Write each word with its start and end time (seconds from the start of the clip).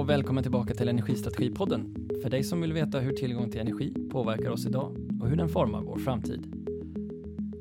och 0.00 0.08
välkommen 0.08 0.42
tillbaka 0.42 0.74
till 0.74 0.88
Energistrategipodden. 0.88 2.08
För 2.22 2.30
dig 2.30 2.44
som 2.44 2.60
vill 2.60 2.72
veta 2.72 2.98
hur 2.98 3.12
tillgång 3.12 3.50
till 3.50 3.60
energi 3.60 3.94
påverkar 4.10 4.50
oss 4.50 4.66
idag 4.66 4.96
och 5.20 5.28
hur 5.28 5.36
den 5.36 5.48
formar 5.48 5.82
vår 5.82 5.98
framtid. 5.98 6.46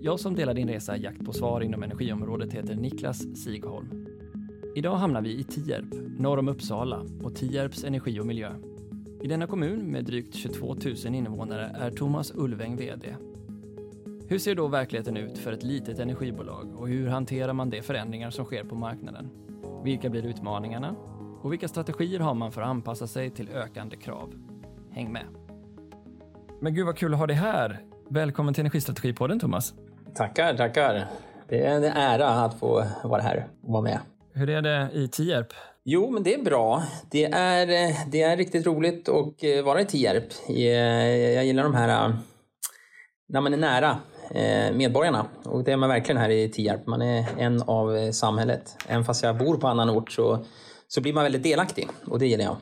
Jag 0.02 0.20
som 0.20 0.36
delar 0.36 0.54
din 0.54 0.68
resa 0.68 0.98
i 0.98 1.02
jakt 1.02 1.26
på 1.26 1.34
svar 1.34 1.62
inom 1.62 1.84
energiområdet 1.84 2.54
heter 2.54 2.76
Niklas 2.76 3.36
Sigholm. 3.44 3.88
Idag 4.76 4.96
hamnar 4.96 5.22
vi 5.22 5.40
i 5.40 5.44
Tierp, 5.44 5.86
norr 6.20 6.38
om 6.38 6.48
Uppsala 6.48 7.06
och 7.24 7.36
Tierps 7.36 7.84
energi 7.84 8.20
och 8.20 8.26
miljö. 8.26 8.52
I 9.24 9.28
denna 9.28 9.48
kommun 9.48 9.92
med 9.92 10.06
drygt 10.06 10.36
22 10.36 10.76
000 11.06 11.16
invånare 11.16 11.76
är 11.80 11.92
Thomas 11.92 12.32
Ulväng 12.36 12.78
VD. 12.78 13.16
Hur 14.28 14.40
ser 14.40 14.56
då 14.56 14.68
verkligheten 14.68 15.18
ut 15.18 15.38
för 15.38 15.54
ett 15.54 15.64
litet 15.64 16.00
energibolag 16.00 16.76
och 16.76 16.88
hur 16.88 17.08
hanterar 17.08 17.54
man 17.54 17.70
de 17.70 17.82
förändringar 17.82 18.30
som 18.30 18.46
sker 18.46 18.64
på 18.64 18.76
marknaden? 18.76 19.30
Vilka 19.84 20.10
blir 20.10 20.26
utmaningarna? 20.26 20.96
Och 21.42 21.52
vilka 21.52 21.68
strategier 21.68 22.20
har 22.20 22.34
man 22.34 22.52
för 22.52 22.62
att 22.62 22.68
anpassa 22.68 23.08
sig 23.08 23.30
till 23.30 23.50
ökande 23.50 23.98
krav? 23.98 24.34
Häng 24.92 25.12
med! 25.12 25.26
Men 26.62 26.74
gud 26.74 26.86
vad 26.86 26.98
kul 26.98 27.14
att 27.14 27.20
ha 27.20 27.28
dig 27.28 27.36
här! 27.36 27.80
Välkommen 28.10 28.54
till 28.54 28.62
Energistrategipodden 28.62 29.40
Thomas. 29.40 29.74
Tackar, 30.16 30.58
tackar. 30.58 31.08
Det 31.50 31.66
är 31.66 31.76
en 31.76 31.84
ära 31.84 32.30
att 32.30 32.60
få 32.60 32.84
vara 33.04 33.22
här 33.22 33.48
och 33.62 33.72
vara 33.74 33.82
med. 33.82 34.00
Hur 34.34 34.50
är 34.50 34.62
det 34.62 34.90
i 34.94 35.08
Tierp? 35.08 35.48
Jo, 35.84 36.12
men 36.12 36.24
det 36.24 36.34
är 36.34 36.44
bra. 36.44 36.84
Det 37.12 37.26
är, 37.26 37.66
det 38.12 38.22
är 38.22 38.38
riktigt 38.38 38.68
roligt 38.68 39.10
att 39.10 39.44
eh, 39.44 39.64
vara 39.66 39.82
i 39.82 39.86
Tierp. 39.86 40.24
Jag 41.36 41.46
gillar 41.46 41.64
de 41.64 41.74
här 41.74 42.10
eh, 42.10 42.16
när 43.28 43.42
man 43.42 43.54
är 43.54 43.58
nära 43.58 43.98
eh, 44.32 44.76
medborgarna. 44.76 45.26
Och 45.46 45.64
det 45.64 45.72
är 45.72 45.78
man 45.78 45.90
verkligen 45.90 46.22
här 46.22 46.30
i 46.30 46.50
Tierp. 46.50 46.88
Man 46.88 47.02
är 47.02 47.26
en 47.38 47.62
av 47.62 48.12
samhället. 48.12 48.76
Även 48.88 49.06
fast 49.06 49.24
jag 49.24 49.38
bor 49.38 49.58
på 49.58 49.68
annan 49.68 49.90
ort 49.90 50.12
så, 50.12 50.46
så 50.94 51.02
blir 51.02 51.14
man 51.14 51.24
väldigt 51.24 51.44
delaktig 51.44 51.88
och 52.06 52.20
det 52.20 52.28
gillar 52.28 52.46
jag. 52.46 52.58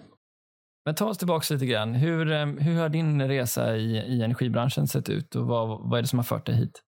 Men 0.86 0.96
ta 0.96 1.06
oss 1.06 1.18
tillbaka 1.18 1.54
lite 1.54 1.66
grann. 1.66 1.94
Hur, 1.94 2.26
hur 2.62 2.76
har 2.80 2.90
din 2.90 3.28
resa 3.28 3.78
i, 3.78 3.98
i 3.98 4.22
energibranschen 4.22 4.88
sett 4.88 5.10
ut 5.10 5.36
och 5.36 5.48
vad, 5.48 5.90
vad 5.90 5.98
är 5.98 6.02
det 6.02 6.08
som 6.08 6.20
har 6.20 6.24
fört 6.24 6.46
dig 6.46 6.56
hit? 6.56 6.82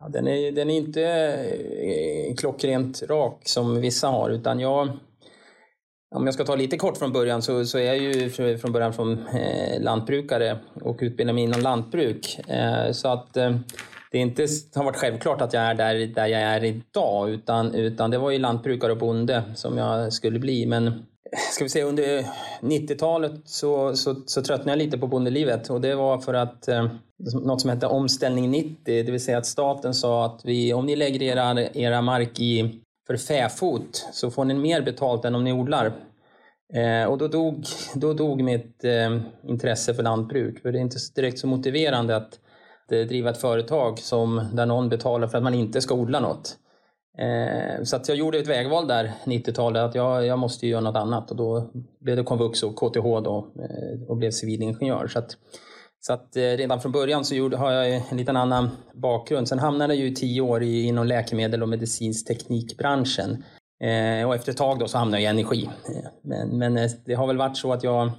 Ja, 0.00 0.08
den, 0.08 0.28
är, 0.28 0.52
den 0.52 0.70
är 0.70 0.76
inte 0.76 1.02
eh, 1.02 2.34
klockrent 2.36 3.02
rak 3.02 3.48
som 3.48 3.80
vissa 3.80 4.08
har, 4.08 4.30
utan 4.30 4.60
jag... 4.60 4.88
Om 6.14 6.24
jag 6.26 6.34
ska 6.34 6.44
ta 6.44 6.56
lite 6.56 6.76
kort 6.76 6.96
från 6.96 7.12
början 7.12 7.42
så, 7.42 7.64
så 7.64 7.78
är 7.78 7.84
jag 7.84 7.96
ju 7.96 8.30
från 8.58 8.72
början 8.72 8.92
från 8.92 9.26
eh, 9.26 9.82
lantbrukare 9.82 10.58
och 10.74 10.98
utbildar 11.00 11.34
mig 11.34 11.44
inom 11.44 11.60
lantbruk. 11.60 12.38
Eh, 12.48 12.92
så 12.92 13.08
att 13.08 13.36
eh, 13.36 13.56
det 14.14 14.18
inte 14.18 14.46
har 14.74 14.84
varit 14.84 14.96
självklart 14.96 15.40
att 15.40 15.52
jag 15.52 15.62
är 15.62 15.74
där, 15.74 16.06
där 16.06 16.26
jag 16.26 16.40
är 16.40 16.64
idag, 16.64 17.30
utan, 17.30 17.74
utan 17.74 18.10
det 18.10 18.18
var 18.18 18.30
ju 18.30 18.38
lantbrukare 18.38 18.92
och 18.92 18.98
bonde 18.98 19.42
som 19.54 19.78
jag 19.78 20.12
skulle 20.12 20.38
bli. 20.38 20.66
Men 20.66 20.86
eh, 20.86 20.92
ska 21.52 21.64
vi 21.64 21.70
säga 21.70 21.84
under 21.84 22.18
eh, 22.18 22.24
90-talet 22.60 23.32
så, 23.44 23.96
så, 23.96 24.14
så 24.26 24.42
tröttnade 24.42 24.70
jag 24.70 24.78
lite 24.78 24.98
på 24.98 25.06
bondelivet 25.06 25.70
och 25.70 25.80
det 25.80 25.94
var 25.94 26.18
för 26.18 26.34
att 26.34 26.68
eh, 26.68 26.86
något 27.44 27.60
som 27.60 27.70
hette 27.70 27.86
Omställning 27.86 28.50
90, 28.50 28.76
det 28.84 29.10
vill 29.10 29.24
säga 29.24 29.38
att 29.38 29.46
staten 29.46 29.94
sa 29.94 30.26
att 30.26 30.40
vi, 30.44 30.72
om 30.72 30.86
ni 30.86 30.96
lägger 30.96 31.22
era, 31.22 31.62
era 31.62 32.02
mark 32.02 32.40
i, 32.40 32.80
för 33.06 33.16
fäfot 33.16 34.08
så 34.12 34.30
får 34.30 34.44
ni 34.44 34.54
mer 34.54 34.82
betalt 34.82 35.24
än 35.24 35.34
om 35.34 35.44
ni 35.44 35.52
odlar. 35.52 35.92
Eh, 36.74 37.04
och 37.04 37.18
då 37.18 37.28
dog, 37.28 37.64
då 37.94 38.12
dog 38.12 38.42
mitt 38.42 38.84
eh, 38.84 39.20
intresse 39.48 39.94
för 39.94 40.02
lantbruk, 40.02 40.62
för 40.62 40.72
det 40.72 40.78
är 40.78 40.82
inte 40.82 40.98
direkt 41.14 41.38
så 41.38 41.46
motiverande 41.46 42.16
att 42.16 42.40
Eh, 42.90 43.06
driva 43.06 43.30
ett 43.30 43.40
företag 43.40 43.98
som, 43.98 44.48
där 44.52 44.66
någon 44.66 44.88
betalar 44.88 45.28
för 45.28 45.38
att 45.38 45.44
man 45.44 45.54
inte 45.54 45.80
ska 45.80 45.94
odla 45.94 46.20
något. 46.20 46.56
Eh, 47.18 47.84
så 47.84 47.96
att 47.96 48.08
jag 48.08 48.16
gjorde 48.16 48.38
ett 48.38 48.48
vägval 48.48 48.88
där 48.88 49.12
90-talet 49.24 49.82
att 49.82 49.94
jag, 49.94 50.26
jag 50.26 50.38
måste 50.38 50.66
göra 50.66 50.80
något 50.80 50.96
annat 50.96 51.30
och 51.30 51.36
då 51.36 51.70
blev 52.00 52.16
det 52.16 52.22
komvux 52.22 52.62
och 52.62 52.76
KTH 52.76 53.02
då 53.02 53.52
eh, 53.58 54.08
och 54.08 54.16
blev 54.16 54.30
civilingenjör. 54.30 55.06
Så 55.08 55.18
att, 55.18 55.36
så 56.00 56.12
att 56.12 56.36
redan 56.36 56.80
från 56.80 56.92
början 56.92 57.24
så 57.24 57.34
gjorde, 57.34 57.56
har 57.56 57.72
jag 57.72 58.02
en 58.10 58.16
liten 58.16 58.36
annan 58.36 58.70
bakgrund. 58.94 59.48
Sen 59.48 59.58
hamnade 59.58 59.94
jag 59.94 60.04
ju 60.04 60.14
tio 60.14 60.40
år 60.40 60.62
i, 60.62 60.82
inom 60.82 61.06
läkemedel 61.06 61.62
och 61.62 61.68
medicinsk 61.68 62.26
teknikbranschen. 62.26 63.44
Och 64.26 64.34
efter 64.34 64.52
ett 64.52 64.56
tag 64.56 64.78
då 64.78 64.88
så 64.88 64.98
hamnade 64.98 65.22
jag 65.22 65.34
i 65.36 65.40
energi. 65.40 65.70
Men, 66.22 66.58
men 66.58 66.88
det 67.04 67.14
har 67.14 67.26
väl 67.26 67.36
varit 67.36 67.56
så 67.56 67.72
att 67.72 67.84
jag 67.84 68.10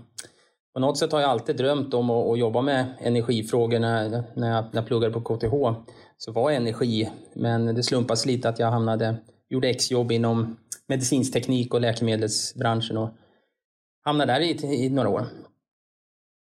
på 0.76 0.80
något 0.80 0.98
sätt 0.98 1.12
har 1.12 1.22
jag 1.22 1.30
alltid 1.30 1.58
drömt 1.58 1.94
om 1.94 2.10
att, 2.10 2.28
att 2.28 2.40
jobba 2.40 2.62
med 2.62 2.94
energifrågor 3.00 3.80
när, 3.80 4.10
när, 4.10 4.52
jag, 4.52 4.66
när 4.66 4.82
jag 4.82 4.88
pluggade 4.88 5.14
på 5.14 5.22
KTH 5.22 5.54
så 6.18 6.32
var 6.32 6.52
energi, 6.52 7.12
men 7.36 7.66
det 7.66 7.84
slumpas 7.84 8.26
lite 8.26 8.50
att 8.50 8.60
jag 8.60 8.72
hamnade, 8.72 9.16
gjorde 9.50 9.70
exjobb 9.70 10.12
inom 10.12 10.58
medicinsk 10.88 11.34
teknik 11.34 11.74
och 11.74 11.82
läkemedelsbranschen 11.82 12.98
och 12.98 13.10
hamnade 14.04 14.34
där 14.34 14.40
i, 14.40 14.86
i 14.86 14.90
några 14.90 15.10
år. 15.10 15.26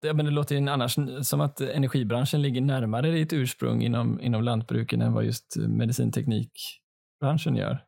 Ja, 0.06 0.12
men 0.12 0.24
det 0.24 0.32
låter 0.32 0.54
ju 0.54 0.68
annars 0.68 0.96
som 1.22 1.40
att 1.40 1.60
energibranschen 1.60 2.42
ligger 2.42 2.60
närmare 2.60 3.10
ditt 3.10 3.32
ursprung 3.32 3.82
inom, 3.82 4.20
inom 4.20 4.42
lantbruken 4.42 5.02
än 5.02 5.12
vad 5.12 5.24
just 5.24 5.56
medicinteknikbranschen 5.56 7.56
gör. 7.56 7.84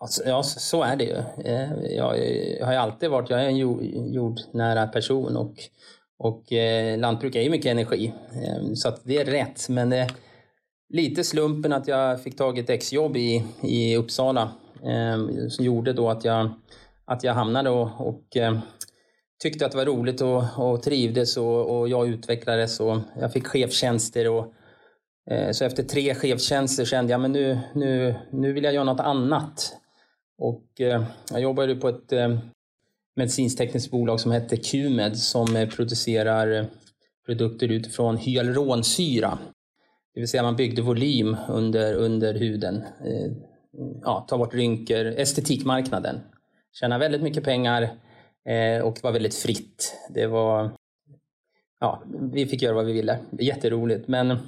Alltså, 0.00 0.22
ja, 0.26 0.42
så 0.42 0.82
är 0.82 0.96
det 0.96 1.04
ju. 1.04 1.16
Eh, 1.44 1.94
jag, 1.96 2.18
jag 2.58 2.66
har 2.66 2.72
ju 2.72 2.78
alltid 2.78 3.10
varit, 3.10 3.30
jag 3.30 3.44
är 3.44 3.48
en 3.48 3.58
jordnära 4.12 4.86
person 4.86 5.36
och, 5.36 5.54
och 6.18 6.52
eh, 6.52 6.98
lantbruk 6.98 7.34
är 7.34 7.42
ju 7.42 7.50
mycket 7.50 7.70
energi. 7.70 8.12
Eh, 8.32 8.74
så 8.74 8.88
att 8.88 9.04
det 9.04 9.16
är 9.16 9.24
rätt, 9.24 9.68
men 9.68 9.90
det, 9.90 10.08
lite 10.88 11.24
slumpen 11.24 11.72
att 11.72 11.88
jag 11.88 12.22
fick 12.22 12.36
tag 12.36 12.58
i 12.58 12.60
ett 12.60 12.70
exjobb 12.70 13.16
i, 13.16 13.44
i 13.62 13.96
Uppsala 13.96 14.52
eh, 14.82 15.48
som 15.48 15.64
gjorde 15.64 15.92
då 15.92 16.10
att 16.10 16.24
jag, 16.24 16.50
att 17.04 17.24
jag 17.24 17.34
hamnade 17.34 17.70
och, 17.70 18.08
och 18.08 18.36
eh, 18.36 18.58
tyckte 19.42 19.66
att 19.66 19.72
det 19.72 19.78
var 19.78 19.84
roligt 19.84 20.20
och, 20.20 20.44
och 20.58 20.82
trivdes 20.82 21.36
och, 21.36 21.78
och 21.78 21.88
jag 21.88 22.08
utvecklades 22.08 22.80
och 22.80 22.98
jag 23.20 23.32
fick 23.32 23.46
chefstjänster. 23.46 24.30
Och, 24.30 24.54
eh, 25.30 25.50
så 25.50 25.64
efter 25.64 25.82
tre 25.82 26.14
chefstjänster 26.14 26.84
kände 26.84 27.12
jag 27.12 27.20
men 27.20 27.32
nu, 27.32 27.58
nu, 27.74 28.14
nu 28.30 28.52
vill 28.52 28.64
jag 28.64 28.74
göra 28.74 28.84
något 28.84 29.00
annat. 29.00 29.76
Och 30.38 30.80
eh, 30.80 31.04
jag 31.30 31.40
jobbade 31.40 31.76
på 31.76 31.88
ett 31.88 32.12
eh, 32.12 32.38
medicinskt 33.16 33.90
bolag 33.90 34.20
som 34.20 34.32
hette 34.32 34.56
QMed 34.56 35.18
som 35.18 35.56
eh, 35.56 35.68
producerar 35.68 36.52
eh, 36.52 36.64
produkter 37.26 37.72
utifrån 37.72 38.16
hyaluronsyra. 38.16 39.38
Det 40.14 40.20
vill 40.20 40.28
säga 40.28 40.42
man 40.42 40.56
byggde 40.56 40.82
volym 40.82 41.36
under, 41.48 41.94
under 41.94 42.34
huden. 42.34 42.84
Ja, 44.02 44.26
ta 44.28 44.38
bort 44.38 44.54
rynkor, 44.54 45.06
estetikmarknaden. 45.06 46.20
Tjäna 46.72 46.98
väldigt 46.98 47.22
mycket 47.22 47.44
pengar 47.44 47.82
och 48.84 48.94
det 48.94 49.02
var 49.02 49.12
väldigt 49.12 49.34
fritt. 49.34 49.94
Det 50.14 50.26
var... 50.26 50.70
Ja, 51.80 52.02
vi 52.32 52.46
fick 52.46 52.62
göra 52.62 52.74
vad 52.74 52.86
vi 52.86 52.92
ville. 52.92 53.18
Jätteroligt. 53.38 54.08
Men 54.08 54.38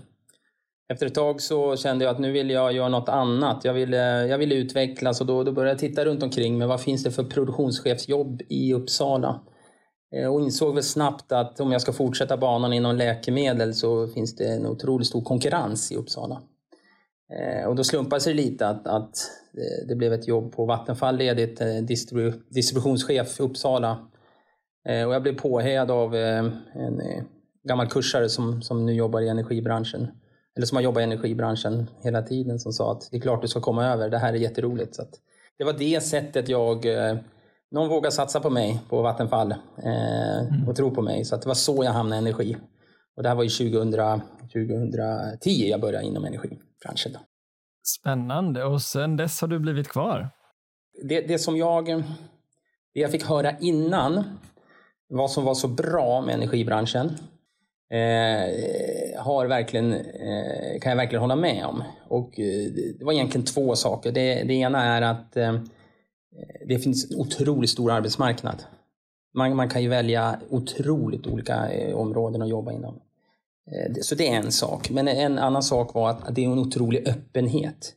efter 0.89 1.07
ett 1.07 1.15
tag 1.15 1.41
så 1.41 1.77
kände 1.77 2.05
jag 2.05 2.13
att 2.13 2.21
nu 2.21 2.33
vill 2.33 2.51
jag 2.51 2.73
göra 2.73 2.89
något 2.89 3.09
annat. 3.09 3.65
Jag 3.65 3.75
ville, 3.75 4.23
eh, 4.23 4.31
jag 4.31 4.39
ville 4.39 4.55
utvecklas 4.55 5.21
och 5.21 5.27
då, 5.27 5.45
då 5.45 5.53
började 5.53 5.71
jag 5.71 5.79
titta 5.79 6.05
runt 6.05 6.23
omkring 6.23 6.59
mig. 6.59 6.69
Vad 6.69 6.81
finns 6.81 7.05
det 7.05 7.11
för 7.11 7.25
produktionschefsjobb 7.25 8.43
i 8.49 8.75
Uppsala? 8.75 9.41
Eh, 10.17 10.35
och 10.35 10.41
insåg 10.41 10.75
väl 10.75 10.83
snabbt 10.83 11.33
att 11.33 11.61
om 11.61 11.73
jag 11.73 11.81
ska 11.81 11.93
fortsätta 11.93 12.37
banan 12.37 12.73
inom 12.73 12.97
läkemedel 12.97 13.75
så 13.75 14.09
finns 14.09 14.37
det 14.37 14.45
en 14.45 14.67
otroligt 14.67 15.07
stor 15.07 15.23
konkurrens 15.23 15.93
i 15.93 15.97
Uppsala. 15.97 16.43
Eh, 17.33 17.69
och 17.69 17.77
då 17.77 17.85
slumpade 17.85 18.21
sig 18.21 18.35
lite 18.35 18.69
att, 18.69 18.87
att 18.87 19.17
det 19.89 19.95
blev 19.95 20.13
ett 20.13 20.29
jobb 20.29 20.53
på 20.53 20.67
Vattenfall 20.67 21.17
ledigt, 21.17 21.61
distribu 21.83 22.33
distributionschef 22.51 23.41
i 23.41 23.43
Uppsala. 23.43 23.99
Och 25.07 25.15
jag 25.15 25.23
blev 25.23 25.39
påhejad 25.39 25.91
av 25.91 26.15
en 26.15 26.53
gammal 27.69 27.89
kursare 27.89 28.29
som, 28.29 28.63
som 28.63 28.87
nu 28.87 28.93
jobbar 28.93 29.21
i 29.21 29.29
energibranschen. 29.29 30.09
Eller 30.57 30.67
som 30.67 30.77
har 30.77 30.83
jobbat 30.83 31.01
i 31.01 31.05
energibranschen 31.05 31.91
hela 32.03 32.23
tiden 32.23 32.59
som 32.59 32.73
sa 32.73 32.93
att 32.93 33.09
det 33.11 33.17
är 33.17 33.21
klart 33.21 33.43
du 33.43 33.49
ska 33.49 33.61
komma 33.61 33.87
över, 33.87 34.11
det 34.11 34.19
här 34.19 34.33
är 34.33 34.37
jätteroligt. 34.37 34.95
Så 34.95 35.03
det 35.59 35.65
var 35.65 35.73
det 35.73 36.01
sättet 36.03 36.49
jag 36.49 36.87
någon 37.71 37.89
vågade 37.89 38.13
satsa 38.13 38.41
på 38.41 38.51
mig 38.51 38.81
på 38.89 39.03
Vattenfall 39.03 39.53
eh, 39.53 40.39
mm. 40.39 40.69
och 40.69 40.77
tro 40.77 40.95
på 40.95 41.03
mig. 41.03 41.25
Så 41.25 41.37
det 41.37 41.47
var 41.47 41.55
så 41.55 41.85
jag 41.85 41.93
hamnade 41.93 42.17
i 42.17 42.19
energi. 42.19 42.57
Och 43.17 43.23
det 43.23 43.29
här 43.29 43.37
var 43.37 43.45
ju 43.45 43.49
2000, 43.49 44.21
2010 44.41 45.51
jag 45.51 45.81
började 45.81 46.07
inom 46.07 46.25
energibranschen. 46.25 47.13
Då. 47.13 47.19
Spännande. 47.87 48.65
Och 48.65 48.83
sen 48.83 49.17
dess 49.17 49.41
har 49.41 49.49
du 49.49 49.59
blivit 49.59 49.89
kvar? 49.89 50.31
Det, 51.03 51.21
det 51.21 51.39
som 51.39 51.57
jag, 51.57 51.87
det 52.95 53.01
jag 53.01 53.11
fick 53.11 53.25
höra 53.25 53.59
innan, 53.59 54.25
vad 55.09 55.31
som 55.31 55.45
var 55.45 55.55
så 55.55 55.69
bra 55.69 56.21
med 56.21 56.35
energibranschen, 56.35 57.17
eh, 57.91 59.23
har 59.23 59.47
verkligen, 59.47 59.93
eh, 59.93 60.81
kan 60.81 60.91
jag 60.91 60.97
verkligen 60.97 61.21
hålla 61.21 61.37
med 61.37 61.67
om. 61.67 61.83
Och 62.09 62.41
eh, 62.41 62.71
det 62.99 63.05
var 63.05 63.13
egentligen 63.13 63.45
två 63.47 63.77
saker. 63.77 64.13
Det, 64.13 64.43
det 64.43 64.55
ena 64.55 64.85
är 64.85 65.03
att 65.03 65.37
eh, 65.37 65.55
det 66.69 66.79
finns 66.79 67.11
en 67.11 67.21
otroligt 67.21 67.71
stor 67.71 67.91
arbetsmarknad. 67.93 68.63
Man, 69.35 69.57
man 69.57 69.69
kan 69.69 69.83
ju 69.83 69.89
välja 69.89 70.41
otroligt 70.51 71.27
olika 71.27 71.73
eh, 71.73 71.97
områden 71.97 72.43
att 72.43 72.49
jobba 72.49 72.73
inom. 72.73 73.01
Eh, 73.73 73.95
så 74.03 74.15
det 74.15 74.29
är 74.29 74.37
en 74.37 74.53
sak. 74.53 74.91
Men 74.91 75.09
en 75.09 75.39
annan 75.39 75.63
sak 75.63 75.95
var 75.95 76.11
att 76.11 76.35
det 76.35 76.45
är 76.45 76.47
en 76.47 76.59
otrolig 76.59 77.09
öppenhet. 77.09 77.93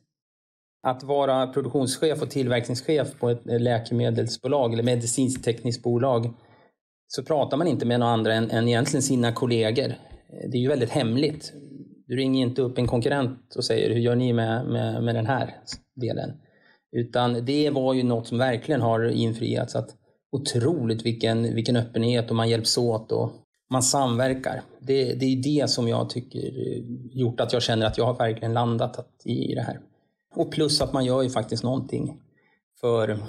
att 0.88 1.03
vara 1.03 1.47
produktionschef 1.47 2.21
och 2.21 2.30
tillverkningschef 2.30 3.19
på 3.19 3.30
ett 3.30 3.47
eh, 3.47 3.59
läkemedelsbolag 3.59 4.74
eller 4.74 4.83
medicinskt 4.83 5.45
tekniskt 5.45 5.83
bolag 5.83 6.33
så 7.12 7.24
pratar 7.24 7.58
man 7.58 7.68
inte 7.68 7.86
med 7.86 8.00
några 8.00 8.14
andra 8.14 8.34
än, 8.34 8.52
än 8.52 8.68
egentligen 8.68 9.04
sina 9.04 9.32
kollegor. 9.32 9.96
Det 10.52 10.58
är 10.58 10.62
ju 10.62 10.68
väldigt 10.68 10.90
hemligt. 10.90 11.54
Du 12.08 12.16
ringer 12.16 12.42
inte 12.42 12.62
upp 12.62 12.78
en 12.78 12.88
konkurrent 12.88 13.56
och 13.56 13.66
säger 13.66 13.90
hur 13.90 14.00
gör 14.00 14.16
ni 14.16 14.34
med, 14.34 14.66
med, 14.66 15.04
med 15.04 15.16
den 15.16 15.26
här 15.26 15.56
delen? 15.96 16.32
Utan 16.92 17.46
det 17.46 17.70
var 17.70 17.94
ju 17.94 18.04
något 18.04 18.28
som 18.28 18.38
verkligen 18.38 18.82
har 18.82 19.10
infriats. 19.10 19.76
Att 19.76 19.96
otroligt 20.32 21.06
vilken, 21.06 21.56
vilken 21.56 21.76
öppenhet 21.76 22.30
och 22.30 22.36
man 22.36 22.50
hjälps 22.50 22.78
åt 22.78 23.12
och 23.12 23.32
man 23.70 23.84
samverkar. 23.84 24.62
Det, 24.80 25.14
det 25.14 25.26
är 25.26 25.62
det 25.62 25.70
som 25.70 25.88
jag 25.88 26.10
tycker 26.10 26.40
gjort 27.12 27.40
att 27.40 27.54
jag 27.54 27.62
känner 27.62 27.86
att 27.86 27.98
jag 27.98 28.06
har 28.06 28.18
verkligen 28.18 28.54
landat 28.54 29.22
i, 29.26 29.52
i 29.52 29.56
det 29.56 29.62
här. 29.62 29.80
Och 30.36 30.52
plus 30.52 30.82
att 30.82 30.94
man 30.94 31.06
gör 31.06 31.22
ju 31.22 31.30
faktiskt 31.30 31.64
någonting 31.64 32.22
för, 32.82 33.20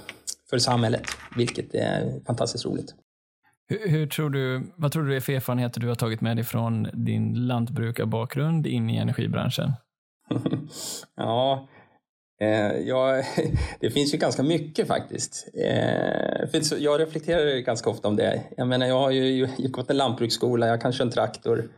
för 0.51 0.59
samhället, 0.59 1.03
vilket 1.37 1.75
är 1.75 2.21
fantastiskt 2.27 2.67
roligt. 2.67 2.95
Hur, 3.71 3.89
hur, 3.89 4.07
tror 4.07 4.31
du, 4.31 4.63
vad 4.77 4.93
tror 4.93 5.05
du 5.05 5.17
är 5.17 5.21
för 5.21 5.33
erfarenheter 5.33 5.81
du 5.81 5.89
har 5.89 5.95
tagit 5.95 6.21
med 6.21 6.37
dig 6.37 6.45
från 6.45 6.89
din 6.93 7.47
lantbrukarbakgrund 7.47 8.67
in 8.67 8.91
i 8.91 8.97
energibranschen? 8.97 9.73
ja, 11.17 11.69
eh, 12.41 12.79
ja, 12.79 13.23
det 13.81 13.91
finns 13.91 14.15
ju 14.15 14.19
ganska 14.19 14.43
mycket 14.43 14.87
faktiskt. 14.87 15.49
Eh, 15.55 16.61
jag 16.79 17.01
reflekterar 17.01 17.59
ganska 17.59 17.91
ofta 17.91 18.09
om 18.09 18.17
det. 18.17 18.43
Jag 18.57 18.69
menar, 18.69 18.87
jag 18.87 18.99
har 18.99 19.11
ju 19.11 19.49
gått 19.59 19.91
en 19.91 19.97
lantbruksskola, 19.97 20.67
jag 20.67 20.81
kan 20.81 20.93
köra 20.93 21.07
en 21.07 21.13
traktor. 21.13 21.69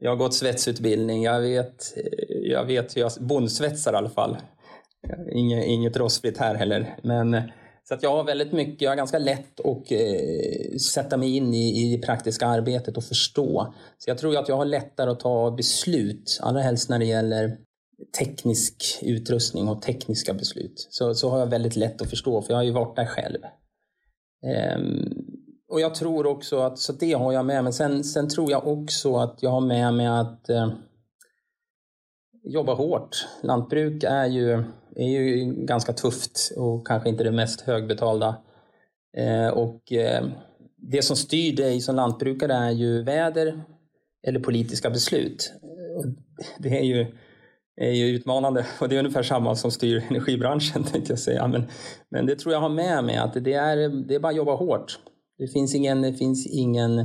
Jag 0.00 0.10
har 0.10 0.16
gått 0.16 0.34
svetsutbildning, 0.34 1.22
jag 1.22 1.40
vet, 1.40 1.96
eh, 1.96 2.36
jag 2.52 2.64
vet 2.64 2.96
hur 2.96 3.00
jag 3.00 3.12
bondsvetsar 3.20 3.92
i 3.92 3.96
alla 3.96 4.10
fall. 4.10 4.36
Eh, 5.08 5.38
inget, 5.38 5.66
inget 5.66 5.96
rostfritt 5.96 6.38
här 6.38 6.54
heller. 6.54 6.96
Men, 7.02 7.42
så 7.84 7.94
att 7.94 8.02
jag 8.02 8.10
har 8.10 8.24
väldigt 8.24 8.52
mycket, 8.52 8.82
jag 8.82 8.90
har 8.90 8.96
ganska 8.96 9.18
lätt 9.18 9.60
att 9.60 9.92
eh, 9.92 10.76
sätta 10.94 11.16
mig 11.16 11.36
in 11.36 11.54
i, 11.54 11.82
i 11.82 11.96
det 11.96 12.02
praktiska 12.02 12.46
arbetet 12.46 12.96
och 12.96 13.04
förstå. 13.04 13.74
Så 13.98 14.10
jag 14.10 14.18
tror 14.18 14.36
att 14.36 14.48
jag 14.48 14.56
har 14.56 14.64
lättare 14.64 15.10
att 15.10 15.20
ta 15.20 15.50
beslut, 15.50 16.38
allra 16.42 16.60
helst 16.60 16.90
när 16.90 16.98
det 16.98 17.04
gäller 17.04 17.58
teknisk 18.18 18.98
utrustning 19.02 19.68
och 19.68 19.82
tekniska 19.82 20.34
beslut. 20.34 20.86
Så, 20.90 21.14
så 21.14 21.30
har 21.30 21.38
jag 21.38 21.46
väldigt 21.46 21.76
lätt 21.76 22.02
att 22.02 22.10
förstå, 22.10 22.42
för 22.42 22.50
jag 22.52 22.58
har 22.58 22.64
ju 22.64 22.72
varit 22.72 22.96
där 22.96 23.06
själv. 23.06 23.38
Ehm, 24.46 25.08
och 25.68 25.80
jag 25.80 25.94
tror 25.94 26.26
också 26.26 26.58
att, 26.58 26.78
så 26.78 26.92
det 26.92 27.12
har 27.12 27.32
jag 27.32 27.46
med 27.46 27.64
mig. 27.64 27.72
Sen, 27.72 28.04
sen 28.04 28.28
tror 28.28 28.50
jag 28.50 28.66
också 28.66 29.16
att 29.16 29.38
jag 29.42 29.50
har 29.50 29.60
med 29.60 29.94
mig 29.94 30.06
att 30.06 30.48
eh, 30.48 30.72
jobba 32.44 32.74
hårt. 32.74 33.26
Lantbruk 33.42 34.04
är 34.04 34.26
ju 34.26 34.64
det 34.94 35.02
är 35.02 35.08
ju 35.08 35.44
ganska 35.44 35.92
tufft 35.92 36.52
och 36.56 36.86
kanske 36.86 37.08
inte 37.08 37.24
det 37.24 37.32
mest 37.32 37.60
högbetalda. 37.60 38.36
Eh, 39.16 39.48
och 39.48 39.92
eh, 39.92 40.24
det 40.76 41.02
som 41.02 41.16
styr 41.16 41.56
dig 41.56 41.80
som 41.80 41.96
lantbrukare 41.96 42.52
är 42.52 42.70
ju 42.70 43.02
väder 43.02 43.62
eller 44.26 44.40
politiska 44.40 44.90
beslut. 44.90 45.52
Det 46.58 46.78
är 46.78 46.82
ju, 46.82 47.06
är 47.76 47.90
ju 47.90 48.06
utmanande 48.06 48.66
och 48.80 48.88
det 48.88 48.94
är 48.94 48.98
ungefär 48.98 49.22
samma 49.22 49.54
som 49.54 49.70
styr 49.70 50.04
energibranschen 50.08 50.84
tänkte 50.92 51.12
jag 51.12 51.18
säga. 51.18 51.46
Men, 51.48 51.64
men 52.10 52.26
det 52.26 52.36
tror 52.36 52.52
jag 52.52 52.60
har 52.60 52.68
med 52.68 53.04
mig 53.04 53.16
att 53.16 53.44
det 53.44 53.54
är, 53.54 53.88
det 53.88 54.14
är 54.14 54.20
bara 54.20 54.30
att 54.30 54.36
jobba 54.36 54.54
hårt. 54.54 54.98
Det 55.38 55.48
finns 55.48 55.74
ingen, 55.74 56.02
det 56.02 56.14
finns 56.14 56.46
ingen, 56.46 56.96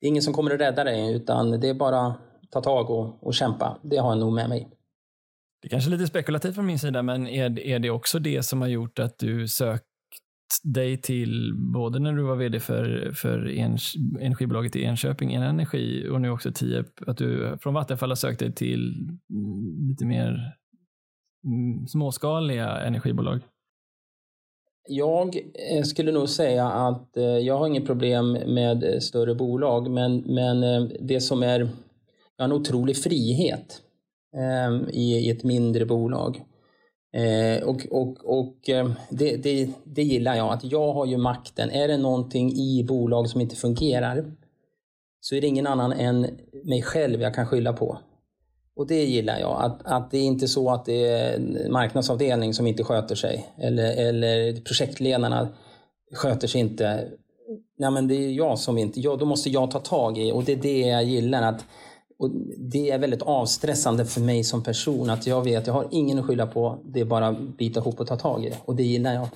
det 0.00 0.06
är 0.06 0.08
ingen 0.08 0.22
som 0.22 0.34
kommer 0.34 0.50
att 0.50 0.60
rädda 0.60 0.84
dig 0.84 1.14
utan 1.14 1.60
det 1.60 1.68
är 1.68 1.74
bara 1.74 2.06
att 2.06 2.18
ta 2.50 2.60
tag 2.60 2.90
och, 2.90 3.26
och 3.26 3.34
kämpa. 3.34 3.78
Det 3.82 3.96
har 3.96 4.10
jag 4.10 4.18
nog 4.18 4.32
med 4.32 4.48
mig. 4.48 4.75
Det 5.62 5.68
är 5.68 5.70
kanske 5.70 5.90
är 5.90 5.92
lite 5.92 6.06
spekulativt 6.06 6.54
från 6.54 6.66
min 6.66 6.78
sida, 6.78 7.02
men 7.02 7.26
är, 7.26 7.58
är 7.58 7.78
det 7.78 7.90
också 7.90 8.18
det 8.18 8.42
som 8.42 8.60
har 8.60 8.68
gjort 8.68 8.98
att 8.98 9.18
du 9.18 9.48
sökt 9.48 9.84
dig 10.62 11.00
till, 11.00 11.54
både 11.74 11.98
när 11.98 12.12
du 12.12 12.22
var 12.22 12.36
vd 12.36 12.60
för, 12.60 13.12
för 13.14 13.46
energibolaget 14.20 14.76
i 14.76 14.84
Enköping, 14.84 15.34
en 15.34 15.42
Energi 15.42 16.08
och 16.08 16.20
nu 16.20 16.30
också 16.30 16.52
Tierp, 16.52 16.86
att 17.06 17.16
du 17.16 17.58
från 17.60 17.74
Vattenfall 17.74 18.10
har 18.10 18.16
sökt 18.16 18.40
dig 18.40 18.52
till 18.52 19.08
mm, 19.30 19.88
lite 19.88 20.06
mer 20.06 20.56
mm, 21.44 21.86
småskaliga 21.86 22.80
energibolag? 22.80 23.40
Jag 24.88 25.36
eh, 25.72 25.82
skulle 25.82 26.12
nog 26.12 26.28
säga 26.28 26.66
att 26.66 27.16
eh, 27.16 27.24
jag 27.24 27.58
har 27.58 27.66
inget 27.66 27.86
problem 27.86 28.32
med 28.32 28.84
eh, 28.84 28.98
större 29.00 29.34
bolag, 29.34 29.90
men, 29.90 30.16
men 30.16 30.88
det 31.00 31.20
som 31.20 31.42
är, 31.42 31.60
jag 31.60 31.68
har 32.38 32.44
en 32.44 32.52
otrolig 32.52 32.96
frihet 32.96 33.82
Ehm, 34.36 34.88
i, 34.92 35.30
ett 35.30 35.44
mindre 35.44 35.86
bolag. 35.86 36.42
Eh, 37.12 37.62
och 37.62 37.86
och, 37.90 38.38
och 38.38 38.68
ehm, 38.68 38.94
det, 39.10 39.36
det, 39.36 39.68
det 39.84 40.02
gillar 40.02 40.36
jag, 40.36 40.52
att 40.52 40.64
jag 40.64 40.92
har 40.92 41.06
ju 41.06 41.16
makten. 41.16 41.70
Är 41.70 41.88
det 41.88 41.96
någonting 41.96 42.52
i 42.52 42.84
bolag 42.88 43.28
som 43.28 43.40
inte 43.40 43.56
fungerar 43.56 44.32
så 45.20 45.34
är 45.34 45.40
det 45.40 45.46
ingen 45.46 45.66
annan 45.66 45.92
än 45.92 46.26
mig 46.64 46.82
själv 46.82 47.20
jag 47.20 47.34
kan 47.34 47.46
skylla 47.46 47.72
på. 47.72 47.98
Och 48.76 48.86
det 48.86 49.04
gillar 49.04 49.38
jag, 49.38 49.64
att, 49.64 49.80
att 49.84 50.10
det 50.10 50.18
är 50.18 50.22
inte 50.24 50.48
så 50.48 50.70
att 50.70 50.84
det 50.84 51.06
är 51.06 51.34
en 51.34 51.72
marknadsavdelning 51.72 52.54
som 52.54 52.66
inte 52.66 52.84
sköter 52.84 53.14
sig 53.14 53.46
eller, 53.58 54.08
eller 54.08 54.60
projektledarna 54.60 55.48
sköter 56.14 56.48
sig 56.48 56.60
inte. 56.60 57.08
Nej 57.78 57.90
men 57.90 58.08
det 58.08 58.14
är 58.14 58.30
jag 58.30 58.58
som 58.58 58.78
inte, 58.78 59.00
Jag, 59.00 59.18
då 59.18 59.24
måste 59.24 59.50
jag 59.50 59.70
ta 59.70 59.78
tag 59.78 60.18
i 60.18 60.32
och 60.32 60.44
det 60.44 60.52
är 60.52 60.56
det 60.56 60.80
jag 60.80 61.04
gillar. 61.04 61.42
att 61.42 61.64
och 62.18 62.30
det 62.58 62.90
är 62.90 62.98
väldigt 62.98 63.22
avstressande 63.22 64.04
för 64.04 64.20
mig 64.20 64.44
som 64.44 64.62
person 64.62 65.10
att 65.10 65.26
jag 65.26 65.44
vet 65.44 65.60
att 65.60 65.66
jag 65.66 65.74
har 65.74 65.88
ingen 65.90 66.18
att 66.18 66.26
skylla 66.26 66.46
på. 66.46 66.82
Det 66.84 67.00
är 67.00 67.04
bara 67.04 67.28
att 67.28 67.56
bita 67.58 67.80
ihop 67.80 68.00
och 68.00 68.06
ta 68.06 68.16
tag 68.16 68.44
i 68.44 68.48
det. 68.48 68.58
Och 68.64 68.76
det 68.76 68.82
gillar 68.82 69.14
jag. 69.14 69.28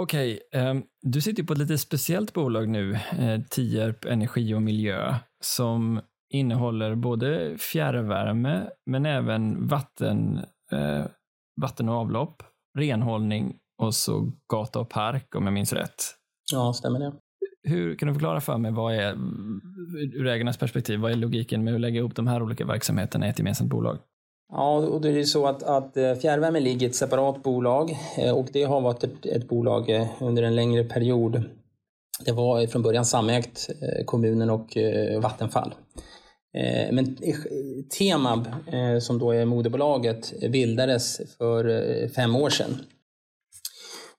Okej, 0.00 0.40
okay, 0.52 0.70
um, 0.70 0.82
du 1.02 1.20
sitter 1.20 1.42
på 1.42 1.52
ett 1.52 1.58
lite 1.58 1.78
speciellt 1.78 2.32
bolag 2.32 2.68
nu, 2.68 2.94
eh, 2.94 3.40
Tierp 3.50 4.04
Energi 4.04 4.54
och 4.54 4.62
Miljö, 4.62 5.14
som 5.40 6.00
innehåller 6.30 6.94
både 6.94 7.58
fjärrvärme 7.58 8.70
men 8.86 9.06
även 9.06 9.66
vatten, 9.66 10.38
eh, 10.72 11.04
vatten 11.60 11.88
och 11.88 11.94
avlopp, 11.94 12.42
renhållning 12.78 13.56
och 13.78 13.94
så 13.94 14.32
gata 14.52 14.80
och 14.80 14.88
park 14.88 15.34
om 15.34 15.44
jag 15.44 15.52
minns 15.52 15.72
rätt. 15.72 16.04
Ja, 16.52 16.72
stämmer 16.72 16.98
det. 16.98 17.12
Hur 17.62 17.96
kan 17.96 18.08
du 18.08 18.14
förklara 18.14 18.40
för 18.40 18.58
mig 18.58 18.72
vad 18.72 18.94
är, 18.94 19.18
ur 20.14 20.26
ägarnas 20.26 20.56
perspektiv, 20.56 21.00
vad 21.00 21.12
är 21.12 21.16
logiken 21.16 21.64
med 21.64 21.74
att 21.74 21.80
lägga 21.80 21.98
ihop 21.98 22.14
de 22.14 22.26
här 22.26 22.42
olika 22.42 22.64
verksamheterna 22.64 23.26
i 23.26 23.30
ett 23.30 23.38
gemensamt 23.38 23.70
bolag? 23.70 23.98
Ja, 24.52 24.76
och 24.76 25.00
det 25.00 25.08
är 25.08 25.12
ju 25.12 25.24
så 25.24 25.46
att, 25.46 25.62
att 25.62 25.96
eh, 25.96 26.14
fjärrvärme 26.14 26.60
ligger 26.60 26.86
i 26.86 26.90
ett 26.90 26.96
separat 26.96 27.42
bolag 27.42 27.98
eh, 28.18 28.32
och 28.38 28.48
det 28.52 28.62
har 28.62 28.80
varit 28.80 29.04
ett, 29.04 29.26
ett 29.26 29.48
bolag 29.48 29.90
eh, 29.90 30.06
under 30.20 30.42
en 30.42 30.56
längre 30.56 30.84
period. 30.84 31.42
Det 32.24 32.32
var 32.32 32.66
från 32.66 32.82
början 32.82 33.04
samägt, 33.04 33.70
kommunen 34.04 34.50
och 34.50 34.76
Vattenfall. 35.22 35.74
Men 36.92 37.16
Temab, 37.98 38.48
som 39.00 39.18
då 39.18 39.30
är 39.30 39.44
moderbolaget, 39.44 40.32
bildades 40.50 41.20
för 41.38 42.08
fem 42.08 42.36
år 42.36 42.50
sedan. 42.50 42.78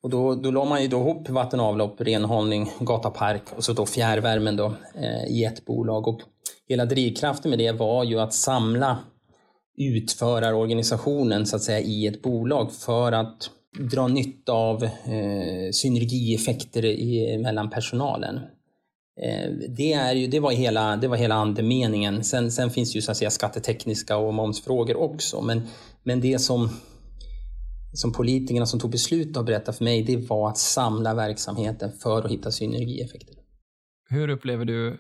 Och 0.04 0.10
då, 0.10 0.36
då 0.36 0.52
la 0.52 0.66
man 0.66 0.82
ju 0.82 0.88
då 0.88 1.00
ihop 1.00 1.30
vatten 1.30 1.60
och 1.60 1.66
avlopp, 1.66 2.02
renhållning, 2.02 2.72
gata 2.80 3.10
park 3.10 3.44
och 3.56 3.64
så 3.64 3.74
då 3.74 3.86
fjärrvärmen 3.86 4.56
då, 4.56 4.74
eh, 4.96 5.26
i 5.28 5.44
ett 5.44 5.66
bolag. 5.66 6.08
Och 6.08 6.22
hela 6.70 6.86
drivkraften 6.86 7.50
med 7.50 7.60
det 7.60 7.72
var 7.72 8.04
ju 8.04 8.20
att 8.20 8.34
samla 8.34 8.98
utförarorganisationen 9.78 11.46
så 11.46 11.56
att 11.56 11.62
säga 11.62 11.80
i 11.80 12.08
ett 12.08 12.22
bolag 12.22 12.72
för 12.72 13.12
att 13.12 13.50
dra 13.92 14.08
nytta 14.08 14.52
av 14.52 14.84
eh, 14.84 15.72
synergieffekter 15.72 16.86
i, 16.86 17.38
mellan 17.38 17.70
personalen. 17.70 18.36
Eh, 19.22 19.52
det, 19.70 19.94
är 19.94 20.14
ju, 20.14 20.28
det, 20.28 20.40
var 20.40 20.52
hela, 20.52 20.96
det 20.96 21.08
var 21.08 21.18
hela 21.18 21.36
andemeningen. 21.36 22.24
Sen, 22.24 22.52
sen 22.52 22.70
finns 22.70 22.96
ju 22.96 23.02
så 23.02 23.12
att 23.12 23.18
säga 23.18 23.32
skattetekniska 23.32 24.18
och 24.18 24.34
momsfrågor 24.34 24.96
också. 24.96 25.42
Men, 25.42 25.62
men 26.04 26.22
det 26.22 26.40
som 26.40 26.70
som 27.94 28.14
politikerna 28.14 28.66
som 28.66 28.80
tog 28.80 28.92
beslut 28.92 29.36
har 29.36 29.44
berättat 29.44 29.78
för 29.78 29.84
mig, 29.84 30.04
det 30.04 30.18
var 30.18 30.50
att 30.50 30.58
samla 30.58 31.14
verksamheten 31.14 31.92
för 32.04 32.26
att 32.26 32.32
hitta 32.32 32.52
synergieffekter. 32.52 33.36
Hur 34.10 34.30
upplever 34.30 34.66
du, 34.66 35.00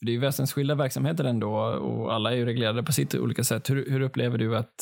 det 0.00 0.10
är 0.10 0.12
ju 0.12 0.20
väsensskilda 0.20 0.74
verksamheter 0.74 1.24
ändå 1.24 1.56
och 1.58 2.14
alla 2.14 2.32
är 2.32 2.36
ju 2.36 2.44
reglerade 2.44 2.82
på 2.82 2.92
sitt 2.92 3.14
olika 3.14 3.44
sätt. 3.44 3.70
Hur, 3.70 3.90
hur 3.90 4.00
upplever 4.00 4.38
du 4.38 4.56
att 4.56 4.74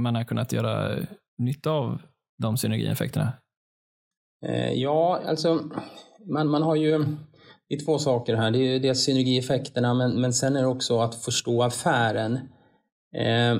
man 0.00 0.14
har 0.14 0.24
kunnat 0.24 0.52
göra 0.52 0.98
nytta 1.38 1.70
av 1.70 2.02
de 2.42 2.56
synergieffekterna? 2.56 3.32
Eh, 4.46 4.72
ja, 4.72 5.22
alltså 5.26 5.60
man, 6.26 6.48
man 6.48 6.62
har 6.62 6.76
ju 6.76 7.04
det 7.72 7.76
är 7.76 7.84
två 7.84 7.98
saker 7.98 8.36
här. 8.36 8.50
Det 8.50 8.58
är 8.58 8.80
dels 8.80 9.04
synergieffekterna 9.04 9.94
men, 9.94 10.20
men 10.20 10.32
sen 10.32 10.56
är 10.56 10.60
det 10.60 10.66
också 10.66 11.00
att 11.00 11.14
förstå 11.14 11.62
affären. 11.62 12.38
Eh, 13.14 13.56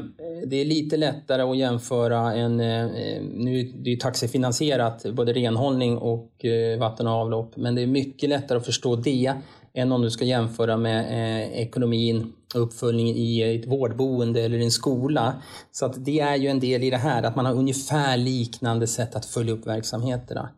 det 0.47 0.57
är 0.57 0.65
lite 0.65 0.97
lättare 0.97 1.43
att 1.43 1.57
jämföra 1.57 2.35
en, 2.35 2.61
eh, 2.61 2.87
nu 3.35 3.61
är 3.61 3.65
det 3.65 3.91
ju 3.91 3.97
taxifinansierat, 3.97 5.07
både 5.13 5.33
renhållning 5.33 5.99
och 5.99 6.45
eh, 6.45 6.79
vatten 6.79 7.07
och 7.07 7.13
avlopp, 7.13 7.57
men 7.57 7.75
det 7.75 7.83
är 7.83 7.87
mycket 7.87 8.29
lättare 8.29 8.59
att 8.59 8.67
förstå 8.67 8.97
det 8.97 9.35
än 9.75 9.93
om 9.93 10.03
du 10.03 10.11
ska 10.11 10.25
jämföra 10.25 10.77
med 10.77 11.51
ekonomin 11.55 12.33
och 12.55 12.63
uppföljning 12.63 13.09
i 13.09 13.57
ett 13.57 13.67
vårdboende 13.67 14.43
eller 14.43 14.59
en 14.59 14.71
skola. 14.71 15.43
Så 15.71 15.87
att 15.87 16.05
det 16.05 16.21
är 16.21 16.37
ju 16.37 16.49
en 16.49 16.61
del 16.61 16.83
i 16.83 16.91
det 16.91 16.97
här, 16.97 17.23
att 17.23 17.37
man 17.37 17.47
har 17.47 17.55
ungefär 17.55 18.17
liknande 18.17 18.87
sätt 18.87 19.15
att 19.15 19.27
följa 19.27 19.53
upp 19.53 19.67
verksamheterna. 19.67 20.49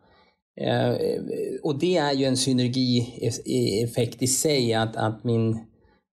Och 1.63 1.79
det 1.79 1.97
är 1.97 2.13
ju 2.13 2.25
en 2.25 2.37
synergieffekt 2.37 4.21
i 4.21 4.27
sig, 4.27 4.73
att, 4.73 4.95
att 4.95 5.23
min 5.23 5.59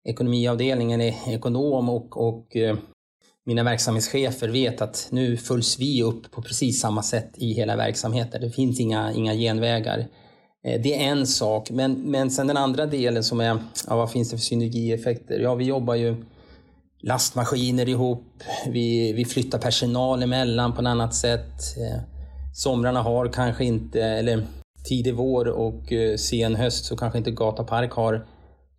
ekonomiavdelningen 0.04 1.00
är 1.00 1.14
ekonom 1.28 1.88
och, 1.88 2.28
och 2.28 2.56
eh, 2.56 2.76
mina 3.47 3.62
verksamhetschefer 3.62 4.49
vet 4.49 4.82
att 4.82 5.09
nu 5.11 5.37
följs 5.37 5.78
vi 5.78 6.02
upp 6.02 6.30
på 6.30 6.42
precis 6.42 6.80
samma 6.80 7.02
sätt 7.02 7.30
i 7.35 7.52
hela 7.52 7.76
verksamheten. 7.76 8.40
Det 8.40 8.50
finns 8.50 8.80
inga, 8.80 9.12
inga 9.12 9.35
genvägar. 9.35 9.99
Eh, 10.64 10.80
det 10.82 10.94
är 10.94 11.11
en 11.11 11.26
sak, 11.26 11.71
men, 11.71 11.92
men 11.92 12.30
sen 12.30 12.47
den 12.47 12.56
andra 12.56 12.87
delen 12.87 13.25
som 13.25 13.40
är, 13.40 13.59
ja, 13.88 13.97
vad 13.97 14.11
finns 14.11 14.30
det 14.30 14.37
för 14.37 14.44
synergieffekter? 14.44 15.40
Ja, 15.40 15.54
vi 15.54 15.64
jobbar 15.64 15.94
ju 15.94 16.25
lastmaskiner 17.02 17.88
ihop, 17.88 18.42
vi, 18.66 19.12
vi 19.12 19.25
flyttar 19.25 19.59
personal 19.59 20.23
emellan 20.23 20.73
på 20.73 20.80
ett 20.80 20.87
annat 20.87 21.14
sätt. 21.14 21.78
Eh, 21.78 22.00
somrarna 22.54 23.02
har 23.02 23.28
kanske 23.28 23.64
inte, 23.64 24.02
eller 24.02 24.47
tidig 24.88 25.14
vår 25.14 25.49
och 25.49 25.92
sen 26.16 26.54
höst 26.54 26.85
så 26.85 26.97
kanske 26.97 27.18
inte 27.18 27.30
Gata 27.30 27.64
Park 27.64 27.92
har 27.92 28.26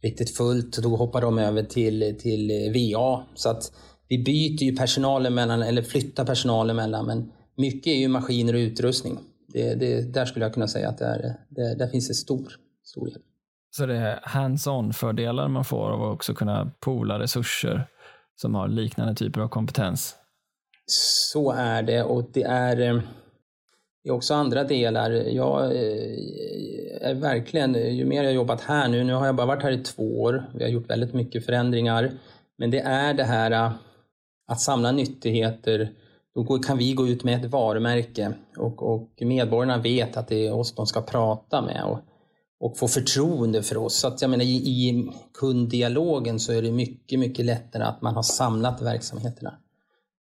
riktigt 0.04 0.38
fullt. 0.38 0.78
Då 0.78 0.96
hoppar 0.96 1.22
de 1.22 1.40
över 1.40 1.64
till, 1.64 2.18
till 2.20 2.52
VA. 2.74 3.24
Så 3.36 3.50
att 3.50 3.72
vi 4.08 4.24
byter 4.24 4.64
ju 4.64 4.76
personal 4.76 5.26
emellan, 5.26 5.62
eller 5.62 5.82
flyttar 5.82 6.26
personal 6.26 6.70
emellan, 6.70 7.06
men 7.06 7.32
mycket 7.58 7.88
är 7.88 7.98
ju 7.98 8.08
maskiner 8.08 8.54
och 8.54 8.58
utrustning. 8.58 9.20
Det, 9.48 9.76
det, 9.76 10.14
där 10.14 10.26
skulle 10.26 10.46
jag 10.46 10.54
kunna 10.54 10.68
säga 10.68 10.90
att 10.90 10.98
det 10.98 11.06
är, 11.06 11.36
det, 11.50 11.76
där 11.76 11.88
finns 11.88 12.08
det 12.08 12.14
stor, 12.14 12.54
stor 12.84 13.10
hjälp. 13.10 13.24
Så 13.76 13.86
det 13.86 13.96
är 13.96 14.20
hands-on 14.24 14.94
fördelar 14.94 15.48
man 15.48 15.66
får 15.66 15.90
av 15.90 16.04
att 16.04 16.14
också 16.14 16.34
kunna 16.34 16.72
poola 16.80 17.20
resurser 17.20 17.88
som 18.36 18.56
har 18.56 18.68
liknande 18.68 19.16
typer 19.16 19.42
av 19.42 19.48
kompetens? 19.48 20.16
Så 20.86 21.52
är 21.52 21.84
det 21.84 22.04
och 22.04 22.30
det 22.34 22.44
är, 22.44 23.02
det 24.04 24.10
är 24.10 24.14
också 24.14 24.34
andra 24.34 24.64
delar. 24.64 25.12
Jag 25.12 25.64
eh, 25.66 27.10
är 27.10 27.14
verkligen, 27.14 27.96
ju 27.96 28.06
mer 28.06 28.24
jag 28.24 28.34
jobbat 28.34 28.62
här 28.62 28.88
nu, 28.88 29.04
nu 29.04 29.14
har 29.14 29.26
jag 29.26 29.36
bara 29.36 29.48
varit 29.48 29.64
här 29.64 29.72
i 29.72 29.78
två 29.78 30.22
år, 30.22 30.50
vi 30.56 30.64
har 30.64 30.72
gjort 30.72 30.90
väldigt 30.90 31.14
mycket 31.14 31.46
förändringar, 31.46 32.12
men 32.58 32.72
det 32.72 32.80
är 32.80 33.14
det 33.14 33.24
här 33.24 33.52
eh, 33.52 33.72
att 34.48 34.62
samla 34.62 34.92
nyttigheter, 34.92 35.92
då 36.36 36.60
kan 36.60 36.78
vi 36.78 36.94
gå 36.94 37.08
ut 37.08 37.24
med 37.24 37.46
ett 37.46 37.52
varumärke 37.52 38.34
och, 38.58 38.94
och 38.94 39.10
medborgarna 39.22 39.78
vet 39.78 40.18
att 40.18 40.28
det 40.28 40.48
är 40.48 40.54
oss 40.54 40.76
de 40.76 40.86
ska 40.86 41.02
prata 41.02 41.62
med 41.62 41.84
och, 41.84 42.00
och 42.60 42.78
få 42.78 42.88
förtroende 42.88 43.64
för 43.64 43.78
oss. 43.78 43.96
Så 43.96 44.08
att 44.08 44.22
jag 44.22 44.32
menar, 44.32 44.44
i, 44.44 44.56
i 44.56 45.12
kunddialogen 45.40 46.40
så 46.40 46.54
är 46.54 46.62
det 46.62 46.72
mycket, 46.72 47.20
mycket 47.20 47.46
lättare 47.46 47.84
att 47.84 48.02
man 48.02 48.16
har 48.16 48.24
samlat 48.24 48.82
verksamheterna. 48.82 49.54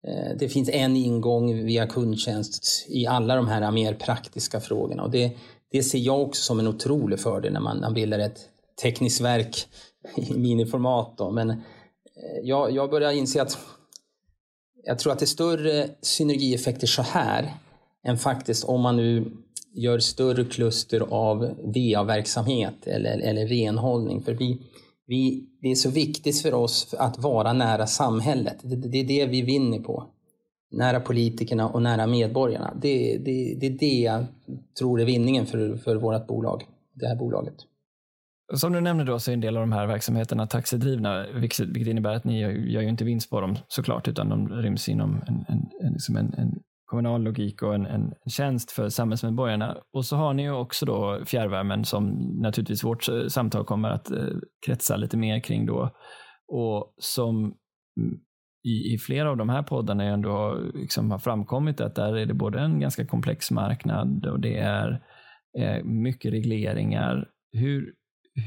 Eh, 0.08 0.36
det 0.36 0.48
finns 0.48 0.68
en 0.68 0.96
ingång 0.96 1.64
via 1.64 1.86
kundtjänst 1.86 2.86
i 2.88 3.06
alla 3.06 3.36
de 3.36 3.48
här 3.48 3.70
mer 3.70 3.94
praktiska 3.94 4.60
frågorna 4.60 5.02
och 5.02 5.10
det, 5.10 5.32
det 5.72 5.82
ser 5.82 5.98
jag 5.98 6.22
också 6.22 6.42
som 6.42 6.58
en 6.58 6.68
otrolig 6.68 7.20
fördel 7.20 7.52
när 7.52 7.60
man, 7.60 7.80
man 7.80 7.94
bildar 7.94 8.18
ett 8.18 8.40
tekniskt 8.82 9.20
verk 9.20 9.66
i 10.16 10.34
miniformat. 10.34 11.14
Då. 11.18 11.30
Men 11.30 11.50
eh, 11.50 11.56
jag, 12.42 12.70
jag 12.70 12.90
börjar 12.90 13.12
inse 13.12 13.42
att 13.42 13.58
jag 14.84 14.98
tror 14.98 15.12
att 15.12 15.18
det 15.18 15.24
är 15.24 15.26
större 15.26 15.88
synergieffekter 16.02 16.86
så 16.86 17.02
här 17.02 17.54
än 18.06 18.18
faktiskt 18.18 18.64
om 18.64 18.80
man 18.80 18.96
nu 18.96 19.32
gör 19.74 19.98
större 19.98 20.44
kluster 20.44 21.00
av 21.00 21.38
VA-verksamhet 21.62 22.86
eller, 22.86 23.18
eller 23.18 23.46
renhållning. 23.46 24.22
För 24.22 24.32
vi, 24.32 24.58
vi, 25.06 25.46
det 25.62 25.70
är 25.70 25.74
så 25.74 25.90
viktigt 25.90 26.42
för 26.42 26.54
oss 26.54 26.94
att 26.98 27.18
vara 27.18 27.52
nära 27.52 27.86
samhället. 27.86 28.56
Det, 28.62 28.76
det 28.76 28.98
är 28.98 29.04
det 29.04 29.26
vi 29.26 29.42
vinner 29.42 29.78
på. 29.78 30.06
Nära 30.70 31.00
politikerna 31.00 31.68
och 31.68 31.82
nära 31.82 32.06
medborgarna. 32.06 32.74
Det, 32.82 33.18
det, 33.18 33.56
det 33.60 33.66
är 33.66 33.78
det 33.78 34.00
jag 34.00 34.26
tror 34.78 35.00
är 35.00 35.04
vinningen 35.04 35.46
för, 35.46 35.76
för 35.76 35.96
vårt 35.96 36.26
bolag, 36.26 36.62
det 36.94 37.06
här 37.06 37.16
bolaget. 37.16 37.56
Som 38.54 38.72
du 38.72 38.80
nämnde 38.80 39.04
då 39.04 39.18
så 39.18 39.30
är 39.30 39.32
en 39.32 39.40
del 39.40 39.56
av 39.56 39.60
de 39.60 39.72
här 39.72 39.86
verksamheterna 39.86 40.46
taxidrivna, 40.46 41.26
vilket, 41.34 41.86
innebär 41.86 42.14
att 42.14 42.24
ni 42.24 42.40
gör 42.40 42.82
ju 42.82 42.88
inte 42.88 43.04
vinst 43.04 43.30
på 43.30 43.40
dem 43.40 43.56
såklart, 43.68 44.08
utan 44.08 44.28
de 44.28 44.48
ryms 44.48 44.88
inom 44.88 45.20
en, 45.26 45.44
en, 45.48 45.70
en, 45.80 45.92
liksom 45.92 46.16
en, 46.16 46.34
en 46.34 46.60
kommunal 46.84 47.22
logik 47.22 47.62
och 47.62 47.74
en, 47.74 47.86
en 47.86 48.14
tjänst 48.30 48.70
för 48.70 48.88
samhällsmedborgarna. 48.88 49.76
Och 49.92 50.04
så 50.04 50.16
har 50.16 50.34
ni 50.34 50.42
ju 50.42 50.50
också 50.50 50.86
då 50.86 51.20
fjärrvärmen 51.26 51.84
som 51.84 52.04
naturligtvis 52.40 52.84
vårt 52.84 53.08
eh, 53.08 53.26
samtal 53.26 53.64
kommer 53.64 53.90
att 53.90 54.10
eh, 54.10 54.36
kretsa 54.66 54.96
lite 54.96 55.16
mer 55.16 55.40
kring 55.40 55.66
då. 55.66 55.90
Och 56.48 56.94
som 56.98 57.36
mm, 58.00 58.20
i, 58.64 58.94
i 58.94 58.98
flera 58.98 59.30
av 59.30 59.36
de 59.36 59.48
här 59.48 59.62
poddarna 59.62 60.04
ändå 60.04 60.60
liksom 60.74 61.10
har 61.10 61.18
framkommit 61.18 61.80
att 61.80 61.94
där 61.94 62.16
är 62.16 62.26
det 62.26 62.34
både 62.34 62.60
en 62.60 62.80
ganska 62.80 63.06
komplex 63.06 63.50
marknad 63.50 64.26
och 64.26 64.40
det 64.40 64.58
är 64.58 65.02
eh, 65.58 65.84
mycket 65.84 66.32
regleringar. 66.32 67.28
Hur, 67.52 67.94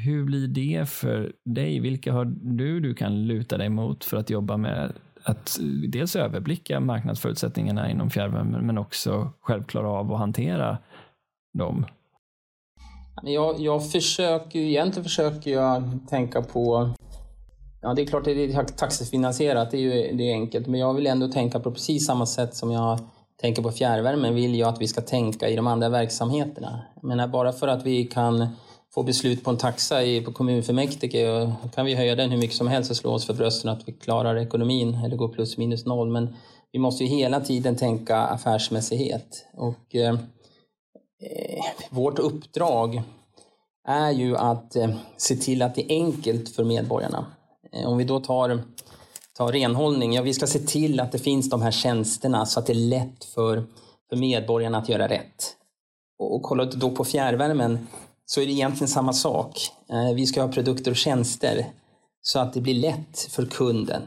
hur 0.05 0.25
blir 0.25 0.47
det 0.47 0.89
för 0.89 1.33
dig? 1.45 1.79
Vilka 1.79 2.13
har 2.13 2.25
du 2.57 2.79
du 2.79 2.93
kan 2.93 3.27
luta 3.27 3.57
dig 3.57 3.69
mot 3.69 4.05
för 4.05 4.17
att 4.17 4.29
jobba 4.29 4.57
med 4.57 4.93
att 5.29 5.59
eh, 5.59 5.65
dels 5.65 6.15
överblicka 6.15 6.79
marknadsförutsättningarna 6.79 7.91
inom 7.91 8.09
fjärrvärme 8.09 8.61
men 8.61 8.77
också 8.77 9.31
självklara 9.41 9.89
av 9.89 10.13
att 10.13 10.19
hantera 10.19 10.77
dem? 11.53 11.85
Jag, 13.23 13.59
jag 13.59 13.91
försöker 13.91 14.59
egentligen 14.59 15.03
försöker 15.03 15.51
jag 15.51 15.99
tänka 16.09 16.41
på 16.41 16.93
Ja, 17.81 17.93
det 17.93 18.01
är 18.01 18.05
klart 18.05 18.19
att 18.19 18.25
det 18.25 18.53
är 18.53 18.63
taxifinansierat, 18.63 19.71
det 19.71 19.77
är 19.77 19.81
ju 19.81 20.17
det 20.17 20.29
är 20.29 20.33
enkelt. 20.33 20.67
Men 20.67 20.79
jag 20.79 20.93
vill 20.93 21.07
ändå 21.07 21.27
tänka 21.27 21.59
på 21.59 21.71
precis 21.71 22.05
samma 22.05 22.25
sätt 22.25 22.55
som 22.55 22.71
jag 22.71 22.99
tänker 23.41 23.61
på 23.61 23.71
fjärrvärme 23.71 24.31
vill 24.31 24.59
jag 24.59 24.69
att 24.69 24.81
vi 24.81 24.87
ska 24.87 25.01
tänka 25.01 25.49
i 25.49 25.55
de 25.55 25.67
andra 25.67 25.89
verksamheterna. 25.89 26.81
Jag 26.95 27.03
menar, 27.03 27.27
bara 27.27 27.51
för 27.51 27.67
att 27.67 27.85
vi 27.85 28.03
kan 28.03 28.47
få 28.97 29.03
beslut 29.03 29.43
på 29.43 29.49
en 29.49 29.57
taxa 29.57 30.03
i, 30.03 30.21
på 30.21 30.31
kommunfullmäktige 30.31 31.29
och 31.29 31.73
kan 31.75 31.85
vi 31.85 31.95
höja 31.95 32.15
den 32.15 32.31
hur 32.31 32.37
mycket 32.37 32.55
som 32.55 32.67
helst 32.67 32.91
och 32.91 32.97
slå 32.97 33.11
oss 33.11 33.25
för 33.25 33.33
brösten 33.33 33.71
att 33.71 33.87
vi 33.87 33.91
klarar 33.91 34.37
ekonomin 34.37 34.99
eller 35.05 35.15
går 35.15 35.27
plus 35.27 35.57
minus 35.57 35.85
noll. 35.85 36.09
Men 36.09 36.35
vi 36.71 36.79
måste 36.79 37.03
ju 37.03 37.09
hela 37.09 37.39
tiden 37.39 37.75
tänka 37.75 38.17
affärsmässighet. 38.17 39.45
Och 39.53 39.95
eh, 39.95 40.13
eh, 41.21 41.63
vårt 41.89 42.19
uppdrag 42.19 43.01
är 43.87 44.11
ju 44.11 44.37
att 44.37 44.75
eh, 44.75 44.89
se 45.17 45.35
till 45.35 45.61
att 45.61 45.75
det 45.75 45.91
är 45.91 45.95
enkelt 45.95 46.49
för 46.49 46.63
medborgarna. 46.63 47.25
Eh, 47.73 47.87
om 47.87 47.97
vi 47.97 48.03
då 48.03 48.19
tar, 48.19 48.61
tar 49.37 49.51
renhållning, 49.51 50.13
ja 50.13 50.21
vi 50.21 50.33
ska 50.33 50.47
se 50.47 50.59
till 50.59 50.99
att 50.99 51.11
det 51.11 51.19
finns 51.19 51.49
de 51.49 51.61
här 51.61 51.71
tjänsterna 51.71 52.45
så 52.45 52.59
att 52.59 52.65
det 52.65 52.73
är 52.73 52.89
lätt 52.89 53.23
för, 53.23 53.63
för 54.09 54.15
medborgarna 54.15 54.77
att 54.77 54.89
göra 54.89 55.07
rätt. 55.07 55.55
Och, 56.19 56.35
och 56.35 56.43
kolla 56.43 56.65
då 56.65 56.91
på 56.91 57.05
fjärrvärmen, 57.05 57.87
så 58.29 58.41
är 58.41 58.45
det 58.45 58.51
egentligen 58.51 58.87
samma 58.87 59.13
sak. 59.13 59.59
Eh, 59.89 60.15
vi 60.15 60.25
ska 60.25 60.41
ha 60.41 60.51
produkter 60.51 60.91
och 60.91 60.97
tjänster 60.97 61.65
så 62.21 62.39
att 62.39 62.53
det 62.53 62.61
blir 62.61 62.73
lätt 62.73 63.19
för 63.31 63.45
kunden. 63.45 64.01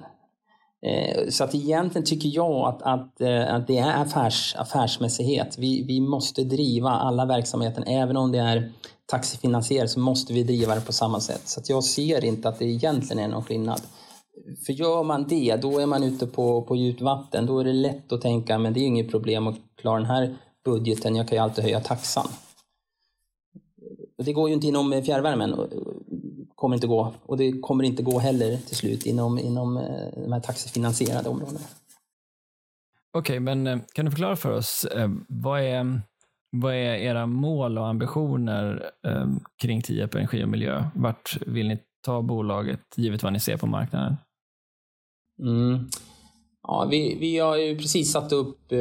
Eh, 0.86 1.28
så 1.28 1.44
att 1.44 1.54
egentligen 1.54 2.06
tycker 2.06 2.28
jag 2.28 2.68
att, 2.68 2.82
att, 2.82 3.20
eh, 3.20 3.54
att 3.54 3.66
det 3.66 3.78
är 3.78 4.02
affärs, 4.02 4.54
affärsmässighet. 4.58 5.58
Vi, 5.58 5.82
vi 5.82 6.00
måste 6.00 6.44
driva 6.44 6.90
alla 6.90 7.26
verksamheten, 7.26 7.84
även 7.84 8.16
om 8.16 8.32
det 8.32 8.38
är 8.38 8.72
taxifinansierat 9.06 9.90
så 9.90 10.00
måste 10.00 10.32
vi 10.32 10.42
driva 10.42 10.74
det 10.74 10.80
på 10.80 10.92
samma 10.92 11.20
sätt. 11.20 11.42
Så 11.44 11.60
att 11.60 11.68
jag 11.68 11.84
ser 11.84 12.24
inte 12.24 12.48
att 12.48 12.58
det 12.58 12.64
egentligen 12.64 13.24
är 13.24 13.28
någon 13.28 13.44
skillnad. 13.44 13.80
För 14.66 14.72
gör 14.72 15.02
man 15.02 15.28
det, 15.28 15.56
då 15.62 15.78
är 15.78 15.86
man 15.86 16.02
ute 16.02 16.26
på, 16.26 16.62
på 16.62 16.76
djupt 16.76 17.00
vatten. 17.00 17.46
Då 17.46 17.58
är 17.58 17.64
det 17.64 17.72
lätt 17.72 18.12
att 18.12 18.20
tänka, 18.20 18.58
men 18.58 18.72
det 18.72 18.80
är 18.80 18.86
inget 18.86 19.10
problem 19.10 19.46
att 19.46 19.56
klara 19.80 19.96
den 19.96 20.06
här 20.06 20.36
budgeten, 20.64 21.16
jag 21.16 21.28
kan 21.28 21.38
ju 21.38 21.44
alltid 21.44 21.64
höja 21.64 21.80
taxan. 21.80 22.28
Det 24.24 24.32
går 24.32 24.48
ju 24.48 24.54
inte 24.54 24.66
inom 24.66 25.02
fjärrvärmen. 25.04 25.56
kommer 26.54 26.76
inte 26.76 26.86
gå. 26.86 27.14
Och 27.22 27.36
det 27.36 27.52
kommer 27.60 27.84
inte 27.84 28.02
gå 28.02 28.18
heller 28.18 28.56
till 28.56 28.76
slut 28.76 29.06
inom, 29.06 29.38
inom 29.38 29.76
eh, 29.76 30.22
de 30.22 30.32
här 30.32 30.40
taxifinansierade 30.40 31.28
områdena. 31.28 31.60
Okej, 33.12 33.20
okay, 33.20 33.40
men 33.40 33.66
eh, 33.66 33.78
kan 33.94 34.04
du 34.04 34.10
förklara 34.10 34.36
för 34.36 34.50
oss, 34.50 34.84
eh, 34.84 35.10
vad 35.28 35.60
är, 35.60 36.00
vad 36.50 36.74
är 36.74 36.94
era 36.94 37.26
mål 37.26 37.78
och 37.78 37.86
ambitioner 37.86 38.90
kring 39.62 39.82
Tierp 39.82 40.14
Energi 40.14 40.44
och 40.44 40.48
Miljö? 40.48 40.84
Vart 40.94 41.38
vill 41.46 41.68
ni 41.68 41.78
ta 42.04 42.22
bolaget, 42.22 42.80
givet 42.96 43.22
vad 43.22 43.32
ni 43.32 43.40
ser 43.40 43.56
på 43.56 43.66
marknaden? 43.66 44.16
Mm. 45.42 45.88
Ja, 46.62 46.88
vi, 46.90 47.16
vi 47.20 47.38
har 47.38 47.56
ju 47.56 47.78
precis 47.78 48.12
satt 48.12 48.32
upp 48.32 48.72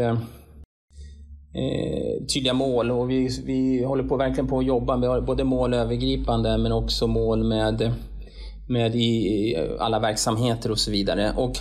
eh, 1.53 2.25
tydliga 2.33 2.53
mål 2.53 2.91
och 2.91 3.09
vi, 3.09 3.29
vi 3.45 3.83
håller 3.83 4.03
på 4.03 4.17
verkligen 4.17 4.47
på 4.47 4.59
att 4.59 4.65
jobba 4.65 4.97
med 4.97 5.25
både 5.25 5.43
mål 5.43 5.73
övergripande 5.73 6.57
men 6.57 6.71
också 6.71 7.07
mål 7.07 7.43
med, 7.43 7.91
med 8.69 8.95
i 8.95 9.55
alla 9.79 9.99
verksamheter 9.99 10.71
och 10.71 10.79
så 10.79 10.91
vidare. 10.91 11.33
Och 11.37 11.57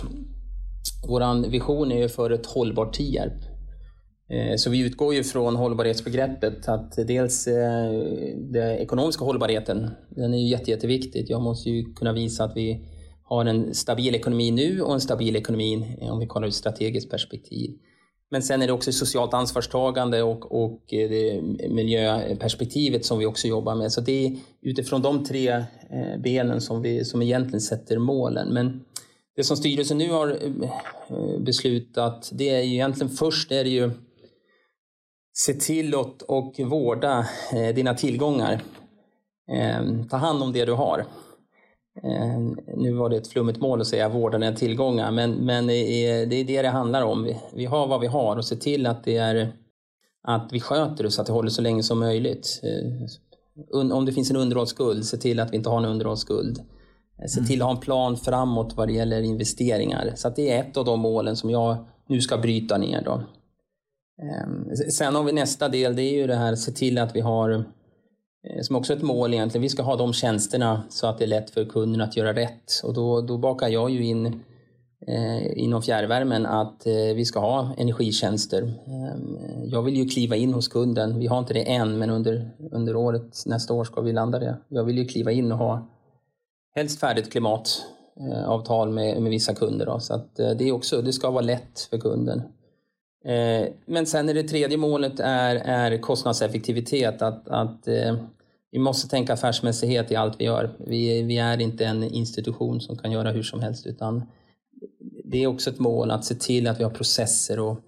vår 1.07 1.49
vision 1.49 1.91
är 1.91 1.97
ju 1.97 2.09
för 2.09 2.31
ett 2.31 2.45
hållbart 2.45 2.93
Tierp. 2.93 3.33
Eh, 4.29 4.55
så 4.55 4.69
vi 4.69 4.79
utgår 4.79 5.13
ju 5.13 5.23
från 5.23 5.55
hållbarhetsbegreppet 5.55 6.69
att 6.69 6.95
dels 7.07 7.47
eh, 7.47 7.91
den 8.51 8.77
ekonomiska 8.77 9.25
hållbarheten, 9.25 9.89
den 10.09 10.33
är 10.33 10.37
ju 10.37 10.47
jätte, 10.47 10.71
jätteviktigt. 10.71 11.29
Jag 11.29 11.41
måste 11.41 11.69
ju 11.69 11.93
kunna 11.93 12.13
visa 12.13 12.43
att 12.43 12.55
vi 12.55 12.85
har 13.23 13.45
en 13.45 13.73
stabil 13.73 14.15
ekonomi 14.15 14.51
nu 14.51 14.81
och 14.81 14.93
en 14.93 15.01
stabil 15.01 15.35
ekonomi 15.35 15.97
om 16.01 16.19
vi 16.19 16.27
kollar 16.27 16.47
ur 16.47 16.49
ett 16.49 16.55
strategiskt 16.55 17.11
perspektiv. 17.11 17.71
Men 18.31 18.43
sen 18.43 18.61
är 18.61 18.67
det 18.67 18.73
också 18.73 18.91
socialt 18.91 19.33
ansvarstagande 19.33 20.23
och, 20.23 20.63
och 20.63 20.93
eh, 20.93 21.09
det 21.09 21.41
miljöperspektivet 21.69 23.05
som 23.05 23.19
vi 23.19 23.25
också 23.25 23.47
jobbar 23.47 23.75
med. 23.75 23.91
Så 23.91 24.01
det 24.01 24.25
är 24.25 24.37
utifrån 24.61 25.01
de 25.01 25.25
tre 25.25 25.49
eh, 25.49 26.17
benen 26.23 26.61
som 26.61 26.81
vi 26.81 27.05
som 27.05 27.21
egentligen 27.21 27.61
sätter 27.61 27.97
målen. 27.97 28.53
Men 28.53 28.85
det 29.35 29.43
som 29.43 29.57
styrelsen 29.57 29.97
nu 29.97 30.11
har 30.11 30.27
eh, 30.29 31.39
beslutat, 31.39 32.29
det 32.33 32.49
är 32.49 32.61
ju 32.61 32.73
egentligen 32.73 33.09
först 33.09 33.51
är 33.51 33.63
det 33.63 33.69
ju 33.69 33.91
se 35.33 35.53
till 35.53 35.95
att 35.95 36.21
och 36.21 36.59
vårda 36.59 37.25
dina 37.75 37.93
tillgångar. 37.93 38.61
Ta 40.09 40.17
hand 40.17 40.43
om 40.43 40.53
det 40.53 40.65
du 40.65 40.71
har. 40.71 41.05
Ehm, 42.03 42.57
nu 42.77 42.93
var 42.93 43.09
det 43.09 43.17
ett 43.17 43.27
flummigt 43.27 43.61
mål 43.61 43.81
att 43.81 43.87
säga 43.87 44.09
vårdande 44.09 44.47
dina 44.47 44.57
tillgångar, 44.57 45.11
men, 45.11 45.31
men 45.31 45.67
det 45.67 46.07
är 46.07 46.25
det 46.25 46.61
det 46.61 46.67
handlar 46.67 47.01
om. 47.01 47.33
Vi, 47.53 47.65
har 47.65 47.87
vad 47.87 48.01
vi 48.01 48.07
har 48.07 48.37
och 48.37 48.45
se 48.45 48.55
till 48.55 48.85
att, 48.85 49.03
det 49.03 49.17
är, 49.17 49.53
att 50.23 50.49
vi 50.51 50.59
sköter 50.59 51.03
det 51.03 51.11
så 51.11 51.21
att 51.21 51.27
det 51.27 51.33
håller 51.33 51.49
så 51.49 51.61
länge 51.61 51.83
som 51.83 51.99
möjligt. 51.99 52.61
Ehm, 52.63 53.91
om 53.91 54.05
det 54.05 54.11
finns 54.11 54.31
en 54.31 54.37
underhållsskuld, 54.37 55.05
se 55.05 55.17
till 55.17 55.39
att 55.39 55.51
vi 55.51 55.57
inte 55.57 55.69
har 55.69 55.77
en 55.77 55.85
underhållsskuld. 55.85 56.59
Ehm, 57.21 57.27
se 57.27 57.41
till 57.41 57.61
att 57.61 57.65
ha 57.65 57.75
en 57.75 57.81
plan 57.81 58.17
framåt 58.17 58.73
vad 58.75 58.87
det 58.87 58.93
gäller 58.93 59.21
investeringar. 59.21 60.13
Så 60.15 60.29
det 60.29 60.51
är 60.51 60.59
ett 60.59 60.77
av 60.77 60.85
de 60.85 60.99
målen 60.99 61.35
som 61.35 61.49
jag 61.49 61.77
nu 62.07 62.21
ska 62.21 62.37
bryta 62.37 62.77
ner. 62.77 63.01
Då. 63.01 63.23
Sen 64.91 65.15
har 65.15 65.23
vi 65.23 65.31
nästa 65.31 65.69
del, 65.69 65.95
det 65.95 66.03
är 66.03 66.13
ju 66.13 66.27
det 66.27 66.35
här 66.35 66.55
se 66.55 66.71
till 66.71 66.97
att 66.97 67.15
vi 67.15 67.21
har, 67.21 67.65
Eh, 68.43 68.61
som 68.61 68.75
också 68.75 68.93
är 68.93 68.97
ett 68.97 69.03
mål 69.03 69.33
egentligen, 69.33 69.61
vi 69.61 69.69
ska 69.69 69.83
ha 69.83 69.95
de 69.95 70.13
tjänsterna 70.13 70.83
så 70.89 71.07
att 71.07 71.17
det 71.17 71.25
är 71.25 71.27
lätt 71.27 71.49
för 71.49 71.65
kunden 71.65 72.01
att 72.01 72.17
göra 72.17 72.33
rätt. 72.33 72.81
Och 72.83 72.93
då, 72.93 73.21
då 73.21 73.37
bakar 73.37 73.67
jag 73.67 73.89
ju 73.89 74.05
in 74.05 74.25
eh, 75.07 75.59
inom 75.59 75.81
fjärrvärmen 75.81 76.45
att 76.45 76.85
eh, 76.85 76.93
vi 76.93 77.25
ska 77.25 77.39
ha 77.39 77.73
energitjänster. 77.77 78.63
Eh, 78.63 79.19
jag 79.65 79.81
vill 79.81 79.95
ju 79.95 80.05
kliva 80.05 80.35
in 80.35 80.53
hos 80.53 80.67
kunden, 80.67 81.19
vi 81.19 81.27
har 81.27 81.39
inte 81.39 81.53
det 81.53 81.71
än 81.71 81.97
men 81.97 82.09
under, 82.09 82.51
under 82.71 82.95
året, 82.95 83.43
nästa 83.45 83.73
år 83.73 83.83
ska 83.83 84.01
vi 84.01 84.13
landa 84.13 84.39
det. 84.39 84.57
Jag 84.67 84.83
vill 84.83 84.97
ju 84.97 85.05
kliva 85.05 85.31
in 85.31 85.51
och 85.51 85.57
ha 85.57 85.87
helst 86.75 86.99
färdigt 86.99 87.31
klimatavtal 87.31 88.89
med, 88.89 89.21
med 89.21 89.29
vissa 89.29 89.55
kunder. 89.55 89.85
Då. 89.85 89.99
Så 89.99 90.13
att 90.13 90.39
eh, 90.39 90.49
det, 90.49 90.67
är 90.67 90.71
också, 90.71 91.01
det 91.01 91.13
ska 91.13 91.31
vara 91.31 91.41
lätt 91.41 91.87
för 91.89 91.97
kunden. 91.97 92.41
Eh, 93.25 93.67
men 93.85 94.05
sen 94.05 94.29
är 94.29 94.33
det 94.33 94.43
tredje 94.43 94.77
målet 94.77 95.19
är, 95.19 95.55
är 95.55 95.97
kostnadseffektivitet. 95.97 97.21
Att, 97.21 97.47
att 97.47 97.87
eh, 97.87 98.15
vi 98.71 98.79
måste 98.79 99.09
tänka 99.09 99.33
affärsmässighet 99.33 100.11
i 100.11 100.15
allt 100.15 100.35
vi 100.39 100.45
gör. 100.45 100.69
Vi, 100.77 101.21
vi 101.21 101.37
är 101.37 101.61
inte 101.61 101.85
en 101.85 102.03
institution 102.03 102.81
som 102.81 102.97
kan 102.97 103.11
göra 103.11 103.31
hur 103.31 103.43
som 103.43 103.59
helst 103.59 103.87
utan 103.87 104.23
det 105.23 105.43
är 105.43 105.47
också 105.47 105.69
ett 105.69 105.79
mål 105.79 106.11
att 106.11 106.25
se 106.25 106.35
till 106.35 106.67
att 106.67 106.79
vi 106.79 106.83
har 106.83 106.91
processer 106.91 107.59
och, 107.59 107.79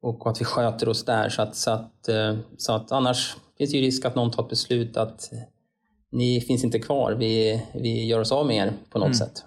och 0.00 0.30
att 0.30 0.40
vi 0.40 0.44
sköter 0.44 0.88
oss 0.88 1.04
där 1.04 1.28
så 1.28 1.42
att, 1.42 1.56
så 1.56 1.70
att, 1.70 2.08
eh, 2.08 2.36
så 2.56 2.72
att 2.72 2.92
annars 2.92 3.36
finns 3.58 3.70
det 3.70 3.76
ju 3.76 3.82
risk 3.82 4.04
att 4.04 4.14
någon 4.14 4.30
tar 4.30 4.42
ett 4.42 4.48
beslut 4.48 4.96
att 4.96 5.32
ni 6.12 6.40
finns 6.40 6.64
inte 6.64 6.78
kvar, 6.78 7.12
vi, 7.12 7.62
vi 7.74 8.06
gör 8.06 8.20
oss 8.20 8.32
av 8.32 8.46
med 8.46 8.56
er 8.56 8.72
på 8.90 8.98
något 8.98 9.06
mm. 9.06 9.14
sätt. 9.14 9.44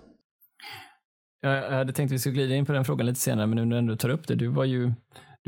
Jag 1.41 1.71
hade 1.71 1.93
tänkt 1.93 2.09
att 2.09 2.13
vi 2.13 2.19
skulle 2.19 2.35
glida 2.35 2.55
in 2.55 2.65
på 2.65 2.71
den 2.71 2.85
frågan 2.85 3.05
lite 3.05 3.19
senare, 3.19 3.47
men 3.47 3.69
nu 3.69 3.81
när 3.81 3.91
du 3.91 3.97
tar 3.97 4.09
upp 4.09 4.27
det, 4.27 4.35
du 4.35 4.47
var 4.47 4.65
ju 4.65 4.91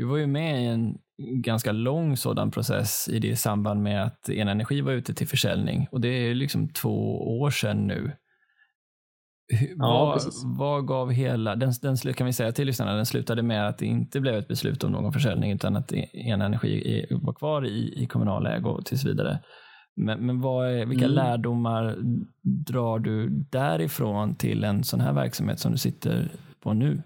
du 0.02 0.06
var 0.06 0.16
ju 0.16 0.26
med 0.26 0.62
i 0.62 0.66
en 0.66 0.98
ganska 1.42 1.72
lång 1.72 2.16
sådan 2.16 2.50
process 2.50 3.08
i 3.12 3.18
det 3.18 3.36
samband 3.36 3.82
med 3.82 4.04
att 4.04 4.28
Energi 4.28 4.80
var 4.80 4.92
ute 4.92 5.14
till 5.14 5.28
försäljning 5.28 5.88
och 5.90 6.00
det 6.00 6.08
är 6.08 6.34
liksom 6.34 6.68
två 6.68 7.22
år 7.40 7.50
sedan 7.50 7.86
nu. 7.86 8.12
Ja, 9.76 10.18
vad, 10.24 10.58
vad, 10.58 10.86
gav 10.86 11.10
hela, 11.10 11.56
den, 11.56 11.72
den, 11.82 11.96
kan 11.96 12.26
vi 12.26 12.32
säga 12.32 12.52
till 12.52 12.66
lyssnarna, 12.66 12.94
den 12.94 13.06
slutade 13.06 13.42
med 13.42 13.68
att 13.68 13.78
det 13.78 13.86
inte 13.86 14.20
blev 14.20 14.34
ett 14.34 14.48
beslut 14.48 14.84
om 14.84 14.92
någon 14.92 15.12
försäljning 15.12 15.52
utan 15.52 15.76
att 15.76 15.92
Energi 16.12 17.06
var 17.10 17.32
kvar 17.32 17.66
i, 17.66 18.02
i 18.02 18.06
kommunal 18.06 18.46
ägo 18.46 18.82
tills 18.84 19.04
vidare. 19.04 19.38
Men, 19.96 20.26
men 20.26 20.36
är, 20.36 20.86
vilka 20.86 21.04
mm. 21.04 21.14
lärdomar 21.14 21.96
drar 22.42 22.98
du 22.98 23.28
därifrån 23.28 24.34
till 24.34 24.64
en 24.64 24.84
sån 24.84 25.00
här 25.00 25.12
verksamhet 25.12 25.58
som 25.58 25.72
du 25.72 25.78
sitter 25.78 26.28
på 26.62 26.72
nu? 26.72 27.02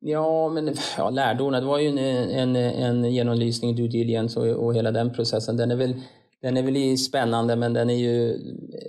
Ja, 0.00 0.48
men 0.48 0.74
ja, 0.96 1.10
lärdomarna, 1.10 1.60
det 1.60 1.66
var 1.66 1.78
ju 1.78 1.88
en, 1.88 1.98
en, 1.98 2.56
en 2.56 3.04
genomlysning, 3.12 3.76
due 3.76 3.88
diligence 3.88 4.40
och, 4.40 4.46
och 4.46 4.74
hela 4.74 4.90
den 4.90 5.12
processen. 5.12 5.56
Den 5.56 5.70
är 5.70 5.76
väl, 5.76 5.94
den 6.42 6.56
är 6.56 6.62
väl 6.62 6.98
spännande 6.98 7.56
men 7.56 7.72
den 7.72 7.90
är, 7.90 7.96
ju, 7.96 8.38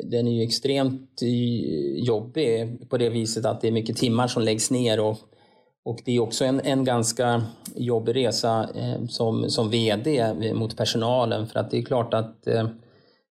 den 0.04 0.28
är 0.28 0.32
ju 0.32 0.44
extremt 0.44 1.22
jobbig 1.96 2.80
på 2.90 2.98
det 2.98 3.10
viset 3.10 3.46
att 3.46 3.62
det 3.62 3.68
är 3.68 3.72
mycket 3.72 3.98
timmar 3.98 4.28
som 4.28 4.44
läggs 4.44 4.72
ner 4.72 5.00
och, 5.00 5.18
och 5.86 6.00
det 6.06 6.16
är 6.16 6.20
också 6.20 6.46
en, 6.46 6.60
en 6.60 6.84
ganska 6.84 7.44
jobbig 7.76 8.16
resa 8.16 8.70
eh, 8.76 9.06
som, 9.08 9.50
som 9.50 9.70
VD 9.70 10.34
mot 10.54 10.78
personalen 10.78 11.48
för 11.48 11.60
att 11.60 11.72
det 11.72 11.78
är 11.78 11.82
klart 11.82 12.14
att 12.14 12.48
eh, 12.48 12.68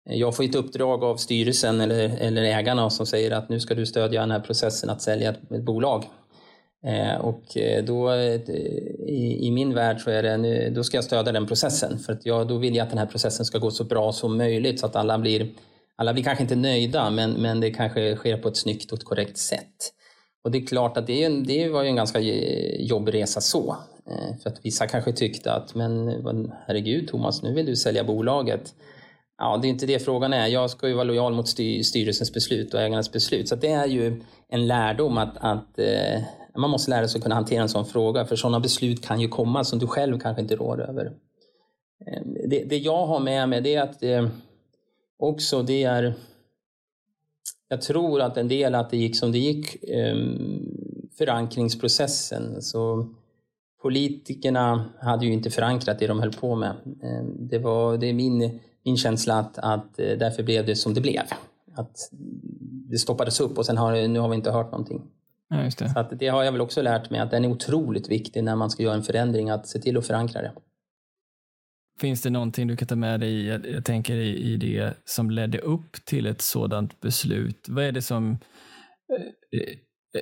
jag 0.05 0.35
får 0.35 0.43
ett 0.43 0.55
uppdrag 0.55 1.03
av 1.03 1.15
styrelsen 1.15 1.81
eller, 1.81 2.17
eller 2.19 2.43
ägarna 2.43 2.89
som 2.89 3.05
säger 3.05 3.31
att 3.31 3.49
nu 3.49 3.59
ska 3.59 3.75
du 3.75 3.85
stödja 3.85 4.21
den 4.21 4.31
här 4.31 4.39
processen 4.39 4.89
att 4.89 5.01
sälja 5.01 5.29
ett, 5.29 5.51
ett 5.51 5.63
bolag. 5.63 6.05
Eh, 6.87 7.15
och 7.15 7.57
eh, 7.57 7.83
då, 7.83 8.11
eh, 8.11 8.49
i, 9.07 9.39
i, 9.41 9.51
min 9.51 9.73
värld 9.73 10.01
så 10.01 10.09
är 10.09 10.23
det, 10.23 10.69
då 10.69 10.83
ska 10.83 10.97
jag 10.97 11.03
stödja 11.03 11.31
den 11.31 11.47
processen. 11.47 11.99
För 11.99 12.13
att 12.13 12.25
jag, 12.25 12.47
då 12.47 12.57
vill 12.57 12.75
jag 12.75 12.83
att 12.83 12.89
den 12.89 12.99
här 12.99 13.05
processen 13.05 13.45
ska 13.45 13.57
gå 13.57 13.71
så 13.71 13.83
bra 13.83 14.11
som 14.11 14.37
möjligt 14.37 14.79
så 14.79 14.85
att 14.85 14.95
alla 14.95 15.17
blir, 15.17 15.47
alla 15.95 16.13
blir 16.13 16.23
kanske 16.23 16.41
inte 16.41 16.55
nöjda 16.55 17.09
men, 17.09 17.31
men 17.31 17.59
det 17.59 17.71
kanske 17.71 18.15
sker 18.15 18.37
på 18.37 18.47
ett 18.47 18.57
snyggt 18.57 18.91
och 18.91 18.97
ett 18.97 19.03
korrekt 19.03 19.37
sätt. 19.37 19.93
Och 20.43 20.51
det 20.51 20.57
är 20.57 20.65
klart 20.65 20.97
att 20.97 21.07
det, 21.07 21.29
det 21.29 21.69
var 21.69 21.83
ju 21.83 21.89
en 21.89 21.95
ganska 21.95 22.19
eh, 22.19 22.81
jobbig 22.81 23.13
resa 23.13 23.41
så. 23.41 23.77
För 24.43 24.49
att 24.49 24.65
vissa 24.65 24.87
kanske 24.87 25.13
tyckte 25.13 25.51
att, 25.51 25.75
men 25.75 26.51
herregud 26.67 27.07
Thomas, 27.07 27.43
nu 27.43 27.53
vill 27.53 27.65
du 27.65 27.75
sälja 27.75 28.03
bolaget. 28.03 28.73
Ja, 29.37 29.59
det 29.61 29.67
är 29.67 29.69
inte 29.69 29.85
det 29.85 29.99
frågan 29.99 30.33
är. 30.33 30.47
Jag 30.47 30.69
ska 30.69 30.87
ju 30.87 30.93
vara 30.93 31.03
lojal 31.03 31.33
mot 31.33 31.47
styrelsens 31.47 32.33
beslut 32.33 32.73
och 32.73 32.81
ägarnas 32.81 33.11
beslut. 33.11 33.49
Så 33.49 33.55
det 33.55 33.67
är 33.67 33.87
ju 33.87 34.21
en 34.49 34.67
lärdom 34.67 35.17
att, 35.17 35.37
att 35.37 35.79
man 36.57 36.69
måste 36.69 36.91
lära 36.91 37.07
sig 37.07 37.19
att 37.19 37.23
kunna 37.23 37.35
hantera 37.35 37.61
en 37.61 37.69
sån 37.69 37.85
fråga 37.85 38.25
för 38.25 38.35
sådana 38.35 38.59
beslut 38.59 39.05
kan 39.05 39.21
ju 39.21 39.27
komma 39.27 39.63
som 39.63 39.79
du 39.79 39.87
själv 39.87 40.19
kanske 40.19 40.41
inte 40.41 40.55
rår 40.55 40.81
över. 40.81 41.05
Ehm, 42.05 42.33
det, 42.49 42.63
det 42.63 42.77
jag 42.77 43.05
har 43.05 43.19
med 43.19 43.49
mig 43.49 43.61
det 43.61 43.75
är 43.75 43.81
att 43.81 43.99
det 43.99 44.29
också 45.19 45.63
det 45.63 45.83
är 45.83 46.13
jag 47.67 47.81
tror 47.81 48.21
att 48.21 48.37
en 48.37 48.47
del 48.47 48.75
att 48.75 48.89
det 48.89 48.97
gick 48.97 49.15
som 49.15 49.31
det 49.31 49.37
gick, 49.37 49.83
ehm, 49.83 50.73
förankringsprocessen. 51.17 52.61
Så 52.61 53.07
politikerna 53.81 54.85
hade 54.99 55.25
ju 55.25 55.33
inte 55.33 55.49
förankrat 55.49 55.99
det 55.99 56.07
de 56.07 56.19
höll 56.19 56.33
på 56.33 56.55
med. 56.55 56.75
Det, 57.39 57.59
var, 57.59 57.97
det 57.97 58.07
är 58.07 58.13
min, 58.13 58.59
min 58.83 58.97
känsla 58.97 59.39
att, 59.39 59.57
att 59.57 59.99
eh, 59.99 60.17
därför 60.17 60.43
blev 60.43 60.65
det 60.65 60.75
som 60.75 60.93
det 60.93 61.01
blev. 61.01 61.23
Att 61.75 62.09
det 62.89 62.97
stoppades 62.97 63.39
upp 63.39 63.57
och 63.57 63.65
sen 63.65 63.77
har, 63.77 64.07
nu 64.07 64.19
har 64.19 64.29
vi 64.29 64.35
inte 64.35 64.51
hört 64.51 64.71
någonting. 64.71 65.01
Ja, 65.53 65.63
det. 65.63 65.89
Så 65.89 65.99
att 65.99 66.19
det 66.19 66.27
har 66.27 66.43
jag 66.43 66.51
väl 66.51 66.61
också 66.61 66.81
lärt 66.81 67.09
mig 67.09 67.19
att 67.19 67.31
den 67.31 67.45
är 67.45 67.49
otroligt 67.49 68.09
viktig 68.09 68.43
när 68.43 68.55
man 68.55 68.69
ska 68.69 68.83
göra 68.83 68.95
en 68.95 69.03
förändring, 69.03 69.49
att 69.49 69.67
se 69.67 69.79
till 69.79 69.97
att 69.97 70.07
förankra 70.07 70.41
det. 70.41 70.51
Finns 71.99 72.21
det 72.21 72.29
någonting 72.29 72.67
du 72.67 72.75
kan 72.75 72.87
ta 72.87 72.95
med 72.95 73.19
dig, 73.19 73.45
jag, 73.45 73.85
tänker 73.85 74.15
i, 74.15 74.53
i 74.53 74.57
det 74.57 74.93
som 75.05 75.29
ledde 75.29 75.57
upp 75.57 76.05
till 76.05 76.25
ett 76.25 76.41
sådant 76.41 77.01
beslut? 77.01 77.65
Vad 77.69 77.83
är 77.83 77.91
det 77.91 78.01
som 78.01 78.31
eh, 78.31 79.59
eh 79.59 79.77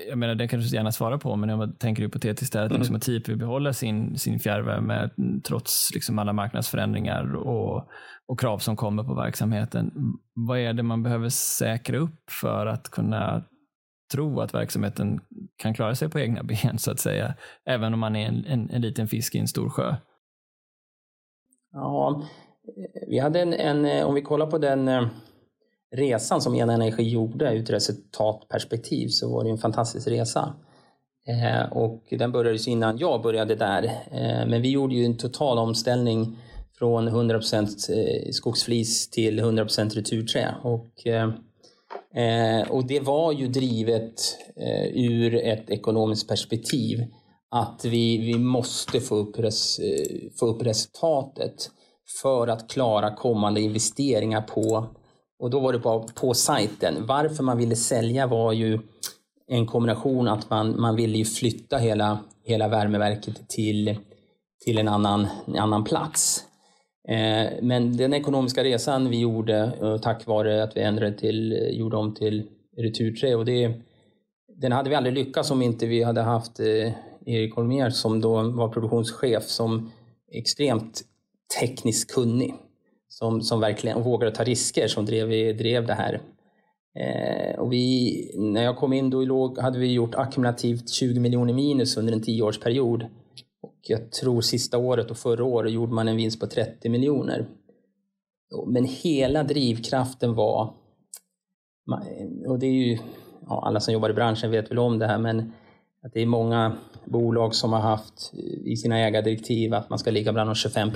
jag 0.09 0.17
menar, 0.17 0.35
det 0.35 0.47
kan 0.47 0.59
du 0.59 0.65
gärna 0.65 0.91
svara 0.91 1.17
på, 1.17 1.35
men 1.35 1.49
jag 1.49 1.79
tänker 1.79 2.03
hypotetiskt 2.03 2.55
är 2.55 2.65
att, 2.65 2.71
liksom, 2.71 2.95
att 2.95 3.01
TIP 3.01 3.29
vill 3.29 3.37
behålla 3.37 3.73
sin, 3.73 4.17
sin 4.17 4.39
fjärrvärme 4.39 5.09
trots 5.43 5.91
liksom 5.93 6.19
alla 6.19 6.33
marknadsförändringar 6.33 7.35
och, 7.35 7.87
och 8.27 8.39
krav 8.39 8.57
som 8.57 8.75
kommer 8.75 9.03
på 9.03 9.13
verksamheten. 9.13 9.91
Vad 10.33 10.59
är 10.59 10.73
det 10.73 10.83
man 10.83 11.03
behöver 11.03 11.29
säkra 11.29 11.97
upp 11.97 12.31
för 12.41 12.65
att 12.65 12.89
kunna 12.89 13.43
tro 14.11 14.39
att 14.39 14.53
verksamheten 14.53 15.19
kan 15.57 15.73
klara 15.73 15.95
sig 15.95 16.09
på 16.09 16.19
egna 16.19 16.43
ben 16.63 16.77
så 16.77 16.91
att 16.91 16.99
säga, 16.99 17.35
även 17.65 17.93
om 17.93 17.99
man 17.99 18.15
är 18.15 18.27
en, 18.27 18.45
en, 18.45 18.69
en 18.69 18.81
liten 18.81 19.07
fisk 19.07 19.35
i 19.35 19.39
en 19.39 19.47
stor 19.47 19.69
sjö? 19.69 19.95
Ja, 21.73 22.23
vi 23.07 23.19
hade 23.19 23.41
en, 23.41 23.53
en 23.53 23.85
eh, 23.85 24.05
om 24.05 24.13
vi 24.13 24.21
kollar 24.21 24.47
på 24.47 24.57
den 24.57 24.87
eh, 24.87 25.07
resan 25.95 26.41
som 26.41 26.55
Ena 26.55 26.73
Energi 26.73 27.09
gjorde 27.09 27.53
ur 27.53 27.61
ett 27.61 27.69
resultatperspektiv 27.69 29.07
så 29.07 29.33
var 29.33 29.43
det 29.43 29.49
en 29.49 29.57
fantastisk 29.57 30.07
resa. 30.07 30.53
Eh, 31.27 31.71
och 31.71 32.03
den 32.09 32.31
började 32.31 32.57
ju 32.57 32.71
innan 32.71 32.97
jag 32.97 33.21
började 33.21 33.55
där. 33.55 33.83
Eh, 34.11 34.47
men 34.47 34.61
vi 34.61 34.71
gjorde 34.71 34.95
ju 34.95 35.05
en 35.05 35.17
total 35.17 35.57
omställning 35.57 36.37
från 36.77 37.09
100% 37.09 37.61
eh, 37.61 38.31
skogsflis 38.31 39.09
till 39.09 39.39
100% 39.39 39.89
returträ. 39.89 40.55
Och, 40.63 41.07
eh, 41.07 41.31
Eh, 42.15 42.71
och 42.71 42.87
det 42.87 42.99
var 42.99 43.31
ju 43.31 43.47
drivet 43.47 44.37
eh, 44.55 44.85
ur 44.93 45.35
ett 45.35 45.69
ekonomiskt 45.69 46.27
perspektiv 46.27 47.05
att 47.51 47.85
vi, 47.85 48.17
vi 48.17 48.37
måste 48.37 48.99
få 48.99 49.15
upp, 49.15 49.39
res, 49.39 49.79
eh, 49.79 50.17
få 50.39 50.45
upp 50.45 50.61
resultatet 50.63 51.69
för 52.21 52.47
att 52.47 52.69
klara 52.69 53.15
kommande 53.15 53.61
investeringar 53.61 54.41
på, 54.41 54.87
och 55.39 55.49
då 55.49 55.59
var 55.59 55.73
det 55.73 55.79
bara 55.79 55.99
på 55.99 56.33
sajten. 56.33 57.05
Varför 57.07 57.43
man 57.43 57.57
ville 57.57 57.75
sälja 57.75 58.27
var 58.27 58.53
ju 58.53 58.79
en 59.47 59.67
kombination 59.67 60.27
att 60.27 60.49
man, 60.49 60.81
man 60.81 60.95
ville 60.95 61.17
ju 61.17 61.25
flytta 61.25 61.77
hela, 61.77 62.19
hela 62.43 62.67
värmeverket 62.67 63.49
till, 63.49 63.97
till 64.65 64.77
en 64.77 64.87
annan, 64.87 65.27
en 65.47 65.55
annan 65.55 65.83
plats. 65.83 66.43
Eh, 67.11 67.51
men 67.61 67.97
den 67.97 68.13
ekonomiska 68.13 68.63
resan 68.63 69.09
vi 69.09 69.19
gjorde 69.19 69.71
eh, 69.81 69.97
tack 69.97 70.27
vare 70.27 70.63
att 70.63 70.77
vi 70.77 70.81
ändrade 70.81 71.17
till, 71.17 71.53
eh, 71.53 71.69
gjorde 71.69 71.97
om 71.97 72.13
till 72.13 72.47
returträ 72.77 73.35
och 73.35 73.45
det, 73.45 73.73
den 74.55 74.71
hade 74.71 74.89
vi 74.89 74.95
aldrig 74.95 75.15
lyckats 75.15 75.51
om 75.51 75.61
inte 75.61 75.85
vi 75.85 76.03
hade 76.03 76.21
haft 76.21 76.59
Erik 77.25 77.55
Holmér 77.55 77.89
som 77.89 78.21
då 78.21 78.41
var 78.41 78.69
produktionschef 78.69 79.43
som 79.43 79.91
extremt 80.31 81.01
tekniskt 81.59 82.13
kunnig. 82.13 82.53
Som, 83.09 83.41
som 83.41 83.59
verkligen 83.59 84.03
vågade 84.03 84.31
ta 84.31 84.43
risker 84.43 84.87
som 84.87 85.05
drev, 85.05 85.57
drev 85.57 85.87
det 85.87 85.93
här. 85.93 86.21
Eh, 86.99 87.59
och 87.59 87.73
vi, 87.73 88.31
när 88.37 88.63
jag 88.63 88.77
kom 88.77 88.93
in 88.93 89.09
då 89.09 89.21
låg, 89.21 89.57
hade 89.57 89.79
vi 89.79 89.93
gjort 89.93 90.15
ackumulativt 90.15 90.89
20 90.89 91.19
miljoner 91.19 91.53
minus 91.53 91.97
under 91.97 92.13
en 92.13 92.21
tioårsperiod. 92.21 93.05
Jag 93.87 94.11
tror 94.11 94.41
sista 94.41 94.77
året 94.77 95.11
och 95.11 95.17
förra 95.17 95.43
året 95.43 95.71
gjorde 95.71 95.93
man 95.93 96.07
en 96.07 96.15
vinst 96.15 96.39
på 96.39 96.47
30 96.47 96.89
miljoner. 96.89 97.45
Men 98.67 98.85
hela 98.85 99.43
drivkraften 99.43 100.35
var, 100.35 100.73
och 102.47 102.59
det 102.59 102.65
är 102.65 102.71
ju, 102.71 102.97
ja, 103.47 103.63
alla 103.65 103.79
som 103.79 103.93
jobbar 103.93 104.09
i 104.09 104.13
branschen 104.13 104.51
vet 104.51 104.71
väl 104.71 104.79
om 104.79 104.99
det 104.99 105.07
här, 105.07 105.17
men 105.17 105.53
att 106.03 106.13
det 106.13 106.21
är 106.21 106.25
många 106.25 106.77
bolag 107.05 107.55
som 107.55 107.73
har 107.73 107.79
haft 107.79 108.33
i 108.65 108.77
sina 108.77 108.99
ägardirektiv 108.99 109.73
att 109.73 109.89
man 109.89 109.99
ska 109.99 110.11
ligga 110.11 110.33
bland 110.33 110.49
de 110.49 110.55
25 110.55 110.91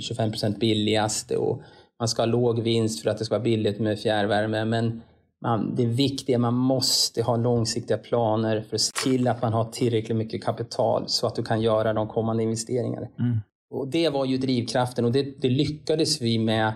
25 0.00 0.32
billigaste 0.60 1.36
och 1.36 1.62
man 1.98 2.08
ska 2.08 2.22
ha 2.22 2.26
låg 2.26 2.60
vinst 2.60 3.02
för 3.02 3.10
att 3.10 3.18
det 3.18 3.24
ska 3.24 3.34
vara 3.34 3.42
billigt 3.42 3.78
med 3.78 3.98
fjärrvärme. 3.98 4.64
Men 4.64 5.02
man, 5.42 5.74
det 5.74 5.86
viktiga, 5.86 6.38
man 6.38 6.54
måste 6.54 7.22
ha 7.22 7.36
långsiktiga 7.36 7.98
planer 7.98 8.60
för 8.60 8.74
att 8.74 8.80
se 8.80 8.92
till 9.04 9.28
att 9.28 9.42
man 9.42 9.52
har 9.52 9.64
tillräckligt 9.64 10.16
mycket 10.16 10.44
kapital 10.44 11.04
så 11.08 11.26
att 11.26 11.34
du 11.34 11.42
kan 11.42 11.60
göra 11.60 11.92
de 11.92 12.08
kommande 12.08 12.42
investeringarna. 12.42 13.06
Mm. 13.18 13.40
Och 13.70 13.88
det 13.88 14.08
var 14.08 14.24
ju 14.24 14.38
drivkraften 14.38 15.04
och 15.04 15.12
det, 15.12 15.40
det, 15.42 15.48
lyckades 15.48 16.20
vi 16.20 16.38
med. 16.38 16.72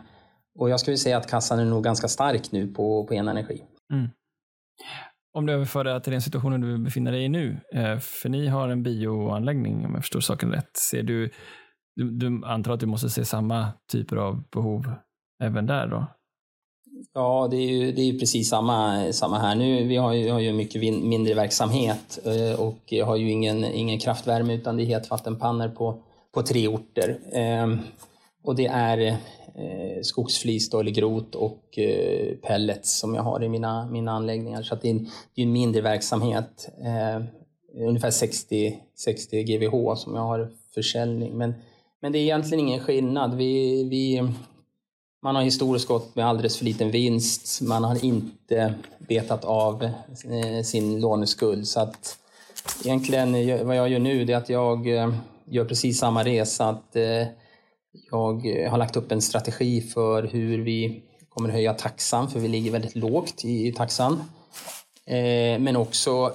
Och 0.58 0.70
jag 0.70 0.80
skulle 0.80 0.96
säga 0.96 1.16
att 1.16 1.30
kassan 1.30 1.58
är 1.58 1.64
nog 1.64 1.84
ganska 1.84 2.08
stark 2.08 2.52
nu 2.52 2.66
på, 2.66 3.06
på 3.06 3.14
energi. 3.14 3.62
Mm. 3.92 4.08
Om 5.36 5.46
du 5.46 5.52
överför 5.52 5.84
det 5.84 6.00
till 6.00 6.12
den 6.12 6.22
situationen 6.22 6.60
du 6.60 6.78
befinner 6.78 7.12
dig 7.12 7.24
i 7.24 7.28
nu, 7.28 7.60
eh, 7.74 7.98
för 7.98 8.28
ni 8.28 8.46
har 8.46 8.68
en 8.68 8.82
bioanläggning 8.82 9.86
om 9.86 9.94
jag 9.94 10.02
förstår 10.02 10.20
saken 10.20 10.52
rätt. 10.52 10.76
Ser 10.76 11.02
du, 11.02 11.30
du, 11.96 12.10
du 12.10 12.44
antar 12.44 12.72
att 12.72 12.80
du 12.80 12.86
måste 12.86 13.10
se 13.10 13.24
samma 13.24 13.72
typer 13.92 14.16
av 14.16 14.48
behov 14.48 14.92
även 15.42 15.66
där 15.66 15.86
då? 15.86 16.06
Ja, 17.14 17.48
det 17.50 17.56
är 17.56 17.68
ju, 17.68 17.92
det 17.92 18.02
är 18.02 18.18
precis 18.18 18.48
samma, 18.48 19.12
samma 19.12 19.38
här. 19.38 19.54
Nu, 19.54 19.84
vi 19.84 19.96
har 19.96 20.12
ju, 20.12 20.30
har 20.30 20.40
ju 20.40 20.52
mycket 20.52 20.82
mindre 21.04 21.34
verksamhet 21.34 22.18
eh, 22.24 22.60
och 22.60 22.78
jag 22.84 23.06
har 23.06 23.16
ju 23.16 23.30
ingen, 23.30 23.64
ingen 23.64 23.98
kraftvärme 23.98 24.54
utan 24.54 24.76
det 24.76 24.82
är 24.82 24.86
hetvattenpannor 24.86 25.68
på, 25.68 26.02
på 26.34 26.42
tre 26.42 26.68
orter. 26.68 27.18
Ehm, 27.32 27.78
och 28.44 28.56
det 28.56 28.66
är 28.66 28.98
eh, 28.98 30.02
skogsflis 30.02 30.74
eller 30.74 30.90
grot 30.90 31.34
och 31.34 31.78
eh, 31.78 32.34
pellets 32.42 32.98
som 32.98 33.14
jag 33.14 33.22
har 33.22 33.44
i 33.44 33.48
mina, 33.48 33.86
mina 33.90 34.12
anläggningar. 34.12 34.62
Så 34.62 34.74
det 34.74 34.88
är, 34.88 34.92
en, 34.92 35.08
det 35.34 35.42
är 35.42 35.46
en 35.46 35.52
mindre 35.52 35.82
verksamhet. 35.82 36.68
ungefär 37.74 38.10
60, 38.10 38.78
60 38.96 39.42
GWh 39.42 39.94
som 39.94 40.14
jag 40.14 40.22
har 40.22 40.50
försäljning. 40.74 41.38
Men, 41.38 41.54
men 42.00 42.12
det 42.12 42.18
är 42.18 42.22
egentligen 42.22 42.68
ingen 42.68 42.80
skillnad. 42.80 43.34
Vi, 43.34 43.84
vi, 43.84 44.28
man 45.24 45.36
har 45.36 45.42
historiskt 45.42 45.88
gått 45.88 46.16
med 46.16 46.26
alldeles 46.26 46.56
för 46.56 46.64
liten 46.64 46.90
vinst. 46.90 47.60
Man 47.62 47.84
har 47.84 48.04
inte 48.04 48.74
betat 48.98 49.44
av 49.44 49.84
eh, 49.84 50.62
sin 50.64 51.00
låneskuld. 51.00 51.68
Så 51.68 51.80
att 51.80 52.18
egentligen 52.84 53.34
eh, 53.34 53.64
vad 53.64 53.76
jag 53.76 53.88
gör 53.88 53.98
nu 53.98 54.22
är 54.22 54.36
att 54.36 54.48
jag 54.48 54.88
eh, 54.88 55.14
gör 55.44 55.64
precis 55.64 55.98
samma 55.98 56.24
resa. 56.24 56.68
Att 56.68 56.96
jag 58.10 58.46
har 58.70 58.78
lagt 58.78 58.96
upp 58.96 59.12
en 59.12 59.22
strategi 59.22 59.80
för 59.80 60.22
hur 60.22 60.58
vi 60.58 61.02
kommer 61.28 61.48
höja 61.48 61.74
taxan, 61.74 62.30
för 62.30 62.40
vi 62.40 62.48
ligger 62.48 62.70
väldigt 62.70 62.96
lågt 62.96 63.44
i 63.44 63.72
taxan. 63.72 64.20
Men 65.58 65.76
också 65.76 66.32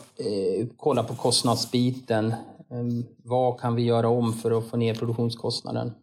kolla 0.77 1.03
på 1.03 1.15
kostnadsbiten. 1.15 2.33
Vad 3.23 3.59
kan 3.59 3.75
vi 3.75 3.81
göra 3.81 4.09
om 4.09 4.33
för 4.33 4.57
att 4.57 4.69
få 4.69 4.77
ner 4.77 4.95
produktionskostnaden? 4.95 5.93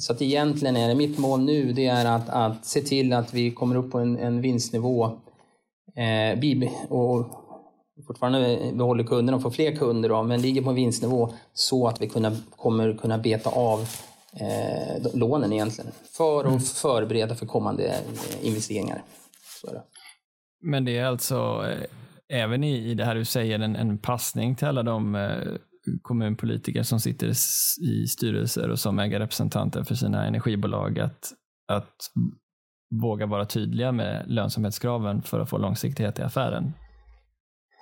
Så 0.00 0.12
att 0.12 0.22
egentligen 0.22 0.76
är 0.76 0.88
det 0.88 0.94
mitt 0.94 1.18
mål 1.18 1.40
nu 1.40 1.72
det 1.72 1.86
är 1.86 2.06
att, 2.06 2.28
att 2.28 2.64
se 2.64 2.80
till 2.80 3.12
att 3.12 3.34
vi 3.34 3.50
kommer 3.50 3.76
upp 3.76 3.90
på 3.90 3.98
en, 3.98 4.18
en 4.18 4.40
vinstnivå 4.40 5.04
eh, 5.96 6.38
och 6.88 7.42
fortfarande 8.06 8.72
behåller 8.74 9.04
kunderna 9.04 9.36
och 9.36 9.42
får 9.42 9.50
fler 9.50 9.76
kunder 9.76 10.08
då, 10.08 10.22
men 10.22 10.42
ligger 10.42 10.62
på 10.62 10.68
en 10.68 10.74
vinstnivå 10.74 11.32
så 11.54 11.88
att 11.88 12.00
vi 12.00 12.08
kunna, 12.08 12.36
kommer 12.56 12.94
kunna 12.94 13.18
beta 13.18 13.50
av 13.50 13.80
eh, 14.32 15.12
lånen 15.14 15.52
egentligen 15.52 15.92
för 16.16 16.40
att 16.40 16.46
mm. 16.46 16.60
förbereda 16.60 17.34
för 17.34 17.46
kommande 17.46 17.84
eh, 17.86 18.46
investeringar. 18.46 19.02
Det. 19.62 19.82
Men 20.60 20.84
det 20.84 20.98
är 20.98 21.04
alltså 21.04 21.64
eh, 21.68 22.40
även 22.42 22.64
i, 22.64 22.90
i 22.90 22.94
det 22.94 23.04
här 23.04 23.14
du 23.14 23.24
säger 23.24 23.58
en, 23.58 23.76
en 23.76 23.98
passning 23.98 24.56
till 24.56 24.66
alla 24.66 24.82
de 24.82 25.14
eh, 25.14 25.38
kommunpolitiker 26.02 26.82
som 26.82 27.00
sitter 27.00 27.28
i 27.80 28.06
styrelser 28.06 28.70
och 28.70 28.78
som 28.78 28.98
äger 28.98 29.18
representanter 29.18 29.82
för 29.84 29.94
sina 29.94 30.26
energibolag 30.26 30.98
att, 30.98 31.32
att 31.68 31.96
våga 33.02 33.26
vara 33.26 33.44
tydliga 33.44 33.92
med 33.92 34.24
lönsamhetskraven 34.26 35.22
för 35.22 35.40
att 35.40 35.50
få 35.50 35.58
långsiktighet 35.58 36.18
i 36.18 36.22
affären? 36.22 36.72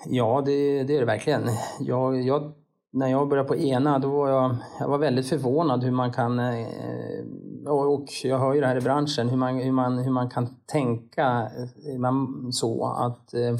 Ja, 0.06 0.42
det, 0.46 0.82
det 0.82 0.96
är 0.96 1.00
det 1.00 1.04
verkligen. 1.04 1.42
Jag, 1.80 2.22
jag, 2.22 2.52
när 2.92 3.08
jag 3.08 3.28
började 3.28 3.48
på 3.48 3.54
ENA 3.54 3.98
då 3.98 4.10
var 4.10 4.28
jag, 4.28 4.56
jag 4.78 4.88
var 4.88 4.98
väldigt 4.98 5.28
förvånad 5.28 5.84
hur 5.84 5.90
man 5.90 6.12
kan, 6.12 6.38
eh, 6.38 6.66
och 7.66 8.08
jag 8.24 8.38
hör 8.38 8.54
ju 8.54 8.60
det 8.60 8.66
här 8.66 8.76
i 8.76 8.80
branschen, 8.80 9.28
hur 9.28 9.36
man, 9.36 9.56
hur 9.56 9.72
man, 9.72 9.98
hur 9.98 10.10
man 10.10 10.30
kan 10.30 10.46
tänka 10.66 11.50
eh, 11.86 12.50
så 12.50 12.86
att 12.86 13.34
eh, 13.34 13.56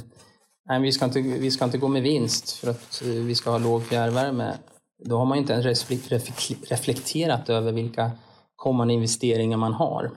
nej, 0.70 0.80
vi, 0.80 0.92
ska 0.92 1.04
inte, 1.04 1.20
vi 1.20 1.50
ska 1.50 1.64
inte 1.64 1.78
gå 1.78 1.88
med 1.88 2.02
vinst 2.02 2.50
för 2.52 2.70
att 2.70 3.02
eh, 3.02 3.08
vi 3.08 3.34
ska 3.34 3.50
ha 3.50 3.58
låg 3.58 3.84
fjärrvärme. 3.84 4.54
Då 5.04 5.16
har 5.16 5.24
man 5.24 5.38
inte 5.38 5.52
ens 5.52 5.90
reflekterat 6.70 7.48
över 7.48 7.72
vilka 7.72 8.10
kommande 8.56 8.94
investeringar 8.94 9.56
man 9.56 9.72
har. 9.72 10.10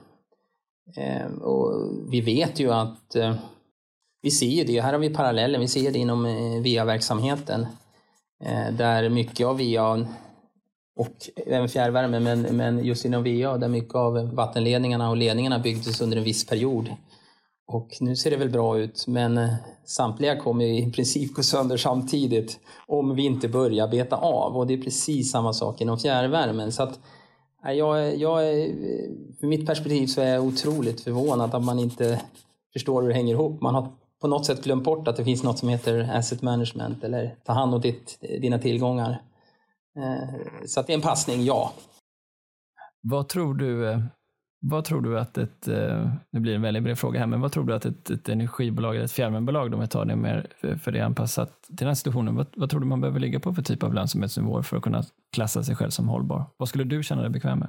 Ehm, 0.96 1.38
och 1.38 1.92
vi 2.08 2.20
vet 2.20 2.60
ju 2.60 2.72
att 2.72 3.16
eh, 3.16 3.34
vi 4.22 4.30
ser 4.30 4.46
ju 4.46 4.64
det, 4.64 4.80
här 4.80 4.92
har 4.92 5.00
vi 5.00 5.10
parallellen, 5.10 5.60
vi 5.60 5.68
ser 5.68 5.92
det 5.92 5.98
inom 5.98 6.26
eh, 6.26 6.62
VA-verksamheten 6.62 7.66
där 8.72 9.08
mycket 9.08 9.46
av 9.46 9.58
VA 9.58 10.06
och 10.96 11.30
även 11.46 11.68
fjärrvärme, 11.68 12.20
men, 12.20 12.40
men 12.40 12.84
just 12.84 13.04
inom 13.04 13.22
VA 13.22 13.56
där 13.58 13.68
mycket 13.68 13.94
av 13.94 14.34
vattenledningarna 14.34 15.10
och 15.10 15.16
ledningarna 15.16 15.58
byggdes 15.58 16.00
under 16.00 16.16
en 16.16 16.24
viss 16.24 16.46
period. 16.46 16.90
Och 17.66 17.88
nu 18.00 18.16
ser 18.16 18.30
det 18.30 18.36
väl 18.36 18.50
bra 18.50 18.78
ut, 18.78 19.04
men 19.06 19.38
eh, 19.38 19.54
samtliga 19.84 20.36
kommer 20.36 20.64
i 20.64 20.92
princip 20.92 21.34
gå 21.34 21.42
sönder 21.42 21.76
samtidigt 21.76 22.60
om 22.86 23.14
vi 23.14 23.24
inte 23.24 23.48
börjar 23.48 23.88
beta 23.88 24.16
av. 24.16 24.56
Och 24.56 24.66
det 24.66 24.74
är 24.74 24.82
precis 24.82 25.30
samma 25.30 25.52
sak 25.52 25.80
inom 25.80 25.98
fjärrvärmen. 25.98 26.72
Så 26.72 26.82
att, 26.82 27.00
eh, 27.66 27.72
jag, 27.72 28.16
jag, 28.16 28.44
ur 28.44 29.44
eh, 29.44 29.48
mitt 29.48 29.66
perspektiv 29.66 30.06
så 30.06 30.20
är 30.20 30.34
jag 30.34 30.44
otroligt 30.44 31.00
förvånad 31.00 31.54
att 31.54 31.64
man 31.64 31.78
inte 31.78 32.20
förstår 32.72 33.02
hur 33.02 33.08
det 33.08 33.14
hänger 33.14 33.34
ihop. 33.34 33.60
Man 33.60 33.74
har 33.74 33.92
på 34.20 34.28
något 34.28 34.46
sätt 34.46 34.64
glömt 34.64 34.84
bort 34.84 35.08
att 35.08 35.16
det 35.16 35.24
finns 35.24 35.42
något 35.42 35.58
som 35.58 35.68
heter 35.68 36.10
asset 36.14 36.42
management 36.42 37.04
eller 37.04 37.36
ta 37.44 37.52
hand 37.52 37.74
om 37.74 37.80
ditt, 37.80 38.18
dina 38.20 38.58
tillgångar. 38.58 39.22
Så 40.66 40.80
att 40.80 40.86
det 40.86 40.92
är 40.92 40.94
en 40.94 41.02
passning, 41.02 41.44
ja. 41.44 41.72
Vad 43.02 43.28
tror 43.28 43.54
du 43.54 44.02
vad 44.66 44.84
tror 44.84 45.00
du 45.00 45.18
att 45.18 45.38
ett, 45.38 45.68
eh, 45.68 45.74
nu 45.74 46.18
det 46.30 46.40
blir 46.40 46.54
en 46.54 46.62
väldigt 46.62 46.82
bred 46.82 46.98
fråga 46.98 47.20
här, 47.20 47.26
men 47.26 47.40
vad 47.40 47.52
tror 47.52 47.64
du 47.64 47.74
att 47.74 47.84
ett, 47.84 48.10
ett 48.10 48.28
energibolag 48.28 48.94
eller 48.94 49.04
ett 49.04 49.12
fjärrvärmebolag, 49.12 49.74
om 49.74 49.80
vi 49.80 49.86
tar 49.86 50.04
det 50.04 50.16
mer 50.16 50.46
för 50.82 50.92
det 50.92 51.00
anpassat 51.00 51.62
till 51.62 51.76
den 51.76 51.88
här 51.88 51.94
situationen, 51.94 52.36
vad, 52.36 52.46
vad 52.56 52.70
tror 52.70 52.80
du 52.80 52.86
man 52.86 53.00
behöver 53.00 53.20
ligga 53.20 53.40
på 53.40 53.54
för 53.54 53.62
typ 53.62 53.82
av 53.82 53.94
lönsamhetsnivåer 53.94 54.62
för 54.62 54.76
att 54.76 54.82
kunna 54.82 55.04
klassa 55.32 55.62
sig 55.62 55.76
själv 55.76 55.90
som 55.90 56.08
hållbar? 56.08 56.44
Vad 56.56 56.68
skulle 56.68 56.84
du 56.84 57.02
känna 57.02 57.22
dig 57.22 57.30
bekväm 57.30 57.58
med? 57.58 57.68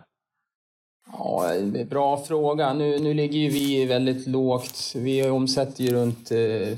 Ja, 1.12 1.51
bra 1.89 2.17
fråga. 2.17 2.73
Nu, 2.73 2.99
nu 2.99 3.13
ligger 3.13 3.39
ju 3.39 3.49
vi 3.49 3.86
väldigt 3.86 4.27
lågt. 4.27 4.93
Vi 4.95 5.29
omsätter 5.29 5.84
ju 5.84 5.93
runt 5.93 6.31
eh, 6.31 6.77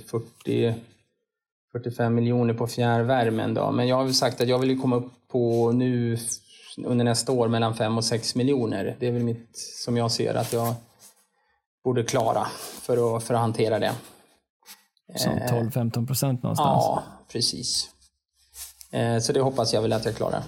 40-45 1.73 2.09
miljoner 2.09 2.53
på 2.53 2.67
fjärrvärmen. 2.67 3.53
Då. 3.53 3.71
Men 3.71 3.87
jag 3.87 3.95
har 3.95 4.03
väl 4.03 4.13
sagt 4.13 4.41
att 4.41 4.47
jag 4.47 4.59
vill 4.59 4.81
komma 4.81 4.95
upp 4.95 5.11
på 5.27 5.71
nu 5.71 6.17
under 6.85 7.05
nästa 7.05 7.31
år 7.31 7.47
mellan 7.47 7.75
5 7.75 7.97
och 7.97 8.05
6 8.05 8.35
miljoner. 8.35 8.97
Det 8.99 9.07
är 9.07 9.11
väl 9.11 9.23
mitt, 9.23 9.57
som 9.83 9.97
jag 9.97 10.11
ser 10.11 10.35
att 10.35 10.53
jag 10.53 10.75
borde 11.83 12.03
klara 12.03 12.47
för 12.81 13.17
att, 13.17 13.23
för 13.23 13.33
att 13.33 13.39
hantera 13.39 13.79
det. 13.79 13.91
Som 15.15 15.33
12-15 15.33 16.07
procent 16.07 16.43
någonstans? 16.43 16.83
Ja, 16.87 17.03
precis. 17.31 17.89
Eh, 18.91 19.19
så 19.19 19.33
det 19.33 19.41
hoppas 19.41 19.73
jag 19.73 19.81
väl 19.81 19.93
att 19.93 20.05
jag 20.05 20.15
klarar. 20.15 20.43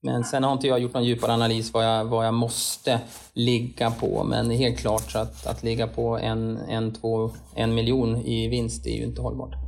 Men 0.00 0.24
sen 0.24 0.44
har 0.44 0.52
inte 0.52 0.66
jag 0.66 0.78
gjort 0.78 0.94
någon 0.94 1.04
djupare 1.04 1.32
analys 1.32 1.72
vad 1.72 1.84
jag, 1.84 2.04
vad 2.04 2.26
jag 2.26 2.34
måste 2.34 3.00
ligga 3.32 3.90
på. 3.90 4.24
Men 4.24 4.50
helt 4.50 4.78
klart 4.78 5.10
så 5.10 5.18
att, 5.18 5.46
att 5.46 5.62
ligga 5.62 5.86
på 5.86 6.18
en, 6.18 6.56
en, 6.56 6.94
två, 6.94 7.30
en 7.54 7.74
miljon 7.74 8.16
i 8.16 8.48
vinst 8.48 8.86
är 8.86 8.96
ju 8.96 9.04
inte 9.04 9.20
hållbart. 9.20 9.65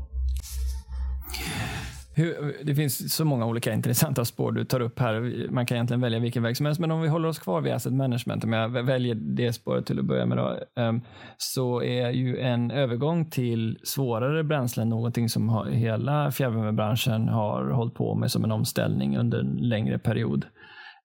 Hur, 2.18 2.57
det 2.64 2.74
finns 2.74 3.14
så 3.14 3.24
många 3.24 3.46
olika 3.46 3.72
intressanta 3.72 4.24
spår 4.24 4.52
du 4.52 4.64
tar 4.64 4.81
upp 4.81 4.98
här. 4.98 5.46
Man 5.50 5.66
kan 5.66 5.76
egentligen 5.76 6.00
välja 6.00 6.18
vilken 6.18 6.42
väg 6.42 6.57
som 6.57 6.66
helst, 6.66 6.81
men 6.81 6.90
om 6.90 7.00
vi 7.00 7.09
håller 7.09 7.28
oss 7.28 7.38
kvar 7.38 7.61
vid 7.61 7.72
asset 7.72 7.92
management, 7.92 8.44
om 8.44 8.52
jag 8.52 8.68
väljer 8.68 9.14
det 9.14 9.52
spåret 9.52 9.87
till 9.87 9.98
att 9.98 10.04
börja 10.04 10.26
med, 10.26 10.38
då, 10.38 10.59
ehm, 10.83 11.00
så 11.37 11.83
är 11.83 12.11
ju 12.11 12.38
en 12.38 12.70
övergång 12.70 13.31
till 13.31 13.78
svårare 13.83 14.44
bränslen 14.44 14.88
någonting 14.88 15.28
som 15.28 15.48
har, 15.48 15.66
hela 15.66 16.31
fjärrvärmebranschen 16.31 17.28
har 17.28 17.70
hållit 17.70 17.94
på 17.94 18.14
med 18.14 18.31
som 18.31 18.44
en 18.44 18.52
omställning 18.52 19.16
under 19.16 19.40
en 19.40 19.57
längre 19.57 19.98
period. 19.98 20.46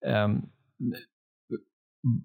Ehm, 0.08 0.42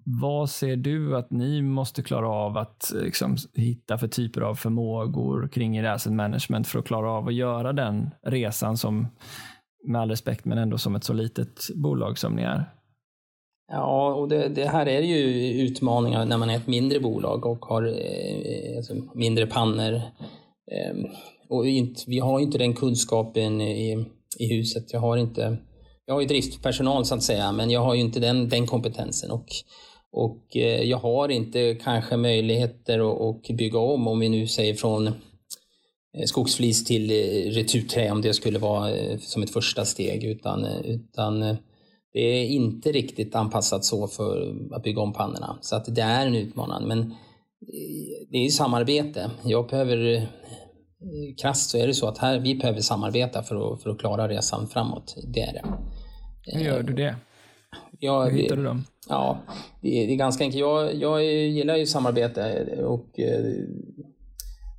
vad 0.05 0.49
ser 0.49 0.75
du 0.75 1.17
att 1.17 1.31
ni 1.31 1.61
måste 1.61 2.03
klara 2.03 2.29
av 2.29 2.57
att 2.57 2.93
eh, 2.93 3.01
liksom, 3.01 3.37
hitta 3.55 3.97
för 3.97 4.07
typer 4.07 4.41
av 4.41 4.55
förmågor 4.55 5.47
kring 5.47 5.77
er 5.77 5.83
asset 5.83 6.13
management 6.13 6.67
för 6.67 6.79
att 6.79 6.85
klara 6.85 7.11
av 7.11 7.27
att 7.27 7.33
göra 7.33 7.73
den 7.73 8.09
resan 8.21 8.77
som, 8.77 9.07
med 9.87 10.01
all 10.01 10.09
respekt, 10.09 10.45
men 10.45 10.57
ändå 10.57 10.77
som 10.77 10.95
ett 10.95 11.03
så 11.03 11.13
litet 11.13 11.69
bolag 11.75 12.17
som 12.17 12.35
ni 12.35 12.41
är? 12.41 12.65
Ja, 13.71 14.13
och 14.13 14.29
det, 14.29 14.47
det 14.47 14.65
här 14.65 14.87
är 14.87 15.01
ju 15.01 15.51
utmaningar 15.61 16.25
när 16.25 16.37
man 16.37 16.49
är 16.49 16.55
ett 16.55 16.67
mindre 16.67 16.99
bolag 16.99 17.45
och 17.45 17.65
har 17.65 17.83
eh, 17.83 18.77
alltså 18.77 18.93
mindre 19.15 19.47
pannor. 19.47 19.93
Eh, 20.71 21.11
och 21.49 21.67
inte, 21.67 22.03
vi 22.07 22.19
har 22.19 22.39
inte 22.39 22.57
den 22.57 22.73
kunskapen 22.73 23.61
i, 23.61 24.05
i 24.39 24.55
huset. 24.55 24.93
Jag 24.93 24.99
har 24.99 25.17
inte 25.17 25.57
jag 26.09 26.13
har 26.15 26.21
ju 26.21 26.27
driftpersonal 26.27 27.05
så 27.05 27.15
att 27.15 27.23
säga, 27.23 27.51
men 27.51 27.69
jag 27.69 27.81
har 27.81 27.93
ju 27.93 28.01
inte 28.01 28.19
den, 28.19 28.49
den 28.49 28.67
kompetensen. 28.67 29.31
Och, 29.31 29.45
och 30.11 30.57
eh, 30.57 30.83
jag 30.83 30.97
har 30.97 31.29
inte 31.29 31.75
kanske 31.83 32.17
möjligheter 32.17 33.29
att 33.29 33.47
bygga 33.47 33.79
om, 33.79 34.07
om 34.07 34.19
vi 34.19 34.29
nu 34.29 34.47
säger 34.47 34.73
från 34.73 35.07
eh, 35.07 35.13
skogsflis 36.25 36.85
till 36.85 37.11
eh, 37.11 37.51
returträ, 37.51 38.11
om 38.11 38.21
det 38.21 38.33
skulle 38.33 38.59
vara 38.59 38.93
som 39.19 39.43
ett 39.43 39.49
första 39.49 39.85
steg. 39.85 40.23
Utan, 40.23 40.65
utan 40.65 41.39
det 42.13 42.19
är 42.19 42.45
inte 42.45 42.91
riktigt 42.91 43.35
anpassat 43.35 43.85
så 43.85 44.07
för 44.07 44.55
att 44.71 44.83
bygga 44.83 45.01
om 45.01 45.13
pannorna. 45.13 45.57
Så 45.61 45.75
att 45.75 45.95
det 45.95 46.01
är 46.01 46.27
en 46.27 46.35
utmaning. 46.35 46.87
Men 46.87 47.15
det 48.29 48.37
är 48.37 48.43
ju 48.43 48.49
samarbete. 48.49 49.31
Jag 49.43 49.67
behöver 49.67 50.27
krasst 51.41 51.69
så 51.69 51.77
är 51.77 51.87
det 51.87 51.93
så 51.93 52.07
att 52.07 52.17
här, 52.17 52.39
vi 52.39 52.55
behöver 52.55 52.81
samarbeta 52.81 53.43
för 53.43 53.73
att, 53.73 53.83
för 53.83 53.89
att 53.89 53.99
klara 53.99 54.27
resan 54.27 54.67
framåt. 54.67 55.15
Det 55.27 55.41
är 55.41 55.53
det. 55.53 55.63
Hur 56.53 56.65
gör 56.65 56.83
du 56.83 56.93
det? 56.93 57.15
Jag, 57.99 58.29
Hur 58.29 58.37
hittar 58.37 58.55
du 58.55 58.63
dem? 58.63 58.85
Ja, 59.09 59.39
det 59.81 60.03
är, 60.03 60.07
det 60.07 60.13
är 60.13 60.17
ganska 60.17 60.43
enkelt. 60.43 60.59
Jag, 60.59 60.95
jag 60.95 61.25
gillar 61.25 61.75
ju 61.75 61.85
samarbete 61.85 62.65
och 62.85 63.19
eh, 63.19 63.43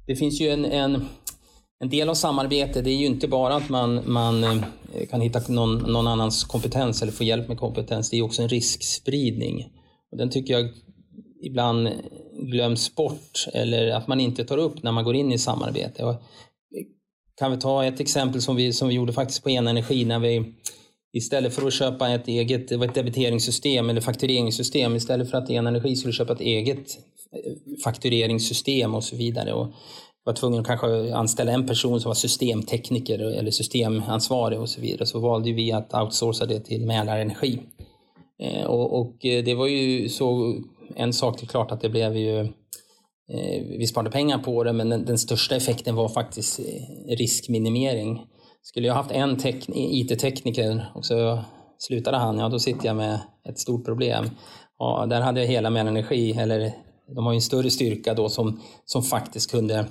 det 0.06 0.16
finns 0.16 0.40
ju 0.40 0.48
en, 0.48 0.64
en, 0.64 1.09
en 1.78 1.88
del 1.88 2.09
av 2.09 2.14
samarbete, 2.14 2.83
det 2.83 2.90
är 2.90 2.96
ju 2.96 3.06
inte 3.06 3.28
bara 3.28 3.54
att 3.54 3.68
man, 3.68 4.12
man 4.12 4.44
eh, 4.44 4.61
kan 5.11 5.20
hitta 5.20 5.40
någon, 5.48 5.78
någon 5.78 6.06
annans 6.06 6.44
kompetens 6.44 7.02
eller 7.02 7.12
få 7.12 7.24
hjälp 7.24 7.48
med 7.48 7.59
kompetens, 7.59 8.11
det 8.11 8.16
är 8.16 8.22
också 8.22 8.42
en 8.42 8.48
riskspridning. 8.48 9.72
Och 10.12 10.18
den 10.18 10.30
tycker 10.30 10.54
jag 10.54 10.68
ibland 11.42 11.88
glöms 12.33 12.94
bort 12.94 13.46
eller 13.54 13.90
att 13.90 14.06
man 14.06 14.20
inte 14.20 14.44
tar 14.44 14.59
upp 14.59 14.83
när 14.83 14.92
man 14.92 15.04
går 15.04 15.14
in 15.14 15.33
i 15.33 15.38
samarbete. 15.38 16.04
Och 16.04 16.22
kan 17.38 17.50
vi 17.50 17.56
ta 17.56 17.85
ett 17.85 18.00
exempel 18.00 18.42
som 18.42 18.56
vi, 18.56 18.72
som 18.72 18.88
vi 18.88 18.94
gjorde 18.94 19.12
faktiskt 19.12 19.42
på 19.42 19.50
Enenergi 19.50 20.04
när 20.04 20.18
vi 20.18 20.54
Istället 21.12 21.55
för 21.55 21.66
att 21.66 21.73
köpa 21.73 22.09
ett 22.09 22.29
eget 22.29 22.73
ett 22.73 22.94
debiteringssystem 22.94 23.90
eller 23.90 24.01
faktureringssystem, 24.01 24.96
istället 24.96 25.31
för 25.31 25.38
att 25.38 25.51
Energi 25.51 25.96
skulle 25.96 26.12
köpa 26.12 26.33
ett 26.33 26.40
eget 26.40 26.99
eh, 27.33 27.53
faktureringssystem 27.85 28.94
och 28.94 29.05
så 29.05 29.16
vidare. 29.16 29.53
Och 29.53 29.73
var 30.25 30.33
tvungen 30.33 30.61
att 30.61 30.66
kanske 30.66 31.14
anställa 31.14 31.53
en 31.53 31.66
person 31.66 32.01
som 32.01 32.09
var 32.09 32.14
systemtekniker 32.14 33.18
eller 33.18 33.51
systemansvarig 33.51 34.61
och 34.61 34.68
så 34.68 34.81
vidare, 34.81 35.07
så 35.07 35.18
valde 35.18 35.53
vi 35.53 35.73
att 35.73 35.94
outsourca 35.94 36.46
det 36.46 36.61
till 36.61 36.87
Mälarenergi. 36.87 37.59
Eh, 38.42 38.64
och, 38.64 39.01
och 39.01 39.25
eh, 39.25 39.44
det 39.44 39.55
var 39.55 39.66
ju 39.66 40.09
så, 40.09 40.57
en 40.96 41.12
sak 41.12 41.38
till 41.38 41.49
klart 41.49 41.73
att 41.73 41.81
det 41.81 41.88
blev 41.88 42.16
ju 42.16 42.49
vi 43.79 43.87
sparade 43.87 44.11
pengar 44.11 44.38
på 44.38 44.64
det, 44.64 44.73
men 44.73 44.88
den, 44.88 45.05
den 45.05 45.18
största 45.18 45.57
effekten 45.57 45.94
var 45.94 46.09
faktiskt 46.09 46.61
riskminimering. 47.09 48.27
Skulle 48.62 48.87
jag 48.87 48.94
haft 48.94 49.11
en 49.11 49.37
IT-tekniker 49.75 50.90
och 50.94 51.07
så 51.07 51.44
slutade 51.79 52.16
han, 52.16 52.38
ja 52.38 52.49
då 52.49 52.59
sitter 52.59 52.87
jag 52.87 52.96
med 52.96 53.20
ett 53.49 53.59
stort 53.59 53.85
problem. 53.85 54.31
Ja, 54.79 55.07
där 55.11 55.20
hade 55.20 55.40
jag 55.40 55.46
hela 55.46 55.70
med 55.70 55.87
energi, 55.87 56.33
eller 56.33 56.73
de 57.14 57.27
har 57.27 57.33
ju 57.33 57.37
en 57.37 57.42
större 57.42 57.70
styrka 57.70 58.14
då 58.14 58.29
som, 58.29 58.61
som 58.85 59.03
faktiskt 59.03 59.51
kunde, 59.51 59.87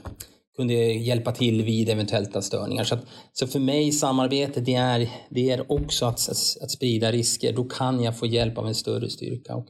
kunde 0.57 0.73
hjälpa 0.73 1.31
till 1.31 1.63
vid 1.63 1.89
eventuella 1.89 2.41
störningar. 2.41 2.83
Så, 2.83 2.95
att, 2.95 3.05
så 3.33 3.47
för 3.47 3.59
mig 3.59 3.91
samarbete 3.91 4.61
det 4.61 4.75
är, 4.75 5.09
det 5.29 5.49
är 5.49 5.71
också 5.71 6.05
att, 6.05 6.29
att, 6.29 6.63
att, 6.63 6.71
sprida 6.71 7.11
risker. 7.11 7.53
Då 7.53 7.63
kan 7.63 8.03
jag 8.03 8.17
få 8.17 8.25
hjälp 8.25 8.57
av 8.57 8.67
en 8.67 8.75
större 8.75 9.09
styrka. 9.09 9.55
Och 9.55 9.65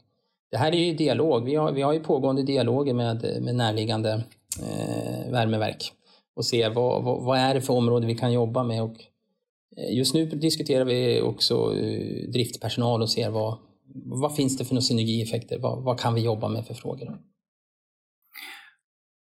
det 0.52 0.58
här 0.58 0.72
är 0.72 0.80
ju 0.80 0.94
dialog. 0.94 1.46
Vi 1.46 1.56
har, 1.56 1.72
vi 1.72 1.82
har 1.82 1.94
ju 1.94 2.00
pågående 2.00 2.44
dialoger 2.44 2.94
med, 2.94 3.42
med 3.42 3.56
närliggande 3.56 4.24
eh, 4.62 5.32
värmeverk 5.32 5.94
och 6.40 6.46
se 6.46 6.70
vad, 6.70 7.04
vad, 7.04 7.24
vad, 7.24 7.38
är 7.38 7.54
det 7.54 7.62
för 7.62 7.74
område 7.74 8.08
vi 8.08 8.16
kan 8.16 8.32
jobba 8.32 8.64
med. 8.64 8.84
Och 8.84 8.96
eh, 9.78 9.98
just 9.98 10.14
nu 10.14 10.26
diskuterar 10.26 10.86
vi 10.86 11.22
också 11.22 11.76
eh, 11.76 12.30
driftpersonal 12.30 13.02
och 13.02 13.10
ser 13.10 13.30
vad, 13.30 13.58
vad 14.06 14.36
finns 14.36 14.58
det 14.58 14.66
för 14.66 14.80
synergieffekter? 14.80 15.60
Vad, 15.60 15.84
vad 15.84 16.00
kan 16.00 16.14
vi 16.14 16.22
jobba 16.22 16.48
med 16.48 16.66
för 16.66 16.74
frågor? 16.74 17.18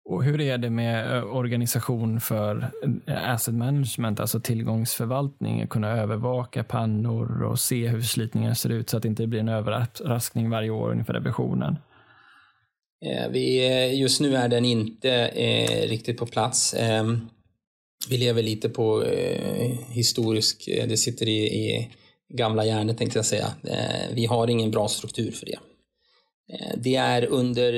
Och 0.05 0.23
hur 0.23 0.41
är 0.41 0.57
det 0.57 0.69
med 0.69 1.17
eh, 1.17 1.35
organisation 1.35 2.19
för 2.19 2.71
asset 3.07 3.53
management, 3.53 4.19
alltså 4.19 4.39
tillgångsförvaltning, 4.39 5.67
kunna 5.67 5.89
övervaka 5.89 6.63
pannor 6.63 7.43
och 7.43 7.59
se 7.59 7.87
hur 7.87 8.01
slitningen 8.01 8.55
ser 8.55 8.69
ut 8.69 8.89
så 8.89 8.97
att 8.97 9.03
det 9.03 9.09
inte 9.09 9.27
blir 9.27 9.39
en 9.39 9.49
överraskning 9.49 10.49
varje 10.49 10.69
år 10.69 10.93
inför 10.93 11.13
revisionen? 11.13 11.77
Eh, 13.05 13.29
vi, 13.29 13.67
eh, 13.67 13.99
just 13.99 14.21
nu 14.21 14.35
är 14.35 14.47
den 14.47 14.65
inte 14.65 15.11
eh, 15.11 15.87
riktigt 15.87 16.17
på 16.17 16.25
plats. 16.25 16.73
Eh, 16.73 17.03
vi 18.09 18.17
lever 18.17 18.43
lite 18.43 18.69
på 18.69 19.03
eh, 19.03 19.71
historisk, 19.89 20.67
eh, 20.67 20.87
det 20.87 20.97
sitter 20.97 21.27
i, 21.27 21.45
i 21.45 21.89
gamla 22.33 22.65
hjärnor 22.65 22.93
tänkte 22.93 23.17
jag 23.17 23.25
säga. 23.25 23.53
vi 24.13 24.25
har 24.25 24.47
ingen 24.47 24.71
bra 24.71 24.87
struktur 24.87 25.31
för 25.31 25.45
det. 25.45 25.59
Det 26.77 26.95
är 26.95 27.25
under 27.25 27.73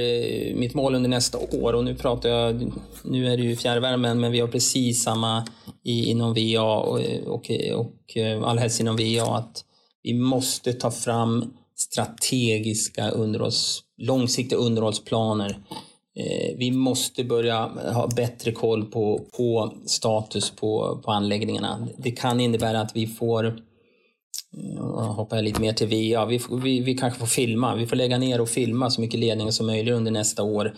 mitt 0.56 0.74
mål 0.74 0.96
under 0.96 1.10
nästa 1.10 1.38
år 1.38 1.74
och 1.74 1.84
nu 1.84 1.96
pratar 1.96 2.30
jag, 2.30 2.72
nu 3.04 3.28
är 3.28 3.38
det 3.38 3.44
ju 3.44 3.56
fjärrvärmen 3.56 4.20
men 4.20 4.32
vi 4.32 4.40
har 4.40 4.48
precis 4.48 5.04
samma 5.04 5.48
i, 5.84 6.06
inom 6.06 6.34
VA 6.34 6.80
och, 6.80 7.00
och, 7.26 7.52
och 7.76 8.18
allhelst 8.46 8.80
inom 8.80 8.98
VA 8.98 9.36
att 9.38 9.66
vi 10.04 10.14
måste 10.14 10.74
ta 10.74 10.92
fram 10.92 11.54
strategiska 11.82 13.10
underhålls, 13.10 13.84
långsiktiga 14.02 14.60
underhållsplaner. 14.60 15.58
Eh, 16.16 16.58
vi 16.58 16.72
måste 16.72 17.24
börja 17.24 17.68
ha 17.94 18.08
bättre 18.16 18.52
koll 18.52 18.86
på, 18.86 19.22
på 19.38 19.74
status 19.86 20.50
på, 20.50 21.02
på 21.06 21.12
anläggningarna. 21.12 21.88
Det 21.98 22.12
kan 22.12 22.40
innebära 22.40 22.82
att 22.82 22.96
vi 22.96 23.08
får 23.08 23.48
eh, 23.48 23.54
jag 24.76 25.14
hoppar 25.14 25.42
lite 25.42 25.62
mer 25.62 25.74
till 25.74 25.88
VA. 25.88 26.26
Vi, 26.26 26.42
vi, 26.64 26.80
vi 26.80 26.98
kanske 26.98 27.20
får 27.20 27.28
filma. 27.28 27.76
Vi 27.76 27.88
får 27.88 27.96
lägga 27.96 28.18
ner 28.18 28.42
och 28.42 28.50
filma 28.50 28.90
så 28.90 29.02
mycket 29.02 29.20
ledningar 29.20 29.52
som 29.52 29.66
möjligt 29.66 29.94
under 29.94 30.12
nästa 30.12 30.44
år 30.44 30.74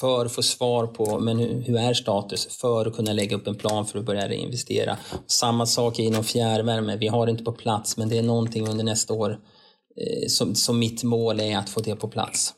för 0.00 0.26
att 0.26 0.32
få 0.32 0.42
svar 0.42 0.86
på 0.86 1.18
men 1.18 1.38
hur, 1.38 1.62
hur 1.62 1.76
är 1.78 1.94
status 1.94 2.46
för 2.60 2.86
att 2.86 2.96
kunna 2.96 3.12
lägga 3.12 3.36
upp 3.36 3.46
en 3.46 3.54
plan 3.54 3.86
för 3.86 3.98
att 3.98 4.04
börja 4.04 4.34
investera. 4.34 4.96
Samma 5.26 5.66
sak 5.66 5.98
inom 5.98 6.24
fjärrvärme. 6.24 6.96
Vi 6.96 7.08
har 7.08 7.26
det 7.26 7.32
inte 7.32 7.44
på 7.44 7.52
plats 7.52 7.96
men 7.96 8.08
det 8.08 8.18
är 8.18 8.22
någonting 8.22 8.68
under 8.68 8.84
nästa 8.84 9.14
år 9.14 9.30
Eh, 9.32 9.49
som, 10.28 10.54
som 10.54 10.78
mitt 10.78 11.04
mål 11.04 11.40
är 11.40 11.58
att 11.58 11.70
få 11.70 11.80
det 11.80 11.96
på 11.96 12.08
plats. 12.08 12.54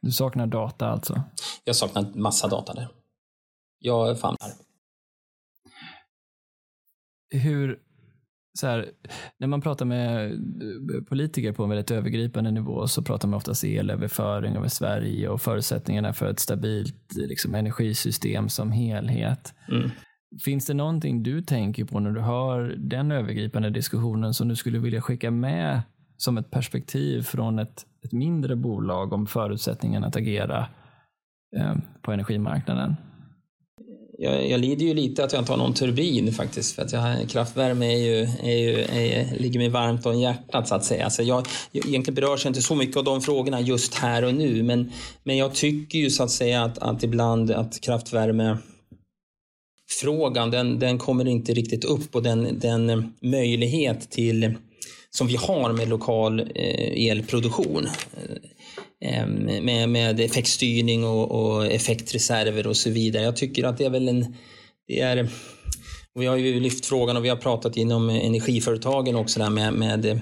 Du 0.00 0.10
saknar 0.10 0.46
data 0.46 0.86
alltså? 0.86 1.22
Jag 1.64 1.76
saknar 1.76 2.12
massa 2.14 2.48
data 2.48 2.74
där. 2.74 2.88
Jag 3.78 4.20
famlar. 4.20 4.50
Hur, 7.30 7.78
så 8.58 8.66
här, 8.66 8.90
när 9.38 9.46
man 9.46 9.60
pratar 9.60 9.84
med 9.84 10.38
politiker 11.08 11.52
på 11.52 11.62
en 11.62 11.68
väldigt 11.68 11.90
övergripande 11.90 12.50
nivå 12.50 12.88
så 12.88 13.02
pratar 13.02 13.28
man 13.28 13.36
oftast 13.36 13.64
elöverföring 13.64 14.56
över 14.56 14.68
Sverige 14.68 15.28
och 15.28 15.42
förutsättningarna 15.42 16.12
för 16.12 16.30
ett 16.30 16.40
stabilt 16.40 17.16
liksom, 17.16 17.54
energisystem 17.54 18.48
som 18.48 18.72
helhet. 18.72 19.54
Mm. 19.68 19.90
Finns 20.44 20.66
det 20.66 20.74
någonting 20.74 21.22
du 21.22 21.42
tänker 21.42 21.84
på 21.84 22.00
när 22.00 22.10
du 22.10 22.20
hör 22.20 22.74
den 22.78 23.12
övergripande 23.12 23.70
diskussionen 23.70 24.34
som 24.34 24.48
du 24.48 24.56
skulle 24.56 24.78
vilja 24.78 25.00
skicka 25.00 25.30
med 25.30 25.82
som 26.16 26.38
ett 26.38 26.50
perspektiv 26.50 27.22
från 27.22 27.58
ett, 27.58 27.86
ett 28.04 28.12
mindre 28.12 28.56
bolag 28.56 29.12
om 29.12 29.26
förutsättningen 29.26 30.04
att 30.04 30.16
agera 30.16 30.68
eh, 31.56 31.74
på 32.02 32.12
energimarknaden? 32.12 32.96
jag, 34.18 34.50
jag, 34.50 34.60
lider 34.60 34.86
ju 34.86 34.94
lite 34.94 35.24
att 35.24 35.32
jag 35.32 35.42
inte 35.42 35.52
har 35.52 35.58
någon 35.58 35.74
turbin 35.74 36.32
faktiskt. 36.32 36.74
För 36.74 36.82
att 36.82 36.92
jag, 36.92 37.28
kraftvärme 37.28 37.86
är 37.86 37.98
ju, 37.98 38.22
är 38.42 38.58
ju, 38.58 38.80
är, 38.80 39.38
ligger 39.38 39.58
mig 39.58 39.68
varmt 39.68 40.06
om 40.06 40.20
hjärtat 40.20 40.68
så 40.68 40.74
att 40.74 40.84
säga. 40.84 41.04
Alltså 41.04 41.22
jag, 41.22 41.46
jag, 41.72 41.86
egentligen 41.86 42.14
berörs 42.14 42.44
jag 42.44 42.50
inte 42.50 42.62
så 42.62 42.74
mycket 42.74 42.96
av 42.96 43.04
de 43.04 43.20
frågorna 43.20 43.60
just 43.60 43.94
här 43.94 44.24
och 44.24 44.34
nu. 44.34 44.62
Men, 44.62 44.92
men 45.22 45.36
jag 45.36 45.54
tycker 45.54 45.98
ju 45.98 46.10
så 46.10 46.22
att 46.22 46.30
säga 46.30 46.64
att, 46.64 46.78
att 46.78 47.02
ibland 47.02 47.50
att 47.50 47.80
kraftvärme 47.80 48.58
frågan 50.00 50.50
den, 50.50 50.78
den 50.78 50.98
kommer 50.98 51.28
inte 51.28 51.54
riktigt 51.54 51.84
upp 51.84 52.14
och 52.14 52.22
den, 52.22 52.58
den 52.58 53.14
möjlighet 53.20 54.10
till 54.10 54.54
som 55.16 55.26
vi 55.26 55.36
har 55.36 55.72
med 55.72 55.88
lokal 55.88 56.40
eh, 56.40 57.10
elproduktion 57.10 57.88
eh, 59.00 59.20
eh, 59.20 59.26
med, 59.62 59.88
med 59.88 60.20
effektstyrning 60.20 61.04
och, 61.04 61.30
och, 61.30 61.66
effektreserver 61.66 62.66
och 62.66 62.76
så 62.76 62.90
vidare. 62.90 63.22
Jag 63.22 63.36
tycker 63.36 63.64
att 63.64 63.78
det 63.78 63.84
är 63.84 63.90
väl 63.90 64.08
en... 64.08 64.36
Det 64.88 65.00
är, 65.00 65.28
vi 66.14 66.26
har 66.26 66.36
ju 66.36 66.60
lyft 66.60 66.86
frågan 66.86 67.16
och 67.16 67.24
vi 67.24 67.28
har 67.28 67.36
pratat 67.36 67.76
inom 67.76 68.10
energiföretagen 68.10 69.16
också 69.16 69.40
där 69.40 69.50
med, 69.50 69.72
med 69.72 70.20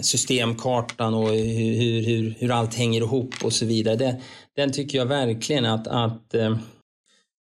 systemkartan 0.00 1.14
och 1.14 1.28
hur, 1.28 2.02
hur, 2.02 2.34
hur 2.38 2.50
allt 2.50 2.74
hänger 2.74 3.00
ihop 3.00 3.34
och 3.42 3.52
så 3.52 3.66
vidare. 3.66 3.96
Det, 3.96 4.20
den 4.56 4.72
tycker 4.72 4.98
jag 4.98 5.06
verkligen 5.06 5.64
att, 5.64 5.86
att 5.86 6.34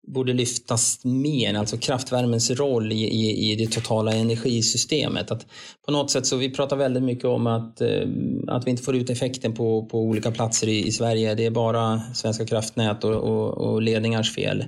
borde 0.07 0.33
lyftas 0.33 0.99
mer, 1.03 1.53
alltså 1.53 1.77
kraftvärmens 1.77 2.51
roll 2.51 2.91
i, 2.91 3.03
i, 3.03 3.51
i, 3.51 3.55
det 3.55 3.67
totala 3.67 4.13
energisystemet. 4.13 5.31
Att 5.31 5.45
på 5.85 5.91
något 5.91 6.11
sätt 6.11 6.25
så 6.25 6.37
vi 6.37 6.49
pratar 6.49 6.77
väldigt 6.77 7.03
mycket 7.03 7.25
om 7.25 7.47
att, 7.47 7.81
eh, 7.81 8.07
att 8.47 8.67
vi 8.67 8.71
inte 8.71 8.83
får 8.83 8.95
ut 8.95 9.09
effekten 9.09 9.53
på, 9.53 9.85
på 9.85 9.99
olika 9.99 10.31
platser 10.31 10.67
i, 10.67 10.87
i 10.87 10.91
Sverige. 10.91 11.35
Det 11.35 11.45
är 11.45 11.51
bara 11.51 12.01
Svenska 12.13 12.45
kraftnät 12.45 13.03
och, 13.03 13.15
och, 13.15 13.57
och 13.57 13.81
ledningars 13.81 14.35
fel. 14.35 14.65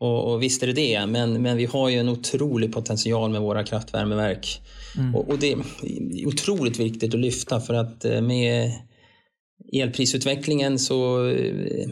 Och, 0.00 0.32
och, 0.32 0.42
visst 0.42 0.62
är 0.62 0.66
det 0.66 0.72
det, 0.72 1.06
men, 1.06 1.42
men 1.42 1.56
vi 1.56 1.64
har 1.64 1.88
ju 1.88 1.98
en 1.98 2.08
otrolig 2.08 2.72
potential 2.72 3.30
med 3.30 3.40
våra 3.40 3.64
kraftvärmeverk. 3.64 4.60
Mm. 4.98 5.14
Och, 5.14 5.28
och, 5.28 5.38
det 5.38 5.52
är 5.52 5.58
otroligt 6.26 6.80
viktigt 6.80 7.14
att 7.14 7.20
lyfta 7.20 7.60
för 7.60 7.74
att 7.74 8.04
eh, 8.04 8.20
med 8.20 8.72
elprisutvecklingen 9.72 10.78
så 10.78 11.28
eh, 11.28 11.88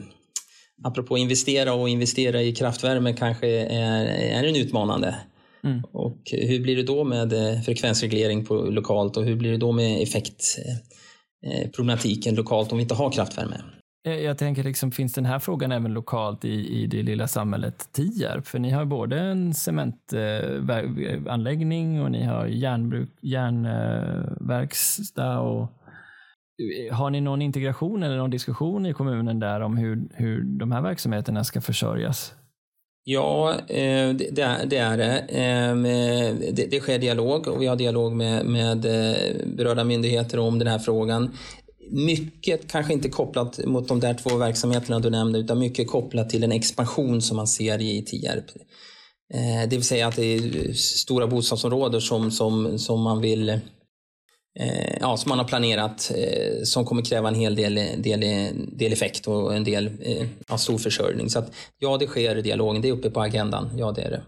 apropå 0.83 1.19
investera 1.19 1.75
och 1.75 1.89
investera 1.89 2.43
i 2.43 2.53
kraftvärme 2.53 3.13
kanske 3.13 3.49
är, 3.49 4.07
är 4.07 4.45
en 4.45 4.57
utmanande. 4.57 5.17
Mm. 5.65 5.83
Och 5.93 6.19
hur 6.33 6.61
blir 6.61 6.77
det 6.77 6.83
då 6.83 7.05
med 7.05 7.33
eh, 7.33 7.61
frekvensreglering 7.61 8.45
på 8.45 8.55
lokalt 8.55 9.17
och 9.17 9.25
hur 9.25 9.37
blir 9.37 9.51
det 9.51 9.57
då 9.57 9.73
med 9.73 10.03
effektproblematiken 10.03 12.35
eh, 12.35 12.37
lokalt 12.37 12.73
om 12.73 12.79
vi 12.79 12.83
inte 12.83 12.95
har 12.95 13.11
kraftvärme? 13.11 13.57
Jag 14.07 14.39
tänker, 14.39 14.65
liksom, 14.65 14.93
finns 14.93 15.13
den 15.13 15.25
här 15.25 15.39
frågan 15.39 15.73
även 15.73 15.93
lokalt 15.93 16.45
i, 16.45 16.83
i 16.83 16.87
det 16.87 17.03
lilla 17.03 17.29
samhället 17.29 17.89
Tierp? 17.93 18.47
För 18.47 18.59
ni 18.59 18.71
har 18.71 18.85
både 18.85 19.19
en 19.19 19.55
cementanläggning 19.55 22.03
och 22.03 22.11
ni 22.11 22.25
har 22.25 22.47
järnbruk, 22.47 23.11
järnverkstad 23.21 25.39
och 25.39 25.73
har 26.93 27.11
ni 27.11 27.21
någon 27.21 27.43
integration 27.43 28.03
eller 28.03 28.17
någon 28.17 28.31
diskussion 28.31 28.87
i 28.87 28.93
kommunen 28.93 29.41
där 29.41 29.61
om 29.61 29.77
hur, 29.77 30.09
hur 30.15 30.45
de 30.45 30.73
här 30.73 30.81
verksamheterna 30.81 31.45
ska 31.45 31.61
försörjas? 31.61 32.33
Ja, 33.09 33.55
eh, 33.69 34.15
det 34.15 34.77
är 34.77 34.99
eh, 34.99 35.77
det. 36.53 36.67
Det 36.71 36.81
sker 36.81 36.99
dialog 36.99 37.49
och 37.49 37.63
vi 37.63 37.67
har 37.67 37.77
dialog 37.77 38.13
med, 38.13 38.85
eh, 38.85 39.47
berörda 39.47 39.85
myndigheter 39.85 40.39
om 40.39 40.59
den 40.59 40.69
här 40.69 40.79
frågan. 40.79 41.37
Mycket 41.91 42.71
kanske 42.71 42.93
inte 42.93 43.09
kopplat 43.09 43.61
mot 43.67 43.89
de 43.89 44.01
där 44.01 44.15
två 44.15 44.37
verksamheterna 44.37 44.99
du 44.99 45.11
nämnde 45.11 45.39
utan 45.39 45.59
mycket 45.59 45.89
kopplat 45.89 46.31
till 46.31 46.45
en 46.45 46.53
expansion 46.53 47.23
som 47.23 47.37
man 47.37 47.47
ser 47.47 47.81
i 47.83 48.03
Tierp. 48.03 48.45
Det 49.69 49.77
vill 49.77 49.85
säga 49.85 50.09
att 50.09 50.17
det 50.17 50.25
är 50.25 50.73
stora 50.73 51.27
bostadsområden 51.27 52.01
som, 52.01 52.31
som, 52.31 52.79
som 52.79 53.01
man 53.01 53.21
vill 53.21 53.61
eh, 54.61 54.97
ja, 55.01 55.17
som 55.17 55.29
man 55.29 55.39
har 55.39 55.47
planerat 55.47 56.13
eh, 56.17 56.63
som 56.65 56.85
kommer 56.85 57.03
kräva 57.03 57.29
en 57.29 57.35
hel 57.35 57.57
del, 57.57 57.75
del, 58.03 58.21
del 58.73 58.93
effekt 58.93 59.27
och 59.29 59.57
en 59.57 59.65
del 59.65 59.87
eh, 59.87 60.27
ja, 60.49 60.59
stor 60.59 60.79
försörjning. 60.79 61.31
Så 61.31 61.39
att, 61.39 61.55
ja, 61.79 61.97
det 61.97 62.07
sker 62.07 62.43
dialogen. 62.43 62.83
Det 62.83 62.89
är 62.89 62.93
uppe 62.93 63.11
på 63.11 63.21
agendan. 63.21 63.71
Ja, 63.77 63.93
det 63.93 64.03
är 64.03 64.11
det. 64.11 64.23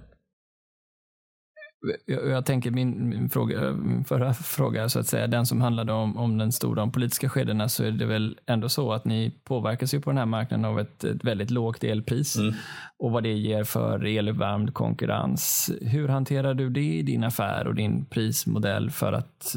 Jag, 2.06 2.28
jag 2.28 2.46
tänker 2.46 2.70
min, 2.70 3.08
min, 3.08 3.30
fråga, 3.30 3.72
min 3.72 4.04
förra 4.04 4.34
fråga, 4.34 4.88
så 4.88 4.98
att 4.98 5.06
säga, 5.06 5.26
den 5.26 5.46
som 5.46 5.60
handlade 5.60 5.92
om, 5.92 6.16
om 6.16 6.38
den 6.38 6.52
stora 6.52 6.82
om 6.82 6.92
politiska 6.92 7.28
skedena, 7.28 7.68
så 7.68 7.84
är 7.84 7.90
det 7.90 8.06
väl 8.06 8.38
ändå 8.46 8.68
så 8.68 8.92
att 8.92 9.04
ni 9.04 9.32
påverkas 9.44 9.94
ju 9.94 10.00
på 10.00 10.10
den 10.10 10.18
här 10.18 10.26
marknaden 10.26 10.64
av 10.64 10.80
ett, 10.80 11.04
ett 11.04 11.24
väldigt 11.24 11.50
lågt 11.50 11.84
elpris 11.84 12.36
mm. 12.36 12.54
och 12.98 13.10
vad 13.10 13.22
det 13.22 13.32
ger 13.32 13.64
för 13.64 14.06
eluppvärmd 14.06 14.74
konkurrens. 14.74 15.70
Hur 15.80 16.08
hanterar 16.08 16.54
du 16.54 16.70
det 16.70 16.94
i 16.94 17.02
din 17.02 17.24
affär 17.24 17.66
och 17.66 17.74
din 17.74 18.04
prismodell 18.04 18.90
för 18.90 19.12
att 19.12 19.56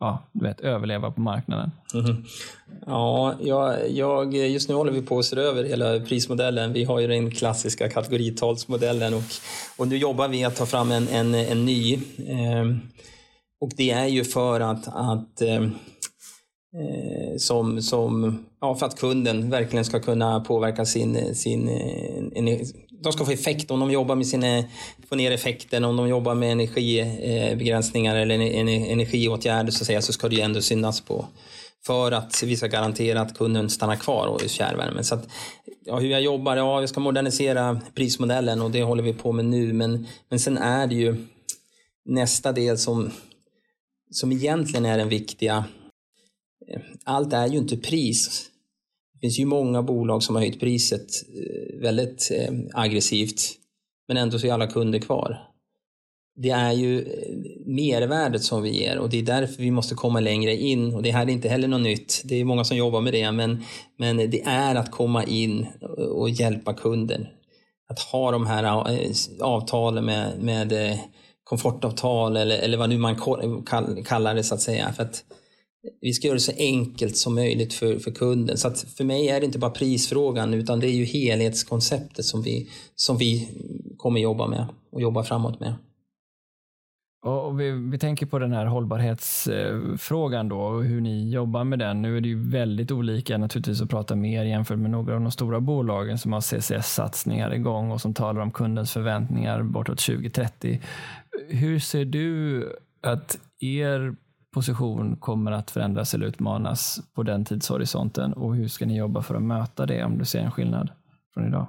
ja, 0.00 0.22
du 0.32 0.44
vet, 0.44 0.60
överleva 0.60 1.10
på 1.10 1.20
marknaden? 1.20 1.70
Mm. 1.94 2.24
Ja, 2.86 3.34
jag, 3.40 3.90
jag, 3.90 4.34
just 4.34 4.68
nu 4.68 4.74
håller 4.74 4.92
vi 4.92 5.02
på 5.02 5.18
att 5.18 5.24
se 5.24 5.36
över 5.36 5.64
hela 5.64 6.00
prismodellen. 6.00 6.72
Vi 6.72 6.84
har 6.84 7.00
ju 7.00 7.06
den 7.06 7.30
klassiska 7.30 7.88
kategoritalsmodellen 7.88 9.14
och, 9.14 9.22
och 9.78 9.88
nu 9.88 9.96
jobbar 9.96 10.28
vi 10.28 10.44
att 10.44 10.56
ta 10.56 10.66
fram 10.66 10.90
en, 10.90 11.08
en, 11.08 11.34
en 11.34 11.64
ny. 11.64 11.94
Eh, 12.28 12.64
och 13.60 13.70
det 13.76 13.90
är 13.90 14.06
ju 14.06 14.24
för 14.24 14.60
att, 14.60 14.88
att 14.88 15.40
ehm, 15.40 15.64
eh, 16.74 17.36
som, 17.36 17.82
som, 17.82 18.38
ja, 18.60 18.74
för 18.74 18.86
att 18.86 18.98
kunden 18.98 19.50
verkligen 19.50 19.84
ska 19.84 20.00
kunna 20.00 20.40
påverka 20.40 20.84
sin, 20.84 21.34
sin 21.34 21.68
eh, 21.68 22.58
de 23.00 23.12
ska 23.12 23.24
få 23.24 23.32
effekt 23.32 23.70
om 23.70 23.80
de 23.80 23.90
jobbar 23.90 24.14
med 24.14 24.26
sina, 24.26 24.64
få 25.08 25.14
ner 25.16 25.30
effekten, 25.30 25.84
om 25.84 25.96
de 25.96 26.08
jobbar 26.08 26.34
med 26.34 26.52
energibegränsningar 26.52 28.16
eh, 28.16 28.22
eller 28.22 28.34
energiåtgärder 28.92 29.72
så, 29.72 29.82
att 29.82 29.86
säga, 29.86 30.02
så 30.02 30.12
ska 30.12 30.28
det 30.28 30.36
ju 30.36 30.42
ändå 30.42 30.60
synas 30.60 31.00
på. 31.00 31.26
För 31.86 32.12
att 32.12 32.42
vi 32.42 32.56
ska 32.56 32.66
garantera 32.66 33.20
att 33.20 33.38
kunden 33.38 33.70
stannar 33.70 33.96
kvar 33.96 34.44
i 34.44 34.48
fjärrvärmen. 34.48 35.04
Så 35.04 35.14
att, 35.14 35.28
ja, 35.84 35.98
hur 35.98 36.08
jag 36.08 36.22
jobbar, 36.22 36.56
ja, 36.56 36.80
vi 36.80 36.88
ska 36.88 37.00
modernisera 37.00 37.80
prismodellen 37.94 38.62
och 38.62 38.70
det 38.70 38.82
håller 38.82 39.02
vi 39.02 39.12
på 39.12 39.32
med 39.32 39.44
nu. 39.44 39.72
Men, 39.72 40.06
men 40.28 40.38
sen 40.38 40.58
är 40.58 40.86
det 40.86 40.94
ju 40.94 41.26
nästa 42.04 42.52
del 42.52 42.78
som, 42.78 43.10
som 44.10 44.32
egentligen 44.32 44.86
är 44.86 44.98
den 44.98 45.08
viktiga. 45.08 45.64
Allt 47.04 47.32
är 47.32 47.46
ju 47.46 47.58
inte 47.58 47.76
pris 47.76 48.50
det 49.20 49.26
finns 49.26 49.38
ju 49.38 49.44
många 49.44 49.82
bolag 49.82 50.22
som 50.22 50.34
har 50.34 50.42
höjt 50.42 50.60
priset 50.60 51.06
eh, 51.36 51.80
väldigt 51.80 52.30
eh, 52.34 52.54
aggressivt, 52.72 53.40
men 54.08 54.16
ändå 54.16 54.38
så 54.38 54.46
är 54.46 54.52
alla 54.52 54.66
kunder 54.66 54.98
kvar. 54.98 55.38
Det 56.36 56.50
är 56.50 56.72
ju 56.72 57.00
eh, 57.00 57.34
mervärdet 57.66 58.42
som 58.42 58.62
vi 58.62 58.70
ger 58.70 58.98
och 58.98 59.10
det 59.10 59.18
är 59.18 59.22
därför 59.22 59.62
vi 59.62 59.70
måste 59.70 59.94
komma 59.94 60.20
längre 60.20 60.56
in. 60.56 60.94
Och 60.94 61.02
det 61.02 61.10
här 61.10 61.26
är 61.26 61.30
inte 61.30 61.48
heller 61.48 61.68
något 61.68 61.80
nytt. 61.80 62.22
Det 62.24 62.34
är 62.34 62.44
många 62.44 62.64
som 62.64 62.76
jobbar 62.76 63.00
med 63.00 63.12
det, 63.12 63.32
men, 63.32 63.64
men 63.96 64.16
det 64.16 64.42
är 64.42 64.74
att 64.74 64.90
komma 64.90 65.24
in 65.24 65.66
och 66.10 66.30
hjälpa 66.30 66.74
kunden. 66.74 67.26
Att 67.88 68.00
ha 68.00 68.30
de 68.30 68.46
här 68.46 68.64
avtalen 69.40 70.04
med, 70.04 70.42
med 70.42 70.98
komfortavtal 71.44 72.36
eller, 72.36 72.58
eller 72.58 72.78
vad 72.78 72.88
nu 72.88 72.98
man 72.98 73.16
kallar 74.04 74.34
det 74.34 74.42
så 74.42 74.54
att 74.54 74.60
säga. 74.60 74.92
För 74.92 75.02
att 75.02 75.24
vi 76.00 76.12
ska 76.12 76.26
göra 76.26 76.36
det 76.36 76.40
så 76.40 76.52
enkelt 76.58 77.16
som 77.16 77.34
möjligt 77.34 77.74
för, 77.74 77.98
för 77.98 78.10
kunden. 78.10 78.56
Så 78.56 78.68
att 78.68 78.80
för 78.80 79.04
mig 79.04 79.28
är 79.28 79.40
det 79.40 79.46
inte 79.46 79.58
bara 79.58 79.70
prisfrågan 79.70 80.54
utan 80.54 80.80
det 80.80 80.86
är 80.86 80.94
ju 80.94 81.04
helhetskonceptet 81.04 82.24
som 82.24 82.42
vi, 82.42 82.68
som 82.94 83.16
vi 83.16 83.48
kommer 83.96 84.20
jobba 84.20 84.46
med 84.46 84.66
och 84.92 85.00
jobba 85.00 85.22
framåt 85.22 85.60
med. 85.60 85.74
Och 87.24 87.60
vi, 87.60 87.70
vi 87.70 87.98
tänker 87.98 88.26
på 88.26 88.38
den 88.38 88.52
här 88.52 88.66
hållbarhetsfrågan 88.66 90.48
då 90.48 90.60
och 90.60 90.84
hur 90.84 91.00
ni 91.00 91.30
jobbar 91.30 91.64
med 91.64 91.78
den. 91.78 92.02
Nu 92.02 92.16
är 92.16 92.20
det 92.20 92.28
ju 92.28 92.50
väldigt 92.50 92.90
olika 92.90 93.38
naturligtvis 93.38 93.80
att 93.80 93.90
prata 93.90 94.16
mer 94.16 94.44
jämfört 94.44 94.78
med 94.78 94.90
några 94.90 95.14
av 95.14 95.20
de 95.20 95.30
stora 95.30 95.60
bolagen 95.60 96.18
som 96.18 96.32
har 96.32 96.40
CCS-satsningar 96.40 97.54
igång 97.54 97.90
och 97.90 98.00
som 98.00 98.14
talar 98.14 98.40
om 98.40 98.50
kundens 98.50 98.92
förväntningar 98.92 99.62
bortåt 99.62 99.98
2030. 99.98 100.80
Hur 101.48 101.78
ser 101.78 102.04
du 102.04 102.64
att 103.02 103.38
er 103.60 104.16
position 104.58 105.16
kommer 105.16 105.52
att 105.52 105.70
förändras 105.70 106.14
eller 106.14 106.26
utmanas 106.26 107.00
på 107.14 107.22
den 107.22 107.44
tidshorisonten 107.44 108.32
och 108.32 108.54
hur 108.54 108.68
ska 108.68 108.86
ni 108.86 108.96
jobba 108.96 109.22
för 109.22 109.34
att 109.34 109.42
möta 109.42 109.86
det 109.86 110.04
om 110.04 110.18
du 110.18 110.24
ser 110.24 110.38
en 110.38 110.50
skillnad 110.50 110.90
från 111.34 111.48
idag? 111.48 111.66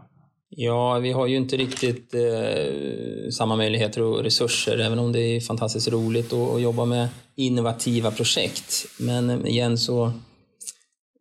Ja, 0.50 1.00
vi 1.00 1.12
har 1.12 1.28
ju 1.28 1.38
inte 1.38 1.58
riktigt 1.58 2.14
eh, 2.14 3.30
samma 3.32 3.56
möjligheter 3.56 4.02
och 4.02 4.24
resurser, 4.24 4.78
även 4.78 5.00
om 5.00 5.12
det 5.12 5.20
är 5.20 5.40
fantastiskt 5.40 5.88
roligt 5.88 6.34
att, 6.34 6.50
att 6.50 6.62
jobba 6.62 6.86
med 6.86 7.08
innovativa 7.36 8.12
projekt. 8.12 8.86
Men 9.00 9.30
eh, 9.30 9.46
igen 9.46 9.78
så 9.78 10.12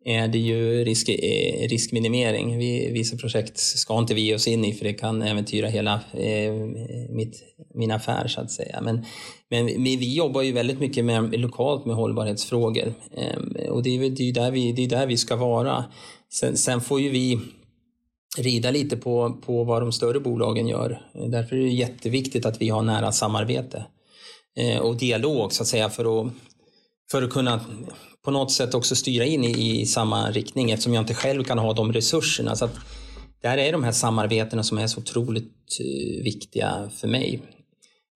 Eh, 0.05 0.23
är 0.23 0.27
det 0.27 0.37
ju 0.37 0.83
risk, 0.83 1.09
eh, 1.09 1.67
riskminimering. 1.67 2.57
Vi, 2.57 2.91
vissa 2.91 3.17
projekt 3.17 3.57
ska 3.57 3.99
inte 3.99 4.13
vi 4.13 4.21
ge 4.21 4.35
oss 4.35 4.47
in 4.47 4.65
i 4.65 4.73
för 4.73 4.85
det 4.85 4.93
kan 4.93 5.21
äventyra 5.21 5.67
hela 5.67 5.93
eh, 6.13 6.53
mitt, 7.09 7.43
min 7.73 7.91
affär 7.91 8.27
så 8.27 8.41
att 8.41 8.51
säga. 8.51 8.81
Men, 8.81 9.05
men 9.49 9.65
vi, 9.65 9.95
vi 9.95 10.15
jobbar 10.15 10.41
ju 10.41 10.51
väldigt 10.51 10.79
mycket 10.79 11.05
med, 11.05 11.39
lokalt 11.39 11.85
med 11.85 11.95
hållbarhetsfrågor 11.95 12.93
eh, 13.17 13.69
och 13.69 13.83
det 13.83 13.89
är, 13.89 14.09
det 14.09 14.29
är 14.29 14.33
där 14.33 14.51
vi, 14.51 14.71
det 14.71 14.83
är 14.83 14.89
där 14.89 15.07
vi 15.07 15.17
ska 15.17 15.35
vara. 15.35 15.85
Sen, 16.33 16.57
sen 16.57 16.81
får 16.81 17.01
ju 17.01 17.09
vi 17.09 17.39
rida 18.37 18.71
lite 18.71 18.97
på, 18.97 19.37
på 19.45 19.63
vad 19.63 19.81
de 19.81 19.91
större 19.91 20.19
bolagen 20.19 20.67
gör. 20.67 21.01
Därför 21.13 21.55
är 21.55 21.59
det 21.61 21.69
jätteviktigt 21.69 22.45
att 22.45 22.61
vi 22.61 22.69
har 22.69 22.81
nära 22.81 23.11
samarbete 23.11 23.85
eh, 24.57 24.79
och 24.79 24.97
dialog 24.97 25.53
så 25.53 25.63
att 25.63 25.67
säga 25.67 25.89
för 25.89 26.21
att, 26.21 26.33
för 27.11 27.23
att 27.23 27.29
kunna 27.29 27.61
på 28.25 28.31
något 28.31 28.51
sätt 28.51 28.73
också 28.73 28.95
styra 28.95 29.25
in 29.25 29.43
i, 29.43 29.81
i 29.81 29.85
samma 29.85 30.31
riktning 30.31 30.71
eftersom 30.71 30.93
jag 30.93 31.01
inte 31.01 31.13
själv 31.13 31.43
kan 31.43 31.59
ha 31.59 31.73
de 31.73 31.93
resurserna. 31.93 32.55
Så 32.55 32.65
att, 32.65 32.75
där 33.41 33.57
är 33.57 33.71
de 33.71 33.83
här 33.83 33.91
samarbetena 33.91 34.63
som 34.63 34.77
är 34.77 34.87
så 34.87 34.99
otroligt 34.99 35.79
eh, 35.79 36.23
viktiga 36.23 36.89
för 36.95 37.07
mig. 37.07 37.41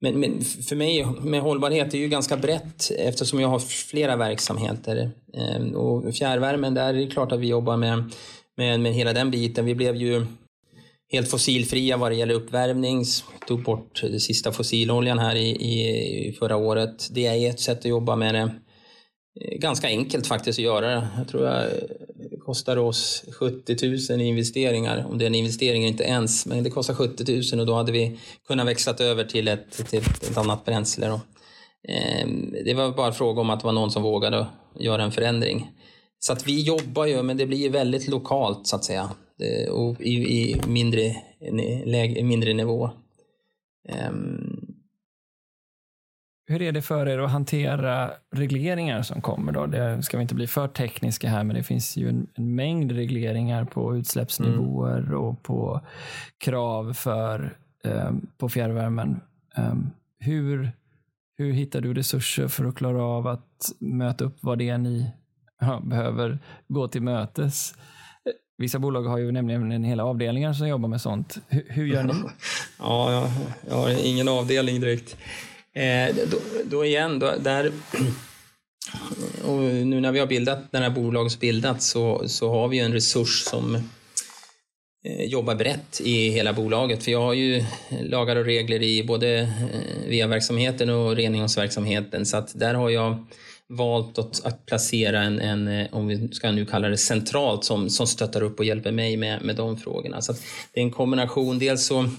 Men, 0.01 0.19
men, 0.19 0.41
för 0.41 0.75
mig 0.75 1.05
med 1.21 1.41
hållbarhet 1.41 1.93
är 1.93 1.97
ju 1.97 2.07
ganska 2.07 2.37
brett 2.37 2.91
eftersom 2.97 3.39
jag 3.39 3.47
har 3.47 3.59
flera 3.59 4.15
verksamheter. 4.15 5.11
Ehm, 5.33 5.75
och 5.75 6.15
fjärrvärmen, 6.15 6.73
där 6.73 6.93
är 6.93 6.93
det 6.93 7.07
klart 7.07 7.31
att 7.31 7.39
vi 7.39 7.47
jobbar 7.47 7.77
med, 7.77 8.11
med, 8.57 8.79
med 8.79 8.93
hela 8.93 9.13
den 9.13 9.31
biten. 9.31 9.65
Vi 9.65 9.75
blev 9.75 9.95
ju 9.95 10.25
helt 11.11 11.29
fossilfria 11.29 11.97
vad 11.97 12.11
det 12.11 12.15
gäller 12.15 12.33
uppvärmning. 12.33 13.05
Tog 13.47 13.63
bort 13.63 14.01
den 14.01 14.19
sista 14.19 14.51
fossiloljan 14.51 15.19
här 15.19 15.35
i, 15.35 15.49
i, 15.49 16.35
förra 16.39 16.55
året. 16.55 17.09
Det 17.11 17.27
är 17.27 17.49
ett 17.49 17.59
sätt 17.59 17.79
att 17.79 17.85
jobba 17.85 18.15
med 18.15 18.35
det. 18.35 18.51
Eh, 19.41 19.57
ganska 19.57 19.87
enkelt 19.87 20.27
faktiskt 20.27 20.59
att 20.59 20.65
göra 20.65 20.87
det. 20.87 21.07
Jag 21.17 21.27
tror 21.27 21.45
jag 21.45 21.63
eh, 21.63 22.39
kostar 22.39 22.77
oss 22.77 23.25
70 23.39 24.11
000 24.11 24.21
i 24.21 24.25
investeringar. 24.25 25.05
Om 25.09 25.17
det 25.17 25.25
är 25.25 25.27
en 25.27 25.35
investering 25.35 25.85
inte 25.85 26.03
ens, 26.03 26.45
men 26.45 26.63
det 26.63 26.69
kostar 26.69 26.93
70 26.93 27.55
000 27.55 27.59
och 27.59 27.67
då 27.67 27.73
hade 27.73 27.91
vi 27.91 28.19
kunnat 28.47 28.67
växla 28.67 28.93
över 28.99 29.23
till 29.23 29.47
ett, 29.47 29.89
till 29.89 29.99
ett 29.99 30.37
annat 30.37 30.65
bränsle. 30.65 31.07
Då. 31.07 31.21
Ehm, 31.87 32.55
det 32.65 32.73
var 32.73 32.91
bara 32.91 33.11
fråga 33.11 33.41
om 33.41 33.49
att 33.49 33.59
det 33.59 33.65
var 33.65 33.73
någon 33.73 33.91
som 33.91 34.03
vågade 34.03 34.45
göra 34.79 35.03
en 35.03 35.11
förändring. 35.11 35.71
Så 36.19 36.33
att 36.33 36.47
vi 36.47 36.61
jobbar 36.61 37.05
ju, 37.05 37.23
men 37.23 37.37
det 37.37 37.45
blir 37.45 37.69
väldigt 37.69 38.07
lokalt 38.07 38.67
så 38.67 38.75
att 38.75 38.83
säga. 38.83 39.09
Eh, 39.43 39.71
och 39.71 40.01
i, 40.01 40.13
i 40.13 40.61
mindre, 40.67 41.15
läge, 41.85 42.23
mindre 42.23 42.53
nivå. 42.53 42.89
Ehm, 43.89 44.52
hur 46.45 46.61
är 46.61 46.71
det 46.71 46.81
för 46.81 47.07
er 47.07 47.19
att 47.19 47.31
hantera 47.31 48.11
regleringar 48.31 49.01
som 49.01 49.21
kommer? 49.21 49.51
Då? 49.51 49.65
Det 49.65 50.03
ska 50.03 50.17
vi 50.17 50.21
inte 50.21 50.35
bli 50.35 50.47
för 50.47 50.67
tekniska 50.67 51.29
här, 51.29 51.43
men 51.43 51.55
det 51.55 51.63
finns 51.63 51.97
ju 51.97 52.09
en, 52.09 52.27
en 52.33 52.55
mängd 52.55 52.91
regleringar 52.91 53.65
på 53.65 53.97
utsläppsnivåer 53.97 54.99
mm. 54.99 55.17
och 55.17 55.43
på 55.43 55.81
krav 56.37 56.93
för, 56.93 57.57
um, 57.83 58.27
på 58.37 58.49
fjärrvärmen. 58.49 59.21
Um, 59.57 59.91
hur, 60.19 60.71
hur 61.37 61.51
hittar 61.51 61.81
du 61.81 61.93
resurser 61.93 62.47
för 62.47 62.65
att 62.65 62.75
klara 62.75 63.03
av 63.03 63.27
att 63.27 63.71
möta 63.79 64.25
upp 64.25 64.37
vad 64.41 64.57
det 64.57 64.69
är 64.69 64.77
ni 64.77 65.11
ja, 65.61 65.81
behöver 65.83 66.39
gå 66.67 66.87
till 66.87 67.01
mötes? 67.01 67.75
Vissa 68.57 68.79
bolag 68.79 69.03
har 69.03 69.17
ju 69.17 69.31
nämligen 69.31 69.71
en 69.71 69.83
hela 69.83 70.05
avdelningar 70.05 70.53
som 70.53 70.67
jobbar 70.67 70.89
med 70.89 71.01
sånt. 71.01 71.37
Hur, 71.47 71.65
hur 71.69 71.85
gör 71.85 72.03
ni? 72.03 72.13
Ja, 72.79 73.11
jag, 73.11 73.29
jag 73.69 73.75
har 73.75 74.05
ingen 74.05 74.27
avdelning 74.27 74.81
direkt. 74.81 75.17
Eh, 75.75 76.15
då, 76.31 76.37
då, 76.63 76.85
igen, 76.85 77.19
då, 77.19 77.33
där, 77.39 77.71
och 79.43 79.59
nu 79.59 80.01
när 80.01 80.11
vi 80.11 80.19
har 80.19 80.27
bildat, 80.27 80.59
när 80.71 80.79
det 80.79 80.87
här 80.87 80.95
bolaget 80.95 81.39
bildats 81.39 81.87
så, 81.87 82.23
så 82.27 82.49
har 82.49 82.67
vi 82.67 82.79
en 82.79 82.93
resurs 82.93 83.43
som 83.43 83.75
eh, 85.05 85.25
jobbar 85.25 85.55
brett 85.55 86.01
i 86.03 86.29
hela 86.29 86.53
bolaget. 86.53 87.03
För 87.03 87.11
jag 87.11 87.21
har 87.21 87.33
ju 87.33 87.63
lagar 88.01 88.35
och 88.35 88.45
regler 88.45 88.83
i 88.83 89.03
både 89.03 89.39
eh, 89.39 90.09
VA-verksamheten 90.09 90.89
och 90.89 91.15
reningsverksamheten 91.15 92.25
så 92.25 92.37
att 92.37 92.59
där 92.59 92.73
har 92.73 92.89
jag 92.89 93.25
valt 93.69 94.17
att, 94.17 94.45
att 94.45 94.65
placera 94.65 95.21
en, 95.21 95.39
en, 95.39 95.67
eh, 95.67 95.87
om 95.91 96.07
vi 96.07 96.27
ska 96.31 96.51
nu 96.51 96.65
kalla 96.65 96.89
det 96.89 96.97
centralt, 96.97 97.63
som, 97.63 97.89
som 97.89 98.07
stöttar 98.07 98.43
upp 98.43 98.59
och 98.59 98.65
hjälper 98.65 98.91
mig 98.91 99.17
med, 99.17 99.41
med 99.41 99.55
de 99.55 99.77
frågorna. 99.77 100.21
Så 100.21 100.33
det 100.73 100.79
är 100.79 100.83
en 100.83 100.91
kombination. 100.91 101.59
Dels 101.59 101.85
så 101.85 102.09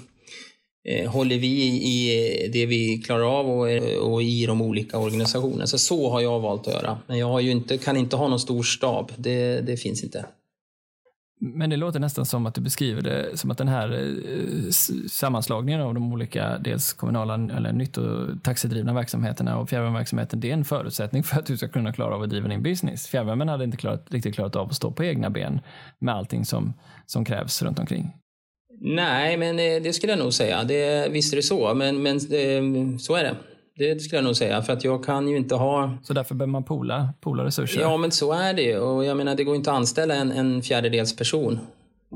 Eh, 0.89 1.11
håller 1.11 1.39
vi 1.39 1.63
i 1.83 2.49
det 2.53 2.67
vi 2.67 2.99
klarar 2.99 3.41
av 3.41 3.51
och, 3.51 3.69
och, 4.13 4.23
i 4.23 4.47
de 4.47 4.63
olika 4.63 4.99
organisationerna. 4.99 5.67
Så, 5.67 5.79
så 5.79 6.11
har 6.11 6.21
jag 6.21 6.41
valt 6.41 6.69
att 6.69 6.75
göra. 6.75 6.99
Men 7.07 7.19
jag 7.19 7.27
har 7.27 7.41
ju 7.41 7.51
inte, 7.51 7.79
kan 7.79 7.97
inte 7.97 8.17
ha 8.17 8.29
någon 8.29 8.41
stor 8.41 8.63
stab. 8.63 9.13
Det, 9.17 9.61
det 9.61 9.77
finns 9.77 10.05
inte. 10.05 10.27
Men 11.41 11.71
det 11.71 11.77
låter 11.77 12.01
nästan 12.01 12.27
som 12.27 12.47
att 12.47 12.55
du 12.55 12.61
beskriver 12.61 13.03
det 13.03 13.37
som 13.39 13.51
att 13.51 13.59
den 13.59 13.69
här 13.69 13.93
eh, 13.93 14.71
sammanslagningen 15.09 15.81
av 15.81 15.95
de 15.95 16.13
olika, 16.13 16.59
dels 16.59 16.93
kommunala 16.93 17.35
eller 17.35 17.73
nyttotaxidrivna 17.73 18.95
verksamheterna 18.95 19.59
och 19.59 19.69
fjärrvärmeverksamheten, 19.69 20.41
det 20.41 20.51
är 20.51 20.55
en 20.55 20.65
förutsättning 20.65 21.23
för 21.23 21.39
att 21.39 21.47
du 21.47 21.57
ska 21.57 21.69
kunna 21.69 21.93
klara 21.93 22.15
av 22.15 22.23
att 22.23 22.31
driva 22.31 22.49
din 22.49 22.63
business. 22.63 23.07
Fjärrvärmen 23.07 23.49
hade 23.49 23.65
inte 23.65 23.77
klarat, 23.77 24.07
riktigt 24.11 24.35
klarat 24.35 24.57
av 24.57 24.69
att 24.69 24.77
stå 24.77 24.91
på 24.91 25.05
egna 25.05 25.31
ben 25.31 25.61
med 25.99 26.15
allting 26.15 26.45
som, 26.45 26.75
som 27.07 27.25
krävs 27.25 27.63
runt 27.63 27.79
omkring. 27.79 28.13
Nej, 28.81 29.37
men 29.37 29.59
eh, 29.59 29.83
det 29.83 29.93
skulle 29.93 30.13
jag 30.13 30.19
nog 30.19 30.35
säga. 30.35 30.65
Det, 30.65 31.09
visst 31.11 31.33
är 31.33 31.37
det 31.37 31.43
så, 31.43 31.75
men, 31.75 32.03
men 32.03 32.17
eh, 32.17 32.99
så 32.99 33.15
är 33.15 33.25
det. 33.25 33.37
Det 33.77 34.01
skulle 34.01 34.17
jag 34.17 34.25
nog 34.25 34.37
säga, 34.37 34.63
för 34.63 34.73
att 34.73 34.85
jag 34.85 35.05
kan 35.05 35.29
ju 35.29 35.37
inte 35.37 35.55
ha... 35.55 35.99
Så 36.03 36.13
därför 36.13 36.35
behöver 36.35 36.53
man 36.53 36.65
pola, 36.65 37.09
pola 37.21 37.45
resurser? 37.45 37.81
Ja, 37.81 37.97
men 37.97 38.11
så 38.11 38.33
är 38.33 38.55
det 38.55 38.79
Och 38.79 39.05
jag 39.05 39.17
menar, 39.17 39.35
det 39.35 39.45
går 39.45 39.57
inte 39.57 39.71
att 39.71 39.77
anställa 39.77 40.15
en, 40.15 40.33
en 40.33 40.63
fjärdedels 40.63 41.17
person. 41.17 41.59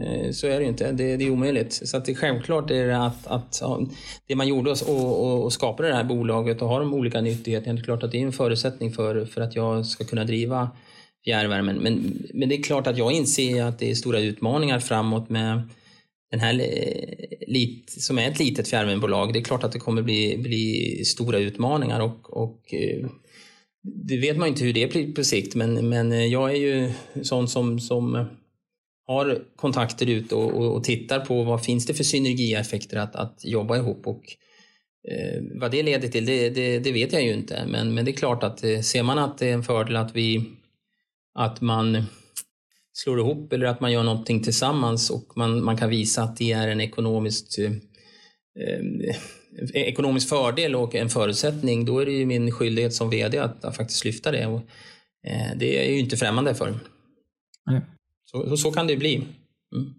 Eh, 0.00 0.32
så 0.32 0.46
är 0.46 0.56
det 0.56 0.62
ju 0.62 0.68
inte. 0.68 0.92
Det, 0.92 1.16
det 1.16 1.24
är 1.24 1.30
omöjligt. 1.30 1.72
Så 1.72 1.96
att 1.96 2.04
det 2.04 2.14
självklart 2.14 2.70
är 2.70 2.86
det 2.86 2.98
att, 2.98 3.26
att 3.26 3.62
det 4.26 4.34
man 4.34 4.48
gjorde 4.48 4.70
och, 4.70 5.22
och, 5.22 5.44
och 5.44 5.52
skapade 5.52 5.88
det 5.88 5.94
här 5.94 6.04
bolaget 6.04 6.62
och 6.62 6.68
ha 6.68 6.78
de 6.78 6.94
olika 6.94 7.20
nyttigheterna, 7.20 7.74
det 7.74 7.80
är 7.80 7.84
klart 7.84 8.02
att 8.02 8.12
det 8.12 8.18
är 8.18 8.26
en 8.26 8.32
förutsättning 8.32 8.92
för, 8.92 9.24
för 9.24 9.40
att 9.40 9.56
jag 9.56 9.86
ska 9.86 10.04
kunna 10.04 10.24
driva 10.24 10.70
fjärrvärmen. 11.24 11.76
Men, 11.76 12.18
men 12.34 12.48
det 12.48 12.54
är 12.54 12.62
klart 12.62 12.86
att 12.86 12.98
jag 12.98 13.12
inser 13.12 13.64
att 13.64 13.78
det 13.78 13.90
är 13.90 13.94
stora 13.94 14.20
utmaningar 14.20 14.78
framåt 14.78 15.28
med 15.28 15.62
den 16.30 16.40
här 16.40 16.60
eh, 16.60 17.68
som 17.86 18.18
är 18.18 18.30
ett 18.30 18.38
litet 18.38 18.68
fjärrvärmebolag, 18.68 19.32
det 19.32 19.38
är 19.38 19.44
klart 19.44 19.64
att 19.64 19.72
det 19.72 19.78
kommer 19.78 20.02
bli, 20.02 20.38
bli 20.38 21.04
stora 21.04 21.38
utmaningar 21.38 22.00
och, 22.00 22.36
och 22.36 22.74
eh, 22.74 23.06
det 23.82 24.16
vet 24.16 24.36
man 24.36 24.48
inte 24.48 24.64
hur 24.64 24.72
det 24.72 24.90
blir 24.90 25.12
på 25.12 25.24
sikt 25.24 25.54
men, 25.54 25.88
men 25.88 26.12
eh, 26.12 26.26
jag 26.26 26.50
är 26.50 26.56
ju 26.56 26.92
sån 27.22 27.48
som, 27.48 27.80
som 27.80 28.26
har 29.06 29.42
kontakter 29.56 30.06
ut 30.06 30.32
och, 30.32 30.54
och, 30.54 30.76
och, 30.76 30.84
tittar 30.84 31.20
på 31.20 31.42
vad 31.42 31.64
finns 31.64 31.86
det 31.86 31.94
för 31.94 32.04
synergieffekter 32.04 32.96
att, 32.96 33.16
att 33.16 33.44
jobba 33.44 33.76
ihop 33.76 34.06
och 34.06 34.22
eh, 35.10 35.42
vad 35.60 35.70
det 35.70 35.82
leder 35.82 36.08
till 36.08 36.26
det, 36.26 36.50
det, 36.50 36.78
det, 36.78 36.92
vet 36.92 37.12
jag 37.12 37.24
ju 37.24 37.32
inte. 37.32 37.66
Men, 37.68 37.94
men 37.94 38.04
det 38.04 38.10
är 38.10 38.16
klart 38.16 38.42
att 38.42 38.60
ser 38.60 39.02
man 39.02 39.18
att 39.18 39.38
det 39.38 39.48
är 39.48 39.54
en 39.54 39.62
fördel 39.62 39.96
att 39.96 40.16
vi 40.16 40.44
att 41.34 41.60
man 41.60 42.02
slår 42.98 43.18
ihop 43.18 43.52
eller 43.52 43.66
att 43.66 43.80
man 43.80 43.92
gör 43.92 44.02
någonting 44.02 44.42
tillsammans 44.42 45.10
och 45.10 45.32
man, 45.36 45.64
man 45.64 45.76
kan 45.76 45.90
visa 45.90 46.22
att 46.22 46.36
det 46.36 46.52
är 46.52 46.68
en 46.68 46.80
ekonomiskt, 46.80 47.58
eh, 47.58 47.72
eh, 48.60 49.16
ekonomisk 49.74 50.28
fördel 50.28 50.74
och 50.74 50.94
en 50.94 51.08
förutsättning, 51.08 51.84
då 51.84 51.98
är 51.98 52.06
det 52.06 52.12
ju 52.12 52.26
min 52.26 52.50
skyldighet 52.52 52.94
som 52.94 53.10
VD 53.10 53.38
att, 53.38 53.64
att 53.64 53.76
faktiskt 53.76 54.04
lyfta 54.04 54.30
det. 54.30 54.46
Och, 54.46 54.60
eh, 55.26 55.56
det 55.56 55.76
är 55.76 55.82
jag 55.82 55.92
ju 55.92 55.98
inte 55.98 56.16
främmande 56.16 56.54
för. 56.54 56.68
Mm. 56.68 57.82
Så, 58.24 58.48
så, 58.48 58.56
så, 58.56 58.72
kan 58.72 58.86
det 58.86 58.96
bli. 58.96 59.14
Mm. 59.16 59.94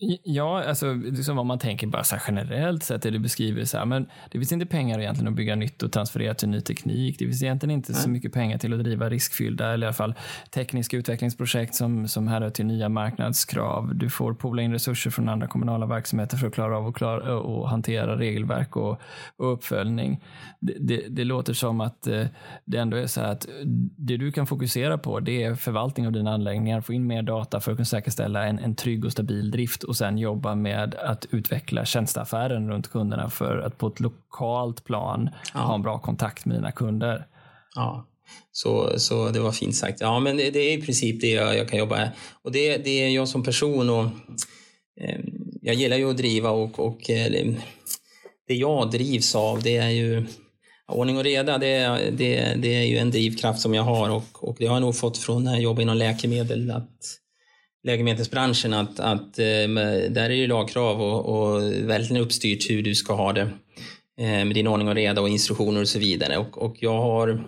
Ja, 0.00 0.64
alltså 0.64 0.94
liksom 0.94 1.38
om 1.38 1.46
man 1.46 1.58
tänker 1.58 1.86
bara 1.86 2.04
så 2.04 2.16
generellt 2.26 2.82
sett, 2.82 3.02
det 3.02 3.10
du 3.10 3.18
beskriver, 3.18 3.64
så 3.64 3.78
här, 3.78 3.84
men 3.84 4.08
det 4.30 4.38
finns 4.38 4.52
inte 4.52 4.66
pengar 4.66 5.00
egentligen 5.00 5.28
att 5.28 5.36
bygga 5.36 5.54
nytt 5.54 5.82
och 5.82 5.92
transferera 5.92 6.34
till 6.34 6.48
ny 6.48 6.60
teknik. 6.60 7.18
Det 7.18 7.24
finns 7.24 7.42
egentligen 7.42 7.70
inte 7.70 7.92
Nej. 7.92 8.00
så 8.00 8.10
mycket 8.10 8.32
pengar 8.32 8.58
till 8.58 8.72
att 8.72 8.84
driva 8.84 9.10
riskfyllda 9.10 9.72
eller 9.72 9.86
i 9.86 9.88
alla 9.88 9.94
fall 9.94 10.14
tekniska 10.50 10.96
utvecklingsprojekt 10.96 11.74
som, 11.74 12.08
som 12.08 12.28
härrör 12.28 12.50
till 12.50 12.66
nya 12.66 12.88
marknadskrav. 12.88 13.94
Du 13.94 14.10
får 14.10 14.34
pola 14.34 14.62
in 14.62 14.72
resurser 14.72 15.10
från 15.10 15.28
andra 15.28 15.46
kommunala 15.46 15.86
verksamheter 15.86 16.36
för 16.36 16.46
att 16.46 16.54
klara 16.54 16.78
av 16.78 16.86
att 16.86 16.94
klara, 16.94 17.38
och 17.38 17.68
hantera 17.68 18.18
regelverk 18.18 18.76
och, 18.76 19.00
och 19.36 19.52
uppföljning. 19.52 20.24
Det, 20.60 20.74
det, 20.80 21.08
det, 21.08 21.24
låter 21.24 21.52
som 21.52 21.80
att 21.80 22.06
eh, 22.06 22.26
det 22.64 22.78
ändå 22.78 22.96
är 22.96 23.06
så 23.06 23.20
här 23.20 23.32
att 23.32 23.46
det 23.96 24.16
du 24.16 24.32
kan 24.32 24.46
fokusera 24.46 24.98
på 24.98 25.20
det 25.20 25.42
är 25.42 25.54
förvaltning 25.54 26.06
av 26.06 26.12
dina 26.12 26.34
anläggningar, 26.34 26.80
få 26.80 26.92
in 26.92 27.06
mer 27.06 27.22
data 27.22 27.60
för 27.60 27.72
att 27.72 27.76
kunna 27.76 27.84
säkerställa 27.84 28.46
en, 28.46 28.58
en 28.58 28.74
trygg 28.74 29.04
och 29.04 29.12
stabil 29.12 29.50
drift 29.50 29.87
och 29.88 29.96
sen 29.96 30.18
jobba 30.18 30.54
med 30.54 30.94
att 30.94 31.26
utveckla 31.30 31.84
tjänsteaffären 31.84 32.70
runt 32.70 32.90
kunderna 32.90 33.30
för 33.30 33.58
att 33.58 33.78
på 33.78 33.86
ett 33.86 34.00
lokalt 34.00 34.84
plan 34.84 35.30
ja. 35.54 35.60
ha 35.60 35.74
en 35.74 35.82
bra 35.82 35.98
kontakt 35.98 36.44
med 36.44 36.56
dina 36.56 36.72
kunder. 36.72 37.26
Ja, 37.74 38.06
så, 38.52 38.98
så 38.98 39.28
det 39.28 39.40
var 39.40 39.52
fint 39.52 39.76
sagt. 39.76 40.00
Ja, 40.00 40.20
men 40.20 40.36
det, 40.36 40.50
det 40.50 40.58
är 40.58 40.78
i 40.78 40.82
princip 40.82 41.20
det 41.20 41.30
jag, 41.30 41.56
jag, 41.56 41.68
kan 41.68 41.78
jobba 41.78 41.96
med. 41.96 42.10
Och 42.42 42.52
det, 42.52 42.76
det 42.76 43.04
är 43.04 43.08
jag 43.08 43.28
som 43.28 43.42
person 43.42 43.90
och 43.90 44.04
eh, 45.00 45.20
jag 45.62 45.74
gillar 45.74 45.96
ju 45.96 46.10
att 46.10 46.16
driva 46.16 46.50
och, 46.50 46.78
och 46.78 47.10
eh, 47.10 47.30
det 48.48 48.54
jag 48.54 48.90
drivs 48.90 49.34
av 49.34 49.62
det 49.62 49.76
är 49.76 49.90
ju 49.90 50.26
Ordning 50.92 51.16
och 51.16 51.24
reda, 51.24 51.58
det, 51.58 52.10
det, 52.10 52.54
det 52.56 52.74
är 52.74 52.82
ju 52.82 52.98
en 52.98 53.10
drivkraft 53.10 53.60
som 53.60 53.74
jag 53.74 53.82
har 53.82 54.10
och, 54.10 54.48
och 54.48 54.56
det 54.58 54.66
har 54.66 54.74
jag 54.74 54.80
nog 54.80 54.96
fått 54.96 55.18
från 55.18 55.44
när 55.44 55.52
jag 55.52 55.62
jobbar 55.62 55.82
inom 55.82 55.96
läkemedel. 55.96 56.70
Att 56.70 57.18
läkemedelsbranschen 57.84 58.74
att, 58.74 59.00
att 59.00 59.38
eh, 59.38 59.44
där 60.08 60.22
är 60.22 60.28
det 60.28 60.46
lagkrav 60.46 61.02
och, 61.02 61.26
och 61.26 61.62
väldigt 61.62 62.18
uppstyrt 62.18 62.70
hur 62.70 62.82
du 62.82 62.94
ska 62.94 63.14
ha 63.14 63.32
det 63.32 63.50
eh, 64.20 64.44
med 64.44 64.54
din 64.54 64.66
ordning 64.66 64.88
och 64.88 64.94
reda 64.94 65.20
och 65.20 65.28
instruktioner 65.28 65.80
och 65.80 65.88
så 65.88 65.98
vidare. 65.98 66.38
Och, 66.38 66.62
och 66.62 66.76
jag 66.80 67.00
har, 67.00 67.44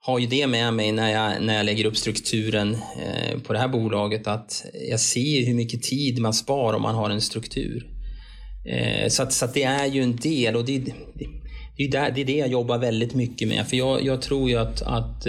har 0.00 0.18
ju 0.18 0.26
det 0.26 0.46
med 0.46 0.74
mig 0.74 0.92
när 0.92 1.10
jag, 1.10 1.42
när 1.42 1.56
jag 1.56 1.66
lägger 1.66 1.84
upp 1.84 1.96
strukturen 1.96 2.74
eh, 2.74 3.40
på 3.40 3.52
det 3.52 3.58
här 3.58 3.68
bolaget 3.68 4.26
att 4.26 4.64
jag 4.90 5.00
ser 5.00 5.46
hur 5.46 5.54
mycket 5.54 5.82
tid 5.82 6.20
man 6.20 6.34
spar 6.34 6.72
om 6.74 6.82
man 6.82 6.94
har 6.94 7.10
en 7.10 7.20
struktur. 7.20 7.90
Så 9.08 9.22
att, 9.22 9.32
så 9.32 9.44
att 9.44 9.54
det 9.54 9.62
är 9.62 9.86
ju 9.86 10.02
en 10.02 10.16
del 10.16 10.56
och 10.56 10.64
det, 10.64 10.78
det, 10.78 10.90
det, 11.76 12.20
är 12.20 12.24
det 12.24 12.36
jag 12.36 12.48
jobbar 12.48 12.78
väldigt 12.78 13.14
mycket 13.14 13.48
med. 13.48 13.66
För 13.66 13.76
jag, 13.76 14.04
jag 14.04 14.22
tror 14.22 14.50
ju 14.50 14.56
att, 14.56 14.82
att 14.82 15.26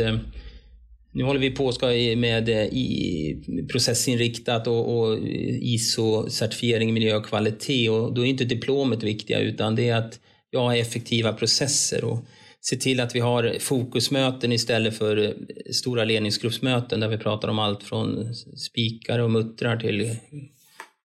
nu 1.16 1.24
håller 1.24 1.40
vi 1.40 1.52
på 1.52 1.72
ska 1.72 1.86
med 2.16 2.50
eh, 2.50 2.66
i, 2.66 3.66
processinriktat 3.72 4.68
och, 4.68 4.98
och 4.98 5.18
ISO-certifiering, 5.62 6.94
miljö 6.94 7.16
och 7.16 7.26
kvalitet. 7.26 7.90
Och 7.90 8.14
då 8.14 8.26
är 8.26 8.30
inte 8.30 8.46
diplomet 8.46 9.04
viktiga 9.04 9.40
utan 9.40 9.76
det 9.76 9.90
är 9.90 9.96
att 9.96 10.20
jag 10.50 10.60
har 10.60 10.76
effektiva 10.76 11.34
processer. 11.34 12.04
Och, 12.04 12.26
se 12.66 12.76
till 12.76 13.00
att 13.00 13.16
vi 13.16 13.20
har 13.20 13.56
fokusmöten 13.60 14.52
istället 14.52 14.98
för 14.98 15.18
eh, 15.18 15.32
stora 15.72 16.04
ledningsgruppsmöten 16.04 17.00
där 17.00 17.08
vi 17.08 17.18
pratar 17.18 17.48
om 17.48 17.60
allt 17.60 17.84
från 17.84 18.36
spikar 18.36 19.20
och 19.20 19.32
muttrar 19.32 19.78
till 19.78 20.16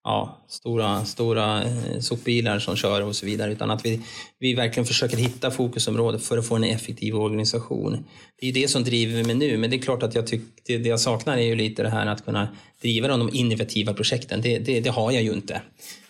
ja, 0.05 0.45
stora, 0.49 1.05
stora 1.05 1.65
eh, 1.65 2.01
sopbilar 2.01 2.59
som 2.59 2.77
kör 2.77 3.03
och 3.03 3.17
så 3.17 3.27
vidare. 3.27 3.53
Utan 3.53 3.71
att 3.71 3.87
vi, 3.87 4.01
vi 4.39 4.55
verkligen 4.55 4.87
försöker 4.87 5.17
hitta 5.17 5.51
fokusområden 5.51 6.21
för 6.21 6.39
att 6.39 6.47
få 6.47 6.57
en 6.57 6.65
effektiv 6.65 7.17
organisation. 7.17 8.05
Det 8.41 8.49
är 8.49 8.53
det 8.53 8.69
som 8.69 8.85
driver 8.85 9.25
mig 9.25 9.35
nu, 9.35 9.57
men 9.57 9.71
det 9.71 9.77
är 9.77 9.83
klart 9.83 10.03
att 10.03 10.15
jag 10.15 10.27
tycker 10.27 10.79
det 10.79 10.89
jag 10.89 11.01
saknar 11.01 11.37
är 11.37 11.43
ju 11.43 11.55
lite 11.55 11.83
det 11.83 11.91
här 11.91 12.07
att 12.07 12.25
kunna 12.25 12.49
driva 12.83 13.09
de 13.09 13.31
innovativa 13.33 13.95
projekten. 13.95 14.41
Det, 14.43 14.59
det, 14.59 14.81
det 14.81 14.91
har 14.91 15.13
jag 15.13 15.23
ju 15.23 15.33
inte. 15.33 15.63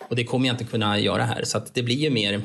Och 0.09 0.15
det 0.15 0.23
kommer 0.23 0.47
jag 0.47 0.53
inte 0.53 0.63
kunna 0.63 0.99
göra 0.99 1.23
här. 1.23 1.43
Så 1.43 1.57
att 1.57 1.73
det 1.73 1.83
blir 1.83 1.95
ju 1.95 2.09
mer, 2.09 2.41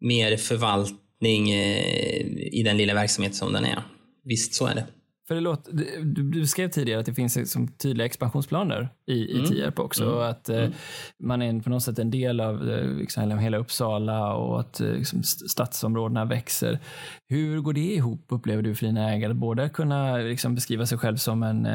mer 0.00 0.36
förvaltning 0.36 1.50
eh, 1.50 2.26
i 2.52 2.62
den 2.64 2.76
lilla 2.76 2.94
verksamhet 2.94 3.34
som 3.34 3.52
den 3.52 3.64
är. 3.64 3.82
Visst, 4.24 4.54
så 4.54 4.66
är 4.66 4.74
det. 4.74 4.86
För 5.28 5.34
det 5.34 5.40
låter, 5.40 5.72
du, 6.02 6.30
du 6.30 6.46
skrev 6.46 6.68
tidigare 6.68 7.00
att 7.00 7.06
det 7.06 7.14
finns 7.14 7.36
liksom 7.36 7.68
tydliga 7.68 8.06
expansionsplaner 8.06 8.88
i, 9.06 9.14
i 9.14 9.38
mm. 9.38 9.50
Tierp 9.50 9.78
också. 9.78 10.04
Mm. 10.04 10.16
Och 10.16 10.28
att 10.28 10.48
eh, 10.48 10.58
mm. 10.58 10.72
man 11.22 11.42
är 11.42 11.60
på 11.60 11.70
något 11.70 11.82
sätt 11.82 11.98
en 11.98 12.10
del 12.10 12.40
av 12.40 12.70
eh, 12.70 12.86
liksom, 12.86 13.38
hela 13.38 13.58
Uppsala 13.58 14.34
och 14.34 14.60
att 14.60 14.80
liksom, 14.80 15.22
stadsområdena 15.22 16.24
växer. 16.24 16.78
Hur 17.28 17.60
går 17.60 17.72
det 17.72 17.94
ihop, 17.94 18.26
upplever 18.28 18.62
du, 18.62 18.74
för 18.74 18.86
dina 18.86 19.12
ägare? 19.12 19.34
Både 19.34 19.68
kunna 19.68 20.16
liksom, 20.16 20.54
beskriva 20.54 20.86
sig 20.86 20.98
själv 20.98 21.16
som 21.16 21.42
en, 21.42 21.66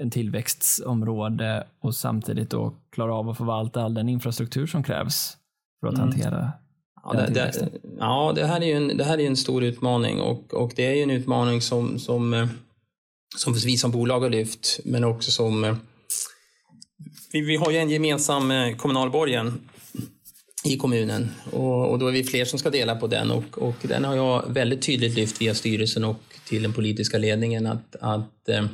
en 0.00 0.10
tillväxtområde 0.10 1.66
och 1.80 1.94
samtidigt 1.94 2.50
då 2.50 2.74
klara 2.92 3.14
av 3.14 3.28
att 3.28 3.36
förvalta 3.36 3.82
all 3.82 3.94
den 3.94 4.08
infrastruktur 4.08 4.66
som 4.66 4.82
krävs 4.82 5.36
för 5.80 5.88
att 5.88 5.94
mm. 5.94 6.08
hantera 6.08 6.52
Ja, 7.04 7.12
det, 7.12 7.34
det, 7.34 7.70
ja 7.98 8.32
det, 8.34 8.46
här 8.46 8.60
är 8.60 8.66
ju 8.66 8.72
en, 8.72 8.96
det 8.96 9.04
här 9.04 9.20
är 9.20 9.26
en 9.26 9.36
stor 9.36 9.64
utmaning 9.64 10.20
och, 10.20 10.54
och 10.54 10.72
det 10.76 10.86
är 10.86 10.94
ju 10.94 11.02
en 11.02 11.10
utmaning 11.10 11.60
som, 11.60 11.98
som, 11.98 12.34
eh, 12.34 12.46
som 13.36 13.54
vi 13.54 13.76
som 13.76 13.90
bolag 13.90 14.20
har 14.20 14.30
lyft, 14.30 14.80
men 14.84 15.04
också 15.04 15.30
som... 15.30 15.64
Eh, 15.64 15.76
vi, 17.32 17.40
vi 17.40 17.56
har 17.56 17.70
ju 17.70 17.78
en 17.78 17.90
gemensam 17.90 18.50
eh, 18.50 18.76
kommunalborgen 18.76 19.68
i 20.64 20.76
kommunen 20.76 21.30
och, 21.50 21.90
och, 21.90 21.98
då 21.98 22.06
är 22.06 22.12
vi 22.12 22.24
fler 22.24 22.44
som 22.44 22.58
ska 22.58 22.70
dela 22.70 22.96
på 22.96 23.06
den 23.06 23.30
och, 23.30 23.58
och 23.58 23.76
den 23.82 24.04
har 24.04 24.16
jag 24.16 24.44
väldigt 24.48 24.82
tydligt 24.82 25.16
lyft 25.16 25.40
via 25.40 25.54
styrelsen 25.54 26.04
och 26.04 26.22
till 26.48 26.62
den 26.62 26.72
politiska 26.72 27.18
ledningen 27.18 27.66
att, 27.66 27.96
att 28.00 28.48
eh, 28.48 28.66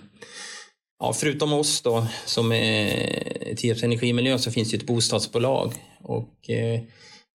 ja, 0.99 1.13
förutom 1.13 1.53
oss 1.53 1.81
då 1.81 2.07
som 2.27 2.53
är 2.53 3.55
Tierps 3.57 3.83
Energimiljö 3.83 4.39
så 4.39 4.51
finns 4.51 4.71
det 4.71 4.77
ett 4.77 4.87
bostadsbolag 4.87 5.73
och 6.03 6.51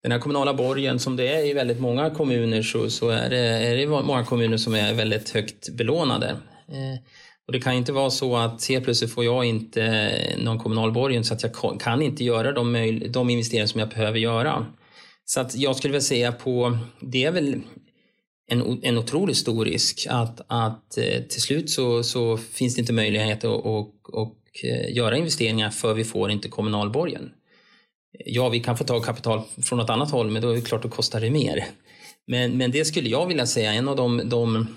den 0.03 0.11
här 0.11 0.19
kommunala 0.19 0.53
borgen 0.53 0.99
som 0.99 1.15
det 1.15 1.27
är 1.27 1.45
i 1.45 1.53
väldigt 1.53 1.79
många 1.79 2.09
kommuner 2.09 2.61
så, 2.61 2.89
så 2.89 3.09
är, 3.09 3.29
det, 3.29 3.37
är 3.37 3.75
det 3.75 3.87
många 3.87 4.25
kommuner 4.25 4.57
som 4.57 4.75
är 4.75 4.93
väldigt 4.93 5.29
högt 5.29 5.69
belånade. 5.69 6.37
Eh, 6.71 6.99
och 7.47 7.53
det 7.53 7.59
kan 7.59 7.73
inte 7.73 7.91
vara 7.91 8.09
så 8.09 8.37
att 8.37 8.65
helt 8.65 8.83
plötsligt 8.83 9.13
får 9.13 9.25
jag 9.25 9.45
inte 9.45 10.11
någon 10.37 10.59
kommunal 10.59 10.91
borgen 10.91 11.23
så 11.23 11.33
att 11.33 11.43
jag 11.43 11.79
kan 11.79 12.01
inte 12.01 12.23
göra 12.23 12.51
de, 12.51 13.01
de 13.09 13.29
investeringar 13.29 13.67
som 13.67 13.79
jag 13.79 13.89
behöver 13.89 14.19
göra. 14.19 14.65
Så 15.25 15.39
att 15.39 15.55
jag 15.55 15.75
skulle 15.75 15.91
vilja 15.91 16.01
säga 16.01 16.31
på, 16.31 16.77
det 16.99 17.23
är 17.23 17.31
väl 17.31 17.61
en, 18.47 18.83
en 18.83 18.97
otroligt 18.97 19.37
stor 19.37 19.65
risk 19.65 20.07
att, 20.09 20.41
att 20.47 20.97
eh, 20.97 21.21
till 21.21 21.41
slut 21.41 21.69
så, 21.69 22.03
så 22.03 22.37
finns 22.37 22.75
det 22.75 22.79
inte 22.79 22.93
möjlighet 22.93 23.37
att, 23.37 23.65
och, 23.65 24.13
och 24.13 24.37
eh, 24.63 24.95
göra 24.95 25.17
investeringar 25.17 25.69
för 25.69 25.93
vi 25.93 26.03
får 26.03 26.31
inte 26.31 26.49
kommunalborgen. 26.49 27.31
Ja, 28.25 28.49
vi 28.49 28.59
kan 28.59 28.77
få 28.77 28.83
tag 28.83 29.05
kapital 29.05 29.41
från 29.61 29.79
något 29.79 29.89
annat 29.89 30.11
håll, 30.11 30.31
men 30.31 30.41
då 30.41 30.49
är 30.49 30.55
det 30.55 30.61
klart 30.61 30.85
att 30.85 30.91
kostar 30.91 31.21
det 31.21 31.29
mer. 31.29 31.65
Men, 32.27 32.57
men 32.57 32.71
det 32.71 32.85
skulle 32.85 33.09
jag 33.09 33.27
vilja 33.27 33.45
säga 33.45 33.73
en 33.73 33.87
av 33.87 33.95
de, 33.95 34.29
de 34.29 34.67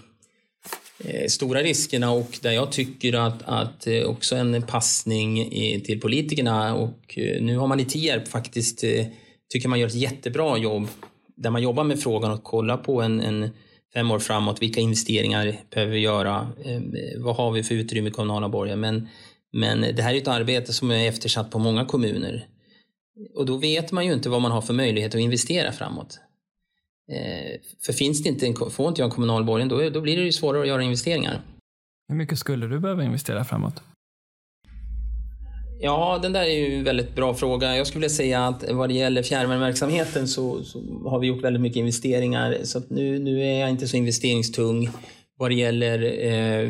Eh, 1.04 1.26
stora 1.26 1.62
riskerna 1.62 2.10
och 2.10 2.38
där 2.42 2.52
jag 2.52 2.72
tycker 2.72 3.12
att, 3.12 3.42
att 3.44 3.86
eh, 3.86 4.02
också 4.02 4.36
en 4.36 4.62
passning 4.62 5.40
i, 5.40 5.80
till 5.80 6.00
politikerna 6.00 6.74
och 6.74 7.18
eh, 7.18 7.42
nu 7.42 7.56
har 7.56 7.66
man 7.66 7.80
i 7.80 7.84
Tierp 7.84 8.28
faktiskt, 8.28 8.84
tycker 9.52 9.68
man 9.68 9.80
gör 9.80 9.86
ett 9.86 9.94
jättebra 9.94 10.58
jobb 10.58 10.88
där 11.36 11.50
man 11.50 11.62
jobbar 11.62 11.84
med 11.84 12.00
frågan 12.00 12.30
och 12.30 12.44
kollar 12.44 12.76
på 12.76 13.02
en, 13.02 13.20
en 13.20 13.50
fem 13.94 14.10
år 14.10 14.18
framåt, 14.18 14.62
vilka 14.62 14.80
investeringar 14.80 15.56
behöver 15.70 15.92
vi 15.92 15.98
göra? 15.98 16.52
Vad 17.18 17.36
har 17.36 17.52
vi 17.52 17.62
för 17.62 17.74
utrymme 17.74 18.08
i 18.08 18.12
kommunala 18.12 18.48
borgar? 18.48 18.76
Men, 18.76 19.08
men 19.52 19.80
det 19.80 20.02
här 20.02 20.14
är 20.14 20.18
ett 20.18 20.28
arbete 20.28 20.72
som 20.72 20.90
är 20.90 21.08
eftersatt 21.08 21.50
på 21.50 21.58
många 21.58 21.84
kommuner. 21.84 22.46
Och 23.34 23.46
då 23.46 23.56
vet 23.56 23.92
man 23.92 24.06
ju 24.06 24.12
inte 24.12 24.28
vad 24.28 24.42
man 24.42 24.52
har 24.52 24.60
för 24.60 24.74
möjlighet 24.74 25.14
att 25.14 25.20
investera 25.20 25.72
framåt. 25.72 26.20
Eh, 27.12 27.60
för 27.86 27.92
finns 27.92 28.22
det 28.22 28.28
inte 28.28 28.70
får 28.70 28.88
inte 28.88 29.00
jag 29.00 29.06
en 29.06 29.10
kommunal 29.10 29.44
borgen, 29.44 29.68
då, 29.68 29.90
då 29.90 30.00
blir 30.00 30.16
det 30.16 30.22
ju 30.22 30.32
svårare 30.32 30.62
att 30.62 30.68
göra 30.68 30.82
investeringar. 30.82 31.40
Hur 32.08 32.16
mycket 32.16 32.38
skulle 32.38 32.66
du 32.66 32.80
behöva 32.80 33.04
investera 33.04 33.44
framåt? 33.44 33.82
Ja, 35.80 36.18
den 36.22 36.32
där 36.32 36.42
är 36.42 36.68
ju 36.68 36.78
en 36.78 36.84
väldigt 36.84 37.14
bra 37.14 37.34
fråga. 37.34 37.76
Jag 37.76 37.86
skulle 37.86 38.00
vilja 38.00 38.16
säga 38.16 38.46
att 38.46 38.70
vad 38.70 38.88
det 38.88 38.94
gäller 38.94 39.22
fjärrvärmeverksamheten 39.22 40.28
så, 40.28 40.64
så, 40.64 40.78
har 41.04 41.18
vi 41.18 41.26
gjort 41.26 41.44
väldigt 41.44 41.62
mycket 41.62 41.76
investeringar. 41.76 42.58
Så 42.64 42.82
nu, 42.88 43.18
nu 43.18 43.42
är 43.42 43.60
jag 43.60 43.70
inte 43.70 43.88
så 43.88 43.96
investeringstung 43.96 44.90
vad 45.38 45.50
det 45.50 45.54
gäller 45.54 46.02
eh, 46.26 46.60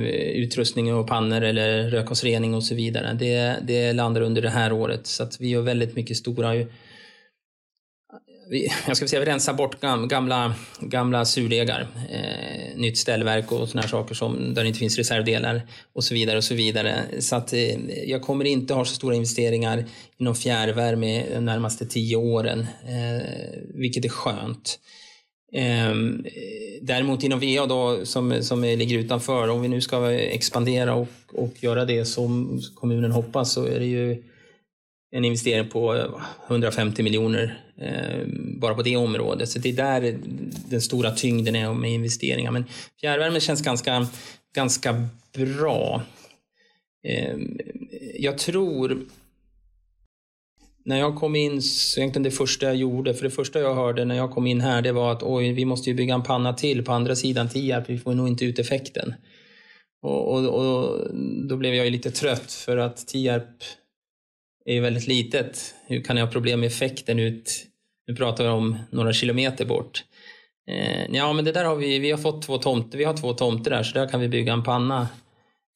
utrustning 0.43 0.95
och 0.95 1.07
pannor 1.07 1.43
eller 1.43 1.91
rökgasrening 1.91 2.55
och 2.55 2.65
så 2.65 2.75
vidare. 2.75 3.17
Det, 3.19 3.57
det 3.63 3.93
landar 3.93 4.21
under 4.21 4.43
det 4.43 4.51
här 4.51 4.73
året 4.73 5.07
så 5.07 5.23
att 5.23 5.41
vi 5.41 5.49
gör 5.49 5.63
väldigt 5.63 5.97
mycket 5.97 6.17
stora 6.17 6.55
vi, 8.51 8.73
jag 8.87 8.97
ska 8.97 9.09
säga, 9.09 9.21
vi 9.21 9.27
rensar 9.27 9.55
bort 9.55 9.81
gamla, 9.81 10.55
gamla 10.81 11.25
surdegar, 11.25 11.87
eh, 12.11 12.77
nytt 12.77 12.99
ställverk 12.99 13.53
och 13.53 13.69
såna 13.69 13.83
här 13.83 13.89
saker 13.89 14.15
som, 14.15 14.55
där 14.55 14.63
det 14.63 14.69
inte 14.69 14.79
finns 14.79 14.99
reservdelar 14.99 15.63
och 15.93 16.05
så 16.05 16.15
vidare. 16.15 16.37
och 16.37 16.45
Så 16.45 16.55
vidare. 16.55 17.05
Så 17.21 17.37
att 17.37 17.53
eh, 17.53 17.91
jag 18.07 18.23
kommer 18.23 18.45
inte 18.45 18.75
ha 18.75 18.85
så 18.85 18.95
stora 18.95 19.15
investeringar 19.15 19.85
inom 20.19 20.35
fjärrvärme 20.35 21.25
de 21.35 21.45
närmaste 21.45 21.87
tio 21.87 22.17
åren, 22.17 22.61
eh, 22.87 23.27
vilket 23.75 24.05
är 24.05 24.09
skönt. 24.09 24.79
Ehm, 25.53 26.25
däremot 26.83 27.23
inom 27.23 27.41
VA 27.41 27.67
då, 27.67 28.07
som, 28.07 28.43
som 28.43 28.63
ligger 28.63 28.99
utanför, 28.99 29.49
om 29.49 29.63
vi 29.63 29.69
nu 29.69 29.81
ska 29.81 30.13
expandera 30.13 30.95
och, 30.95 31.09
och 31.33 31.55
göra 31.61 31.85
det 31.85 32.05
som 32.05 32.61
kommunen 32.75 33.13
hoppas 33.13 33.53
så 33.53 33.67
är 33.67 33.79
det 33.79 33.87
ju 33.87 34.23
en 35.11 35.25
investering 35.25 35.69
på 35.69 35.95
eh, 35.95 36.07
150 36.47 37.03
miljoner 37.03 37.61
eh, 37.77 38.27
bara 38.35 38.75
på 38.75 38.83
det 38.83 38.97
området. 38.97 39.49
Så 39.49 39.59
det 39.59 39.69
är 39.69 39.73
där 39.73 40.19
den 40.69 40.81
stora 40.81 41.11
tyngden 41.11 41.57
är 41.57 41.73
med 41.73 41.91
investeringar. 41.91 42.51
Men 42.51 42.65
fjärrvärme 43.01 43.41
känns 43.41 43.63
ganska, 43.63 44.07
ganska 44.55 45.09
bra. 45.35 46.03
Eh, 47.05 47.37
jag 48.19 48.39
tror 48.39 49.07
när 50.85 50.99
jag 50.99 51.17
kom 51.17 51.37
in, 51.37 51.63
så 51.63 52.01
egentligen 52.01 52.23
det 52.23 52.31
första 52.31 52.67
jag 52.67 52.77
gjorde, 52.77 53.15
för 53.15 53.25
det 53.25 53.31
första 53.31 53.61
jag 53.61 53.75
hörde 53.75 54.05
när 54.05 54.17
jag 54.17 54.31
kom 54.31 54.47
in 54.47 54.61
här, 54.61 54.83
det 54.83 54.93
var 54.93 55.13
att 55.13 55.23
oj, 55.23 55.53
vi 55.53 55.65
måste 55.65 55.91
ju 55.91 55.97
bygga 55.97 56.15
en 56.15 56.23
panna 56.23 56.53
till 56.53 56.85
på 56.85 56.93
andra 56.93 57.17
sidan 57.17 57.49
Tierp, 57.49 57.91
vi 57.91 57.99
får 57.99 58.15
nog 58.15 58.29
inte 58.29 58.45
ut 58.45 58.59
effekten. 58.59 59.15
Och, 60.03 60.33
och, 60.33 60.45
och, 60.45 61.09
då 61.49 61.57
blev 61.57 61.75
jag 61.75 61.85
ju 61.85 61.91
lite 61.91 62.11
trött 62.11 62.53
för 62.53 62.77
att 62.77 63.07
Tierp 63.07 63.63
är 64.71 64.75
ju 64.75 64.81
väldigt 64.81 65.07
litet. 65.07 65.75
Hur 65.87 66.03
kan 66.03 66.17
jag 66.17 66.27
ha 66.27 66.33
problem 66.33 66.61
med 66.61 66.67
effekten 66.67 67.19
ut, 67.19 67.65
nu 68.07 68.17
pratar 68.17 68.45
vi 68.45 68.51
om 68.51 68.79
några 68.91 69.13
kilometer 69.13 69.65
bort. 69.65 70.05
Eh, 70.71 71.07
ja, 71.13 71.33
men 71.33 71.45
det 71.45 71.53
där 71.53 71.65
har 71.65 71.77
vi, 71.77 71.99
vi 71.99 72.11
har 72.11 72.19
fått 72.19 72.43
två 72.43 72.59
tomter, 72.59 72.99
vi 72.99 73.05
har 73.05 73.17
två 73.17 73.33
tomter 73.33 73.71
där, 73.71 73.83
så 73.83 73.99
där 73.99 74.09
kan 74.09 74.21
vi 74.21 74.29
bygga 74.29 74.53
en 74.53 74.63
panna. 74.63 75.09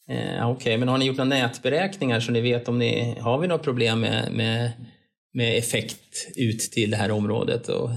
Eh, 0.08 0.50
Okej, 0.50 0.56
okay, 0.56 0.76
men 0.76 0.88
har 0.88 0.98
ni 0.98 1.04
gjort 1.04 1.16
några 1.16 1.28
nätberäkningar 1.28 2.20
så 2.20 2.32
ni 2.32 2.40
vet 2.40 2.68
om 2.68 2.78
ni 2.78 3.16
har 3.20 3.38
vi 3.38 3.48
något 3.48 3.62
problem 3.62 4.00
med, 4.00 4.32
med 4.32 4.72
med 5.32 5.58
effekt 5.58 6.28
ut 6.36 6.60
till 6.60 6.90
det 6.90 6.96
här 6.96 7.10
området. 7.10 7.68
Och, 7.68 7.90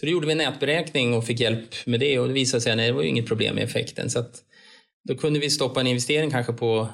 så 0.00 0.06
då 0.06 0.12
gjorde 0.12 0.26
vi 0.26 0.32
en 0.32 0.38
nätberäkning 0.38 1.14
och 1.14 1.26
fick 1.26 1.40
hjälp 1.40 1.74
med 1.86 2.00
det 2.00 2.18
och 2.18 2.28
det 2.28 2.34
visade 2.34 2.60
sig 2.60 2.72
att 2.72 2.78
det 2.78 2.92
var 2.92 3.02
ju 3.02 3.08
inget 3.08 3.26
problem 3.26 3.54
med 3.54 3.64
effekten. 3.64 4.10
Så 4.10 4.18
att, 4.18 4.42
då 5.08 5.14
kunde 5.14 5.40
vi 5.40 5.50
stoppa 5.50 5.80
en 5.80 5.86
investering 5.86 6.30
kanske 6.30 6.52
på 6.52 6.88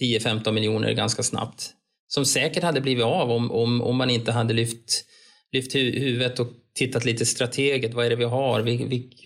10-15 0.00 0.52
miljoner 0.52 0.92
ganska 0.92 1.22
snabbt. 1.22 1.70
Som 2.14 2.24
säkert 2.24 2.62
hade 2.62 2.80
blivit 2.80 3.04
av 3.04 3.30
om, 3.30 3.50
om, 3.50 3.82
om 3.82 3.96
man 3.96 4.10
inte 4.10 4.32
hade 4.32 4.54
lyft, 4.54 5.04
lyft 5.52 5.74
huvudet 5.74 6.40
och 6.40 6.48
tittat 6.74 7.04
lite 7.04 7.26
strategiskt. 7.26 7.94
Vad 7.94 8.06
är 8.06 8.10
det 8.10 8.16
vi 8.16 8.24
har? 8.24 8.62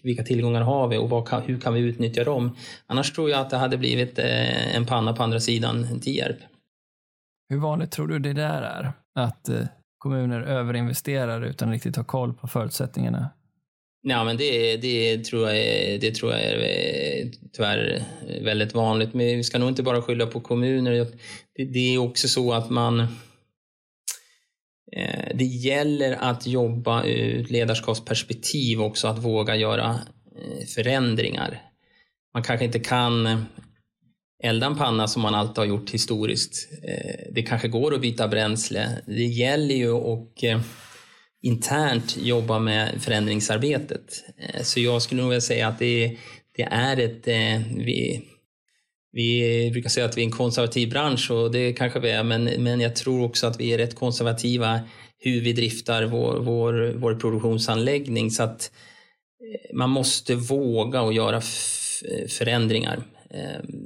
Vilka 0.02 0.22
tillgångar 0.22 0.60
har 0.60 0.88
vi 0.88 0.96
och 0.96 1.28
kan, 1.28 1.42
hur 1.42 1.60
kan 1.60 1.74
vi 1.74 1.80
utnyttja 1.80 2.24
dem? 2.24 2.56
Annars 2.86 3.12
tror 3.12 3.30
jag 3.30 3.40
att 3.40 3.50
det 3.50 3.56
hade 3.56 3.76
blivit 3.76 4.18
eh, 4.18 4.76
en 4.76 4.86
panna 4.86 5.12
på 5.12 5.22
andra 5.22 5.40
sidan 5.40 6.00
Tierp. 6.00 6.36
Hur 7.48 7.58
vanligt 7.58 7.90
tror 7.90 8.08
du 8.08 8.18
det 8.18 8.32
där 8.32 8.62
är? 8.62 8.92
Att 9.14 9.48
eh, 9.48 9.66
kommuner 9.98 10.40
överinvesterar 10.40 11.42
utan 11.42 11.68
att 11.68 11.72
riktigt 11.72 11.96
ha 11.96 12.04
koll 12.04 12.34
på 12.34 12.48
förutsättningarna? 12.48 13.30
Ja, 14.06 14.24
men 14.24 14.36
det, 14.36 14.76
det, 14.76 15.24
tror 15.24 15.48
jag 15.48 15.58
är, 15.58 15.98
det 15.98 16.14
tror 16.14 16.32
jag 16.32 16.42
är 16.42 16.58
eh, 16.58 17.26
tyvärr 17.52 18.02
väldigt 18.42 18.74
vanligt. 18.74 19.14
Men 19.14 19.26
vi 19.26 19.44
ska 19.44 19.58
nog 19.58 19.68
inte 19.68 19.82
bara 19.82 20.02
skylla 20.02 20.26
på 20.26 20.40
kommuner. 20.40 21.06
Det, 21.56 21.64
det 21.64 21.94
är 21.94 21.98
också 21.98 22.28
så 22.28 22.52
att 22.52 22.70
man... 22.70 23.00
Eh, 24.92 25.28
det 25.34 25.44
gäller 25.44 26.12
att 26.12 26.46
jobba 26.46 27.04
ur 27.04 27.44
ledarskapsperspektiv 27.44 28.82
också, 28.82 29.08
att 29.08 29.18
våga 29.18 29.56
göra 29.56 30.00
eh, 30.36 30.66
förändringar. 30.66 31.62
Man 32.34 32.42
kanske 32.42 32.64
inte 32.64 32.80
kan 32.80 33.44
elda 34.42 34.66
en 34.66 34.76
panna 34.76 35.08
som 35.08 35.22
man 35.22 35.34
alltid 35.34 35.58
har 35.58 35.64
gjort 35.64 35.90
historiskt. 35.90 36.68
Det 37.30 37.42
kanske 37.42 37.68
går 37.68 37.94
att 37.94 38.00
byta 38.00 38.28
bränsle. 38.28 38.88
Det 39.06 39.24
gäller 39.24 39.74
ju 39.74 39.92
att 39.92 40.34
internt 41.44 42.16
jobba 42.16 42.58
med 42.58 43.02
förändringsarbetet. 43.02 44.24
Eh, 44.38 44.62
så 44.62 44.80
jag 44.80 45.02
skulle 45.02 45.20
nog 45.20 45.30
vilja 45.30 45.40
säga 45.40 45.68
att 45.68 45.78
det, 45.78 46.16
det 46.56 46.62
är 46.62 47.00
ett... 47.00 47.28
Eh, 47.28 47.76
vi, 47.76 48.22
vi 49.12 49.70
brukar 49.72 49.90
säga 49.90 50.06
att 50.06 50.16
vi 50.16 50.20
är 50.20 50.26
en 50.26 50.32
konservativ 50.32 50.90
bransch 50.90 51.30
och 51.30 51.52
det 51.52 51.72
kanske 51.72 52.00
vi 52.00 52.10
är, 52.10 52.22
men, 52.22 52.44
men 52.44 52.80
jag 52.80 52.96
tror 52.96 53.24
också 53.24 53.46
att 53.46 53.60
vi 53.60 53.72
är 53.72 53.78
rätt 53.78 53.94
konservativa 53.94 54.80
hur 55.18 55.40
vi 55.40 55.52
driftar 55.52 56.04
vår, 56.04 56.40
vår, 56.40 56.94
vår 56.96 57.14
produktionsanläggning. 57.14 58.30
Så 58.30 58.42
att 58.42 58.72
eh, 59.40 59.76
man 59.76 59.90
måste 59.90 60.34
våga 60.34 61.02
och 61.02 61.12
göra 61.12 61.40
förändringar, 62.28 63.02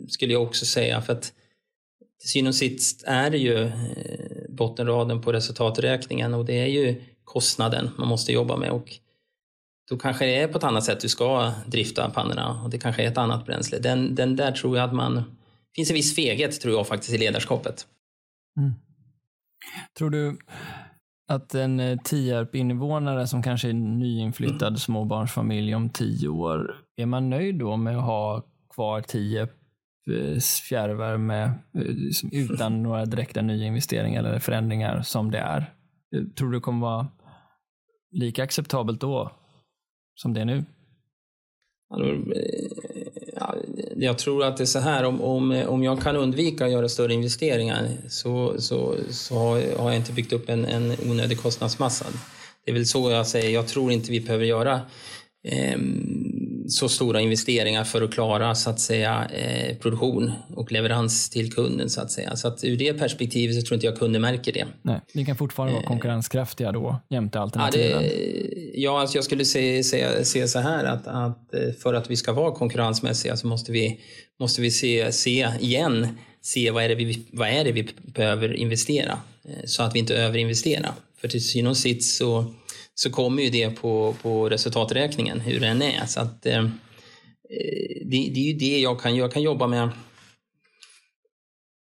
skulle 0.08 0.32
jag 0.32 0.42
också 0.42 0.66
säga. 0.66 1.02
För 1.02 1.12
att 1.12 1.32
till 2.20 2.28
syvende 2.28 2.48
och 2.48 2.54
sist 2.54 3.04
är 3.06 3.30
det 3.30 3.38
ju 3.38 3.70
bottenraden 4.48 5.20
på 5.20 5.32
resultaträkningen 5.32 6.34
och 6.34 6.44
det 6.44 6.60
är 6.60 6.66
ju 6.66 7.02
kostnaden 7.28 7.90
man 7.98 8.08
måste 8.08 8.32
jobba 8.32 8.56
med. 8.56 8.70
Och 8.70 8.90
då 9.90 9.96
kanske 9.96 10.26
det 10.26 10.36
är 10.36 10.48
på 10.48 10.58
ett 10.58 10.64
annat 10.64 10.84
sätt 10.84 11.00
du 11.00 11.08
ska 11.08 11.52
drifta 11.66 12.10
pannorna 12.10 12.62
och 12.62 12.70
det 12.70 12.78
kanske 12.78 13.02
är 13.02 13.08
ett 13.08 13.18
annat 13.18 13.46
bränsle. 13.46 13.78
Den, 13.78 14.14
den 14.14 14.36
där 14.36 14.52
tror 14.52 14.76
jag 14.76 14.84
att 14.88 14.94
man... 14.94 15.14
Det 15.14 15.74
finns 15.76 15.90
en 15.90 15.94
viss 15.94 16.16
feghet 16.16 16.60
tror 16.60 16.74
jag 16.74 16.86
faktiskt 16.86 17.14
i 17.14 17.18
ledarskapet. 17.18 17.86
Mm. 18.58 18.72
Tror 19.98 20.10
du 20.10 20.38
att 21.28 21.54
en 21.54 21.80
eh, 21.80 21.98
Tierp-invånare 21.98 23.26
som 23.26 23.42
kanske 23.42 23.68
är 23.68 23.72
nyinflyttad 23.72 24.68
mm. 24.68 24.76
småbarnsfamilj 24.76 25.74
om 25.74 25.90
tio 25.90 26.28
år, 26.28 26.76
är 26.96 27.06
man 27.06 27.30
nöjd 27.30 27.58
då 27.58 27.76
med 27.76 27.96
att 27.96 28.04
ha 28.04 28.42
kvar 28.74 29.00
Tierp 29.00 29.50
eh, 30.10 30.40
fjärrvärme 30.68 31.42
eh, 31.42 32.32
utan 32.32 32.82
några 32.82 33.04
direkta 33.04 33.42
nyinvesteringar 33.42 34.24
eller 34.24 34.38
förändringar 34.38 35.02
som 35.02 35.30
det 35.30 35.38
är? 35.38 35.74
Tror 36.36 36.50
du 36.50 36.58
det 36.58 36.60
kommer 36.60 36.80
vara 36.80 37.06
lika 38.10 38.42
acceptabelt 38.42 39.00
då 39.00 39.32
som 40.14 40.34
det 40.34 40.40
är 40.40 40.44
nu? 40.44 40.64
Eh, 42.00 42.64
jag 43.96 44.18
tror 44.18 44.44
att 44.44 44.56
det 44.56 44.64
är 44.64 44.66
så 44.66 44.78
här, 44.78 45.04
om, 45.04 45.20
om, 45.20 45.62
om 45.66 45.82
jag 45.82 46.02
kan 46.02 46.16
undvika 46.16 46.64
att 46.64 46.72
göra 46.72 46.88
större 46.88 47.14
investeringar 47.14 47.88
så, 48.08 48.60
så, 48.60 48.96
så 49.10 49.34
har 49.78 49.90
jag 49.90 49.96
inte 49.96 50.12
byggt 50.12 50.32
upp 50.32 50.48
en, 50.48 50.64
en 50.64 50.96
onödig 51.10 51.38
kostnadsmassa. 51.38 52.06
Det 52.64 52.70
är 52.70 52.74
väl 52.74 52.86
så 52.86 53.10
jag 53.10 53.26
säger, 53.26 53.50
jag 53.50 53.66
tror 53.66 53.92
inte 53.92 54.10
vi 54.10 54.20
behöver 54.20 54.44
göra 54.44 54.80
eh, 55.44 55.78
så 56.68 56.88
stora 56.88 57.20
investeringar 57.20 57.84
för 57.84 58.02
att 58.02 58.12
klara 58.12 58.54
så 58.54 58.70
att 58.70 58.80
säga, 58.80 59.30
eh, 59.34 59.76
produktion 59.76 60.32
och 60.56 60.72
leverans 60.72 61.30
till 61.30 61.52
kunden. 61.52 61.90
så 61.90 62.00
att 62.00 62.10
säga. 62.10 62.36
Så 62.36 62.48
att 62.48 62.64
ur 62.64 62.76
det 62.76 62.94
perspektivet 62.94 63.56
så 63.56 63.62
tror 63.62 63.74
inte 63.74 63.86
jag 63.86 63.98
kunder 63.98 64.20
märker 64.20 64.52
det. 64.52 64.66
Nej, 64.82 65.00
ni 65.14 65.24
kan 65.24 65.36
fortfarande 65.36 65.74
vara 65.74 65.82
eh, 65.82 65.88
konkurrenskraftiga 65.88 66.72
då 66.72 67.00
jämte 67.10 67.40
alternativen? 67.40 67.90
Ja, 67.90 68.00
det, 68.00 68.70
ja 68.74 69.00
alltså 69.00 69.16
jag 69.16 69.24
skulle 69.24 69.44
se, 69.44 69.84
se, 69.84 70.24
se 70.24 70.48
så 70.48 70.58
här 70.58 70.84
att, 70.84 71.06
att 71.06 71.54
eh, 71.54 71.72
för 71.82 71.94
att 71.94 72.10
vi 72.10 72.16
ska 72.16 72.32
vara 72.32 72.52
konkurrensmässiga 72.52 73.36
så 73.36 73.46
måste 73.46 73.72
vi, 73.72 74.00
måste 74.40 74.60
vi 74.60 74.70
se, 74.70 75.12
se 75.12 75.48
igen 75.60 76.08
se 76.42 76.70
vad 76.70 76.84
är, 76.84 76.88
det 76.88 76.94
vi, 76.94 77.26
vad 77.32 77.48
är 77.48 77.64
det 77.64 77.72
vi 77.72 77.88
behöver 78.02 78.54
investera 78.54 79.18
så 79.64 79.82
att 79.82 79.94
vi 79.94 79.98
inte 79.98 80.16
överinvesterar. 80.16 80.92
För 81.20 81.28
till 81.28 81.44
syvende 81.44 81.70
och 81.70 81.76
sist 81.76 82.16
så 82.16 82.54
så 83.00 83.10
kommer 83.10 83.42
ju 83.42 83.50
det 83.50 83.70
på, 83.70 84.14
på 84.22 84.48
resultaträkningen, 84.48 85.40
hur 85.40 85.60
den 85.60 85.82
är. 85.82 86.06
Så 86.06 86.20
att, 86.20 86.46
eh, 86.46 86.58
eh, 86.58 86.66
det, 88.04 88.30
det, 88.34 88.40
är 88.40 88.52
ju 88.52 88.52
det 88.52 88.80
jag 88.80 89.00
kan 89.00 89.16
Jag 89.16 89.32
kan 89.32 89.42
jobba 89.42 89.66
med 89.66 89.90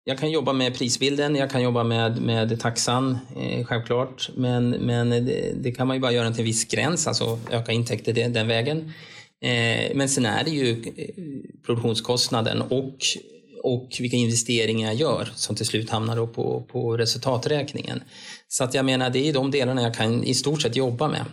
jag 0.04 0.18
kan 0.18 0.30
jobba 0.30 0.52
med 0.52 0.78
prisbilden, 0.78 1.36
jag 1.36 1.50
kan 1.50 1.62
jobba 1.62 1.84
med, 1.84 2.22
med 2.22 2.60
taxan, 2.60 3.18
eh, 3.36 3.64
självklart. 3.64 4.30
Men, 4.36 4.70
men 4.70 5.10
det, 5.10 5.52
det, 5.62 5.72
kan 5.72 5.86
man 5.86 5.96
ju 5.96 6.00
bara 6.00 6.12
göra 6.12 6.30
till 6.30 6.40
en 6.40 6.46
viss 6.46 6.64
gräns, 6.64 7.06
alltså 7.06 7.38
öka 7.50 7.72
intäkter 7.72 8.12
den, 8.12 8.32
den 8.32 8.48
vägen. 8.48 8.92
Eh, 9.40 9.94
men 9.94 10.08
sen 10.08 10.26
är 10.26 10.44
det 10.44 10.50
ju 10.50 10.70
eh, 10.96 11.14
produktionskostnaden 11.66 12.62
och 12.62 12.98
och 13.74 13.96
vilka 14.00 14.16
investeringar 14.16 14.86
jag 14.86 14.96
gör 14.96 15.28
som 15.34 15.56
till 15.56 15.66
slut 15.66 15.90
hamnar 15.90 16.26
på, 16.26 16.64
på 16.72 16.96
resultaträkningen. 16.96 18.02
Så 18.48 18.64
att 18.64 18.74
jag 18.74 18.84
menar, 18.84 19.10
det 19.10 19.28
är 19.28 19.32
de 19.32 19.50
delarna 19.50 19.82
jag 19.82 19.94
kan 19.94 20.24
i 20.24 20.34
stort 20.34 20.62
sett 20.62 20.76
jobba 20.76 21.08
med. 21.08 21.24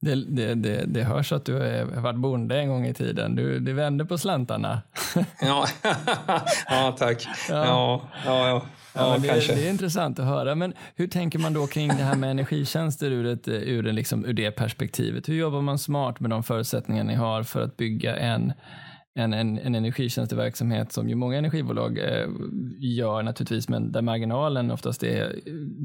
Det, 0.00 0.14
det, 0.14 0.54
det, 0.54 0.84
det 0.86 1.02
hörs 1.02 1.32
att 1.32 1.44
du 1.44 1.54
har 1.54 2.00
varit 2.00 2.18
bonde 2.18 2.60
en 2.60 2.68
gång 2.68 2.86
i 2.86 2.94
tiden. 2.94 3.36
Du, 3.36 3.58
du 3.58 3.72
vände 3.72 4.04
på 4.04 4.18
slantarna. 4.18 4.82
ja. 5.40 5.66
ja, 6.68 6.96
tack. 6.98 7.26
Ja, 7.48 7.64
ja, 7.66 8.02
ja. 8.24 8.48
ja. 8.48 8.66
Ja, 8.94 9.18
det, 9.18 9.28
det, 9.28 9.66
är 9.66 9.70
intressant 9.70 10.18
att 10.18 10.24
höra. 10.24 10.54
Men 10.54 10.74
hur 10.96 11.06
tänker 11.06 11.38
man 11.38 11.52
då 11.52 11.66
kring 11.66 11.88
det 11.88 11.94
här 11.94 12.16
med 12.16 12.30
energitjänster 12.30 13.10
ur, 13.10 13.26
ett, 13.26 13.48
ur, 13.48 13.82
liksom, 13.82 14.24
ur 14.24 14.32
det 14.32 14.50
perspektivet? 14.50 15.28
Hur 15.28 15.34
jobbar 15.34 15.60
man 15.60 15.78
smart 15.78 16.20
med 16.20 16.30
de 16.30 16.42
förutsättningar 16.42 17.04
ni 17.04 17.14
har 17.14 17.42
för 17.42 17.62
att 17.62 17.76
bygga 17.76 18.16
en 18.16 18.52
en, 19.14 19.32
en, 19.32 19.58
en 19.58 19.74
energitjänsteverksamhet 19.74 20.92
som 20.92 21.08
ju 21.08 21.14
många 21.14 21.38
energibolag 21.38 21.98
eh, 21.98 22.28
gör 22.78 23.22
naturligtvis, 23.22 23.68
men 23.68 23.92
där 23.92 24.02
marginalen 24.02 24.70
oftast 24.70 25.02
är 25.02 25.40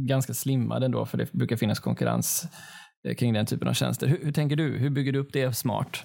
ganska 0.07 0.33
slimmad 0.33 0.83
ändå, 0.83 1.05
för 1.05 1.17
det 1.17 1.31
brukar 1.31 1.55
finnas 1.55 1.79
konkurrens 1.79 2.47
eh, 3.07 3.15
kring 3.15 3.33
den 3.33 3.45
typen 3.45 3.67
av 3.67 3.73
tjänster. 3.73 4.07
Hur, 4.07 4.19
hur, 4.23 4.31
tänker 4.31 4.55
du? 4.55 4.77
Hur 4.77 4.89
bygger 4.89 5.11
du 5.11 5.19
upp 5.19 5.33
det 5.33 5.53
smart? 5.53 6.03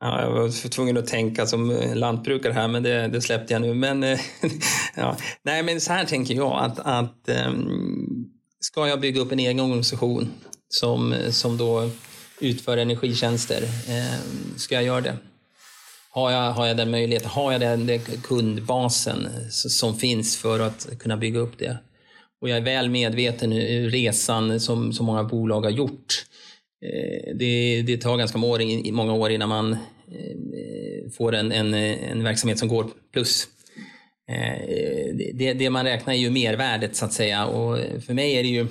Ja, 0.00 0.22
jag 0.22 0.30
var 0.30 0.68
tvungen 0.68 0.96
att 0.96 1.06
tänka 1.06 1.46
som 1.46 1.78
lantbrukare 1.94 2.52
här, 2.52 2.68
men 2.68 2.82
det, 2.82 3.08
det 3.08 3.20
släppte 3.20 3.52
jag 3.52 3.62
nu. 3.62 3.74
Men, 3.74 4.02
eh, 4.02 4.18
ja. 4.96 5.16
Nej, 5.42 5.62
men 5.62 5.80
så 5.80 5.92
här 5.92 6.04
tänker 6.04 6.34
jag 6.34 6.64
att, 6.64 6.78
att 6.78 7.28
um, 7.48 8.30
ska 8.60 8.88
jag 8.88 9.00
bygga 9.00 9.20
upp 9.20 9.32
en 9.32 9.38
egen 9.38 9.60
organisation 9.60 10.28
som, 10.68 11.14
som 11.30 11.56
då 11.56 11.90
utför 12.40 12.76
energitjänster, 12.76 13.62
um, 13.62 14.58
ska 14.58 14.74
jag 14.74 14.84
göra 14.84 15.00
det? 15.00 15.16
Har 16.14 16.30
jag, 16.30 16.52
har 16.52 16.66
jag 16.66 16.76
den 16.76 16.90
möjligheten, 16.90 17.30
har 17.30 17.52
jag 17.52 17.60
den, 17.60 17.86
den 17.86 17.98
kundbasen 17.98 19.28
som 19.50 19.96
finns 19.96 20.36
för 20.36 20.60
att 20.60 20.98
kunna 20.98 21.16
bygga 21.16 21.40
upp 21.40 21.58
det? 21.58 21.78
Och 22.40 22.48
jag 22.48 22.56
är 22.56 22.62
väl 22.62 22.90
medveten 22.90 23.52
hur 23.52 23.90
resan 23.90 24.60
som 24.60 24.92
som 24.92 25.06
många 25.06 25.24
bolag 25.24 25.60
har 25.60 25.70
gjort. 25.70 26.24
Eh, 26.84 27.36
det, 27.36 27.82
det 27.82 27.96
tar 27.96 28.16
ganska 28.16 28.38
många 28.38 29.12
år 29.12 29.30
innan 29.30 29.48
man 29.48 29.72
eh, 29.72 31.10
får 31.16 31.34
en, 31.34 31.52
en, 31.52 31.74
en 31.74 32.22
verksamhet 32.22 32.58
som 32.58 32.68
går 32.68 32.86
plus. 33.12 33.48
Eh, 34.28 35.14
det, 35.34 35.52
det 35.52 35.70
man 35.70 35.84
räknar 35.84 36.14
är 36.14 36.18
ju 36.18 36.30
mervärdet 36.30 36.96
så 36.96 37.04
att 37.04 37.12
säga 37.12 37.46
och 37.46 37.78
för 38.06 38.14
mig 38.14 38.32
är 38.32 38.42
det 38.42 38.48
ju 38.48 38.66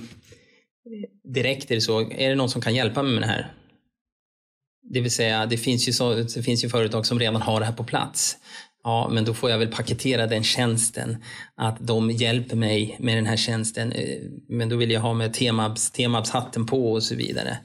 direkt 1.24 1.72
är 1.72 1.76
det 1.76 1.82
så, 1.82 2.00
är 2.00 2.30
det 2.30 2.36
någon 2.36 2.50
som 2.50 2.62
kan 2.62 2.76
hjälpa 2.76 3.04
mig 3.04 3.14
med 3.14 3.22
det 3.22 3.28
här? 3.28 3.54
Det 4.94 5.02
vill 5.02 5.12
säga, 5.12 5.46
det 5.46 5.58
finns, 5.58 5.88
ju 5.88 5.94
så, 5.94 6.14
det 6.14 6.44
finns 6.44 6.64
ju 6.64 6.70
företag 6.70 7.06
som 7.06 7.20
redan 7.20 7.42
har 7.42 7.60
det 7.60 7.66
här 7.66 7.74
på 7.74 7.84
plats. 7.84 8.38
Ja, 8.84 9.10
men 9.12 9.26
då 9.26 9.34
får 9.34 9.50
jag 9.50 9.58
väl 9.58 9.68
paketera 9.68 10.28
den 10.28 10.44
tjänsten. 10.44 11.18
Att 11.56 11.78
de 11.80 12.12
hjälper 12.12 12.56
mig 12.56 12.96
med 13.00 13.18
den 13.18 13.26
här 13.26 13.38
tjänsten. 13.38 13.92
Eh, 13.92 14.20
men 14.48 14.70
då 14.70 14.76
vill 14.76 14.92
jag 14.92 15.02
ha 15.02 15.14
med 15.14 15.34
Temabs, 15.34 15.92
Temabs 15.92 16.30
hatten 16.30 16.66
på 16.66 16.92
och 16.92 17.04
så 17.04 17.16
vidare. 17.16 17.58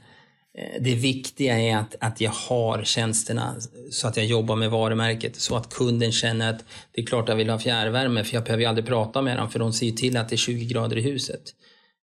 Eh, 0.58 0.82
det 0.82 0.94
viktiga 0.94 1.58
är 1.58 1.76
att, 1.76 1.94
att 2.00 2.20
jag 2.20 2.30
har 2.30 2.84
tjänsterna 2.84 3.56
så 3.90 4.08
att 4.08 4.16
jag 4.16 4.26
jobbar 4.26 4.56
med 4.56 4.70
varumärket 4.70 5.36
så 5.36 5.56
att 5.56 5.74
kunden 5.74 6.12
känner 6.12 6.50
att 6.50 6.64
det 6.92 7.00
är 7.00 7.06
klart 7.06 7.28
jag 7.28 7.36
vill 7.36 7.50
ha 7.50 7.58
fjärrvärme 7.58 8.24
för 8.24 8.34
jag 8.34 8.44
behöver 8.44 8.62
ju 8.62 8.68
aldrig 8.68 8.86
prata 8.86 9.22
med 9.22 9.36
dem 9.36 9.50
för 9.50 9.58
de 9.58 9.72
ser 9.72 9.86
ju 9.86 9.92
till 9.92 10.16
att 10.16 10.28
det 10.28 10.34
är 10.34 10.38
20 10.38 10.64
grader 10.64 10.98
i 10.98 11.00
huset. 11.00 11.42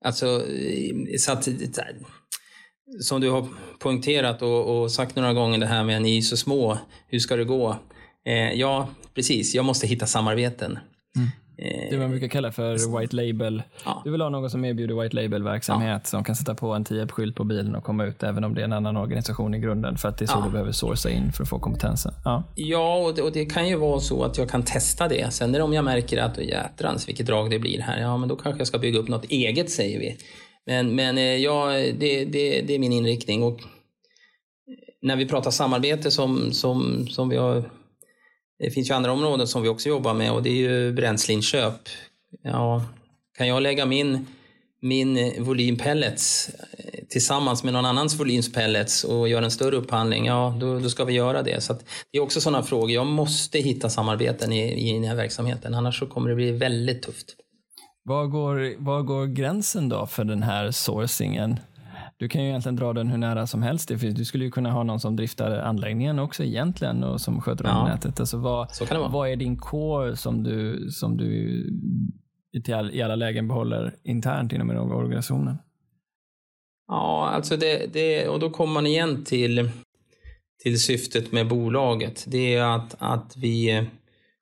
Alltså, 0.05 0.25
eh, 0.25 1.17
så 1.17 1.31
att 1.31 1.47
som 2.99 3.21
du 3.21 3.29
har 3.29 3.47
poängterat 3.79 4.41
och, 4.41 4.81
och, 4.81 4.91
sagt 4.91 5.15
några 5.15 5.33
gånger 5.33 5.57
det 5.59 5.65
här 5.65 5.83
med 5.83 5.95
att 5.95 6.01
ni 6.01 6.17
är 6.17 6.21
så 6.21 6.37
små, 6.37 6.77
hur 7.07 7.19
ska 7.19 7.35
det 7.35 7.45
gå? 7.45 7.75
Eh, 8.25 8.53
ja, 8.53 8.87
precis, 9.15 9.55
jag 9.55 9.65
måste 9.65 9.87
hitta 9.87 10.05
samarbeten. 10.05 10.79
Mm. 11.15 11.29
det 11.89 11.97
man 11.97 12.09
brukar 12.09 12.27
kalla 12.27 12.51
för 12.51 12.99
white 12.99 13.15
label. 13.15 13.63
Ja. 13.85 14.01
Du 14.05 14.11
vill 14.11 14.21
ha 14.21 14.29
någon 14.29 14.49
som 14.49 14.65
erbjuder 14.65 15.01
white 15.01 15.15
label-verksamhet 15.15 16.07
som 16.07 16.23
kan 16.23 16.35
sätta 16.35 16.55
på 16.55 16.73
en 16.73 16.85
Tierp-skylt 16.85 17.35
på 17.35 17.43
bilen 17.43 17.75
och 17.75 17.83
komma 17.83 18.05
ut 18.05 18.23
även 18.23 18.43
om 18.43 18.53
det 18.55 18.61
är 18.61 18.65
en 18.65 18.73
annan 18.73 18.97
organisation 18.97 19.53
i 19.53 19.59
grunden 19.59 19.97
för 19.97 20.09
att 20.09 20.17
det 20.17 20.25
är 20.25 20.27
så 20.27 20.37
Ja. 20.37 20.45
du 20.45 20.51
behöver 20.51 20.71
sourca 20.71 21.09
in 21.09 21.31
för 21.31 21.43
att 21.43 21.49
få 21.49 21.59
kompetensen. 21.59 22.13
Ja. 22.25 22.43
Ja, 22.55 22.95
och 22.95 23.15
det, 23.15 23.21
och 23.21 23.31
det 23.31 23.45
kan 23.45 23.67
ju 23.67 23.75
vara 23.75 23.99
så 23.99 24.23
att 24.23 24.37
jag 24.37 24.49
kan 24.49 24.63
testa 24.63 25.07
det. 25.07 25.33
Sen 25.33 25.55
är 25.55 25.59
det 25.59 25.63
om 25.63 25.73
jag 25.73 25.85
märker 25.85 26.21
att 26.21 26.37
jädrans 26.37 27.07
vilket 27.07 27.27
drag 27.27 27.49
det 27.49 27.59
blir 27.59 27.79
här, 27.79 28.01
ja 28.01 28.17
men 28.17 28.29
då 28.29 28.35
kanske 28.35 28.59
jag 28.59 28.67
ska 28.67 28.77
bygga 28.77 28.99
upp 28.99 29.07
något 29.07 29.25
eget 29.25 29.71
säger 29.71 29.99
vi. 29.99 30.17
Men, 30.65 30.95
men 30.95 31.17
eh, 31.17 31.23
ja, 31.23 31.69
det, 31.71 32.25
det, 32.25 32.61
det 32.61 32.75
är 32.75 32.79
min 32.79 32.91
inriktning. 32.91 33.43
Och 33.43 33.59
eh, 33.59 33.65
när 35.01 35.15
vi 35.15 35.25
pratar 35.25 35.51
samarbete 35.51 36.11
som, 36.11 36.51
som, 36.51 37.07
som 37.07 37.29
vi 37.29 37.37
har 37.37 37.71
det 38.61 38.71
finns 38.71 38.89
ju 38.89 38.93
andra 38.93 39.11
områden 39.11 39.47
som 39.47 39.61
vi 39.61 39.69
också 39.69 39.89
jobbar 39.89 40.13
med 40.13 40.31
och 40.31 40.43
det 40.43 40.49
är 40.49 40.55
ju 40.55 40.91
bränsleinköp. 40.91 41.89
Ja, 42.43 42.85
kan 43.37 43.47
jag 43.47 43.61
lägga 43.63 43.85
min, 43.85 44.25
min 44.81 45.43
volym 45.43 45.77
pellets 45.77 46.49
eh, 46.77 47.05
tillsammans 47.09 47.63
med 47.63 47.73
någon 47.73 47.85
annans 47.85 48.19
volyms 48.19 48.53
pellets 48.53 49.03
och 49.03 49.29
göra 49.29 49.45
en 49.45 49.51
större 49.51 49.75
upphandling, 49.75 50.25
ja 50.25 50.57
då, 50.59 50.79
då 50.79 50.89
ska 50.89 51.05
vi 51.05 51.13
göra 51.13 51.43
det. 51.43 51.63
Så 51.63 51.73
att 51.73 51.85
det 52.11 52.17
är 52.17 52.21
också 52.21 52.41
sådana 52.41 52.63
frågor. 52.63 52.91
Jag 52.91 53.07
måste 53.07 53.59
hitta 53.59 53.89
samarbeten 53.89 54.51
i, 54.51 54.89
i 54.89 54.93
den 54.93 55.03
här 55.03 55.15
verksamheten, 55.15 55.73
annars 55.73 55.99
så 55.99 56.07
kommer 56.07 56.29
det 56.29 56.35
bli 56.35 56.51
väldigt 56.51 57.01
tufft. 57.01 57.35
Var, 58.03 58.27
går, 58.27 58.83
var 58.83 59.01
går 59.01 59.25
gränsen 59.27 59.89
då 59.89 60.05
för 60.05 60.23
den 60.23 60.43
här 60.43 60.71
sourcingen? 60.71 61.59
Du 62.17 62.29
kan 62.29 62.43
ju 62.43 62.49
egentligen 62.49 62.75
dra 62.75 62.93
den 62.93 63.07
hur 63.07 63.17
nära 63.17 63.47
som 63.47 63.61
helst. 63.63 63.87
Du 64.15 64.25
skulle 64.25 64.45
ju 64.45 64.51
kunna 64.51 64.71
ha 64.71 64.83
någon 64.83 64.99
som 64.99 65.15
driftar 65.15 65.51
anläggningen 65.59 66.19
också 66.19 66.43
egentligen 66.43 67.03
och 67.03 67.21
som 67.21 67.41
sköter 67.41 67.63
om 67.65 67.69
Ja. 67.71 67.85
nätet. 67.87 68.19
Alltså 68.19 68.37
vad, 68.37 68.71
Så 68.71 68.85
kan 68.85 68.95
det 68.95 69.01
vara. 69.01 69.11
vad 69.11 69.29
är 69.29 69.35
din 69.35 69.57
core 69.57 70.15
som 70.15 70.43
du, 70.43 70.89
som 70.91 71.17
du 71.17 71.25
i, 72.53 72.61
till 72.61 72.73
all, 72.73 72.91
i 72.91 73.01
alla 73.01 73.15
lägen 73.15 73.47
behåller 73.47 73.95
internt 74.03 74.53
inom 74.53 74.69
organisationen? 74.69 75.57
Ja, 76.87 77.29
alltså 77.29 77.57
det, 77.57 77.93
det, 77.93 78.27
och 78.27 78.39
då 78.39 78.49
kommer 78.49 78.73
man 78.73 78.87
igen 78.87 79.23
till, 79.23 79.69
till 80.63 80.79
syftet 80.81 81.31
med 81.31 81.47
bolaget. 81.47 82.25
Det 82.27 82.55
är 82.55 82.63
att, 82.75 82.95
att 82.99 83.37
vi 83.37 83.85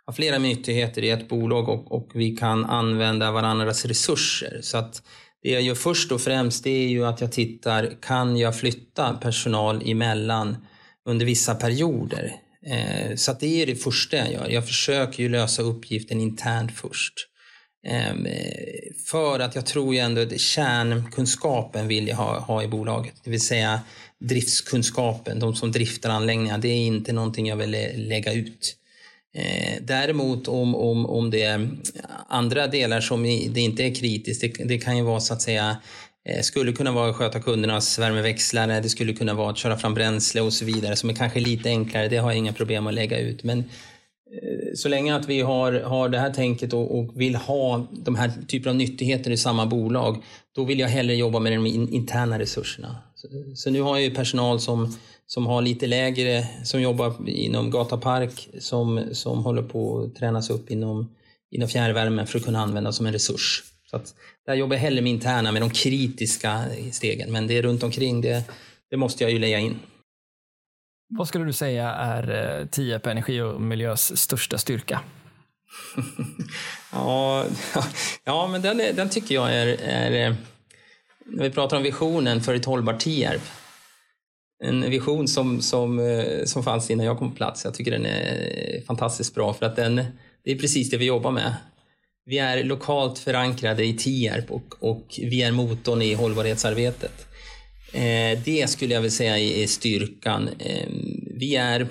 har 0.10 0.14
flera 0.14 0.40
myndigheter 0.40 1.02
i 1.04 1.10
ett 1.10 1.28
bolag 1.30 1.70
och, 1.70 1.92
och 1.92 2.12
vi 2.14 2.38
kan 2.38 2.66
använda 2.66 3.32
varandras 3.32 3.86
resurser. 3.86 4.60
Så 4.62 4.78
att 4.78 5.02
det 5.44 5.50
jag 5.52 5.62
gör 5.62 5.76
först 5.76 6.12
och 6.12 6.22
främst 6.22 6.64
det 6.64 6.70
är 6.70 6.88
ju 6.88 7.06
att 7.06 7.22
jag 7.22 7.32
tittar, 7.32 7.94
kan 8.02 8.38
jag 8.38 8.60
flytta 8.60 9.14
personal 9.14 9.82
emellan 9.92 10.58
under 11.06 11.26
vissa 11.26 11.56
perioder? 11.56 12.36
Eh, 12.66 13.16
så 13.16 13.32
att 13.32 13.40
det 13.40 13.62
är 13.62 13.66
det 13.66 13.76
första 13.76 14.18
jag 14.18 14.32
gör. 14.32 14.50
Jag 14.50 14.68
försöker 14.68 15.24
ju 15.24 15.30
lösa 15.30 15.62
uppgiften 15.62 16.22
internt 16.22 16.72
först. 16.72 17.14
Eh, 17.88 18.14
För 19.08 19.40
att 19.40 19.56
jag 19.56 19.66
tror 19.66 19.94
ju 19.94 20.00
ändå 20.00 20.22
att 20.22 20.40
kärnkunskapen 20.40 21.88
vill 21.88 22.08
jag 22.08 22.16
ha, 22.16 22.40
ha 22.40 22.64
i 22.64 22.68
bolaget. 22.68 23.14
Det 23.24 23.30
vill 23.30 23.42
säga 23.42 23.82
driftskunskapen, 24.20 25.40
de 25.40 25.56
som 25.56 25.72
driftar 25.72 26.10
anläggningar. 26.10 26.58
Det 26.58 26.68
är 26.68 26.86
inte 26.86 27.14
någonting 27.14 27.48
jag 27.48 27.56
vill 27.58 27.70
lä- 27.72 27.98
lägga 27.98 28.34
ut. 28.34 28.76
Eh, 29.38 29.82
Däremot 29.82 30.48
om, 30.48 30.76
om, 30.76 31.06
om 31.06 31.30
det 31.30 31.42
är 31.42 31.70
andra 32.28 32.68
delar 32.68 33.02
som 33.02 33.26
i- 33.26 33.48
det 33.48 33.62
inte 33.62 33.84
är 33.84 33.96
kritiskt, 33.96 34.42
det, 34.42 34.64
det 34.64 34.78
kan 34.78 34.98
ju 34.98 35.04
vara 35.04 35.20
så 35.20 35.34
att 35.34 35.42
säga 35.42 35.78
eh, 36.30 36.42
skulle 36.42 36.72
kunna 36.72 36.92
vara 36.92 37.10
att 37.10 37.16
sköta 37.16 37.40
kundernas 37.40 38.00
värmeväxlare, 38.00 38.80
det 38.82 38.90
skulle 38.90 39.14
kunna 39.14 39.34
vara 39.34 39.50
att 39.50 39.58
köra 39.58 39.78
fram 39.78 39.94
bränsle 39.94 40.42
och 40.42 40.54
så 40.54 40.66
vidare 40.66 40.96
som 40.96 41.10
är 41.10 41.14
kanske 41.14 41.40
lite 41.40 41.70
enklare, 41.70 42.08
det 42.08 42.18
har 42.18 42.30
jag 42.32 42.38
inga 42.38 42.54
problem 42.54 42.88
att 42.88 42.94
lägga 42.94 43.20
ut. 43.20 43.44
Men 43.44 43.60
eh, 43.60 43.66
så 44.76 44.90
länge 44.90 45.16
att 45.16 45.30
vi 45.30 45.42
har, 45.42 45.74
har 45.74 46.10
det 46.10 46.20
här 46.20 46.34
tänket 46.34 46.74
och, 46.74 47.00
och 47.00 47.22
vill 47.22 47.36
ha 47.36 47.88
de 47.92 48.16
här 48.16 48.32
typerna 48.48 48.70
av 48.72 48.76
nyttigheter 48.76 49.32
i 49.32 49.38
samma 49.38 49.66
bolag, 49.66 50.24
då 50.56 50.64
vill 50.64 50.80
jag 50.80 50.88
hellre 50.88 51.16
jobba 51.16 51.40
med 51.40 51.52
de 51.52 51.66
interna 51.68 52.40
resurserna. 52.40 52.96
Så, 53.16 53.28
så 53.56 53.70
nu 53.70 53.82
har 53.82 53.98
jag 53.98 54.04
ju 54.10 54.16
personal 54.16 54.60
som, 54.60 54.96
som 55.34 55.46
har 55.48 55.62
lite 55.62 55.88
lägre, 55.88 56.48
som 56.64 56.82
jobbar 56.82 57.30
inom 57.30 57.72
Gata 57.72 57.98
Park, 57.98 58.50
som, 58.60 59.04
som 59.12 59.44
håller 59.44 59.62
på 59.62 60.04
att 60.04 60.16
tränas 60.16 60.50
upp 60.50 60.72
inom, 60.72 61.16
inom 61.52 61.70
fjärrvärmen 61.70 62.28
för 62.28 62.40
att 62.40 62.46
kunna 62.46 62.60
användas 62.62 62.96
som 62.96 63.06
en 63.06 63.14
resurs. 63.14 63.64
Så 63.90 63.96
att 63.96 64.14
där 64.46 64.54
jobbar 64.56 64.76
jag 64.76 64.82
hellre 64.82 65.02
med 65.02 65.12
interna, 65.12 65.52
med 65.52 65.62
de 65.62 65.70
kritiska 65.70 66.66
stegen, 66.92 67.32
men 67.32 67.48
det 67.48 67.62
runt 67.62 67.84
omkring, 67.84 68.22
det, 68.22 68.44
det 68.90 68.98
måste 68.98 69.24
jag 69.24 69.32
ju 69.32 69.40
lägga 69.40 69.60
in. 69.60 69.80
Vad 71.18 71.28
skulle 71.28 71.46
du 71.46 71.54
säga 71.54 71.90
är 71.92 72.60
eh, 72.60 72.66
Tierp 72.68 73.06
Energi 73.06 73.42
och 73.42 73.62
Miljös 73.62 74.18
största 74.18 74.58
styrka? 74.58 75.00
Ja, 76.92 77.46
ja 78.24 78.48
men 78.48 78.62
den, 78.62 78.80
är, 78.80 78.94
den 78.94 79.10
tycker 79.10 79.36
jag 79.36 79.54
är, 79.54 79.68
är... 79.82 80.30
eh, 80.30 80.36
När 81.26 81.44
vi 81.44 81.50
pratar 81.50 81.78
om 81.78 81.84
visionen 81.84 82.42
för 82.42 82.54
ett 82.54 82.66
hållbart 82.66 83.00
Tierp. 83.00 83.42
En 84.64 84.90
vision 84.90 85.28
som, 85.28 85.62
som, 85.62 86.00
eh, 86.00 86.44
som 86.46 86.64
fanns 86.64 86.92
innan 86.92 87.06
jag 87.06 87.18
kom 87.18 87.30
på 87.30 87.36
plats. 87.36 87.66
Jag 87.66 87.74
tycker 87.74 87.92
den 87.92 88.06
är 88.06 88.82
fantastiskt 88.88 89.36
bra 89.36 89.54
för 89.54 89.66
att 89.66 89.76
den, 89.76 89.96
det 90.44 90.52
är 90.52 90.56
precis 90.56 90.90
det 90.90 90.98
vi 90.98 91.06
jobbar 91.06 91.32
med. 91.32 91.56
Vi 92.26 92.38
är 92.38 92.64
lokalt 92.64 93.20
förankrade 93.20 93.86
i 93.86 93.94
Tierp 93.94 94.52
och, 94.52 94.76
och 94.80 95.20
vi 95.22 95.42
är 95.42 95.52
motorn 95.52 96.02
i 96.02 96.14
hållbarhetsarbetet. 96.14 97.28
Eh, 97.94 98.40
det 98.46 98.70
skulle 98.70 98.94
jag 98.94 99.02
vilja 99.02 99.12
säga 99.12 99.38
är 99.38 99.68
styrkan. 99.68 100.50
Eh, 100.60 100.90
vi 101.40 101.56
är 101.56 101.88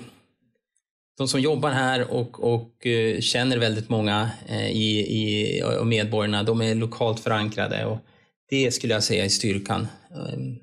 de 1.19 1.29
som 1.29 1.41
jobbar 1.41 1.71
här 1.71 2.11
och, 2.11 2.55
och 2.55 2.87
eh, 2.87 3.21
känner 3.21 3.59
väldigt 3.59 3.89
många 3.89 4.31
eh, 4.49 4.71
i, 4.71 4.99
i, 4.99 5.63
och 5.81 5.87
medborgarna, 5.87 6.43
de 6.43 6.63
är 6.63 6.75
lokalt 6.75 7.21
förankrade 7.21 7.85
och 7.85 7.99
det 8.51 8.75
skulle 8.75 8.95
jag 8.95 9.03
säga 9.03 9.25
är 9.25 9.29
styrkan. 9.29 9.89
Ehm, 10.11 10.57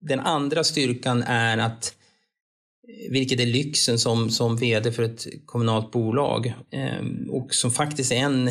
den 0.00 0.20
andra 0.20 0.64
styrkan 0.64 1.22
är 1.22 1.58
att, 1.58 1.94
eh, 2.88 3.12
vilket 3.12 3.40
är 3.40 3.46
lyxen 3.46 3.98
som, 3.98 4.30
som 4.30 4.56
vd 4.56 4.92
för 4.92 5.02
ett 5.02 5.26
kommunalt 5.46 5.90
bolag 5.90 6.54
ehm, 6.70 7.30
och 7.30 7.54
som 7.54 7.70
faktiskt 7.70 8.12
är 8.12 8.16
en 8.16 8.50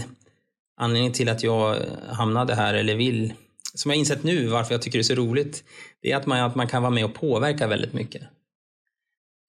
anledning 0.78 1.12
till 1.12 1.30
att 1.30 1.44
jag 1.44 1.78
hamnade 2.10 2.56
här 2.56 2.74
eller 2.74 2.96
vill, 2.96 3.34
som 3.74 3.92
jag 3.92 3.98
insett 3.98 4.24
nu 4.24 4.48
varför 4.48 4.74
jag 4.74 4.82
tycker 4.82 4.98
det 4.98 5.02
är 5.02 5.16
så 5.16 5.16
roligt, 5.16 5.64
det 6.02 6.12
är 6.12 6.18
att 6.18 6.26
man, 6.26 6.40
att 6.40 6.56
man 6.56 6.68
kan 6.68 6.82
vara 6.82 6.94
med 6.94 7.06
och 7.06 7.14
påverka 7.14 7.68
väldigt 7.68 7.94
mycket. 7.94 8.22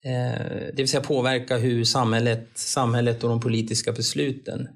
Eh, 0.05 0.41
det 0.49 0.77
vill 0.77 0.89
säga 0.89 1.03
påverka 1.03 1.57
hur 1.57 1.85
samhället, 1.85 2.49
samhället 2.55 3.25
och 3.25 3.31
de 3.31 3.41
politiska 3.41 3.93
besluten. 3.93 4.69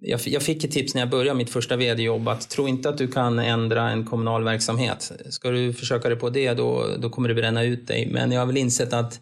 Jag, 0.00 0.20
jag 0.24 0.42
fick 0.42 0.64
ett 0.64 0.70
tips 0.70 0.94
när 0.94 1.02
jag 1.02 1.10
började 1.10 1.38
mitt 1.38 1.50
första 1.50 1.76
vd-jobb 1.76 2.28
att 2.28 2.50
tro 2.50 2.68
inte 2.68 2.88
att 2.88 2.98
du 2.98 3.08
kan 3.08 3.38
ändra 3.38 3.90
en 3.90 4.04
kommunal 4.04 4.44
verksamhet. 4.44 5.12
Ska 5.30 5.50
du 5.50 5.72
försöka 5.72 6.08
dig 6.08 6.18
på 6.18 6.30
det 6.30 6.54
då, 6.54 6.86
då 6.98 7.10
kommer 7.10 7.28
det 7.28 7.34
bränna 7.34 7.62
ut 7.62 7.86
dig. 7.86 8.08
Men 8.12 8.32
jag 8.32 8.40
har 8.40 8.46
väl 8.46 8.56
insett 8.56 8.92
att 8.92 9.20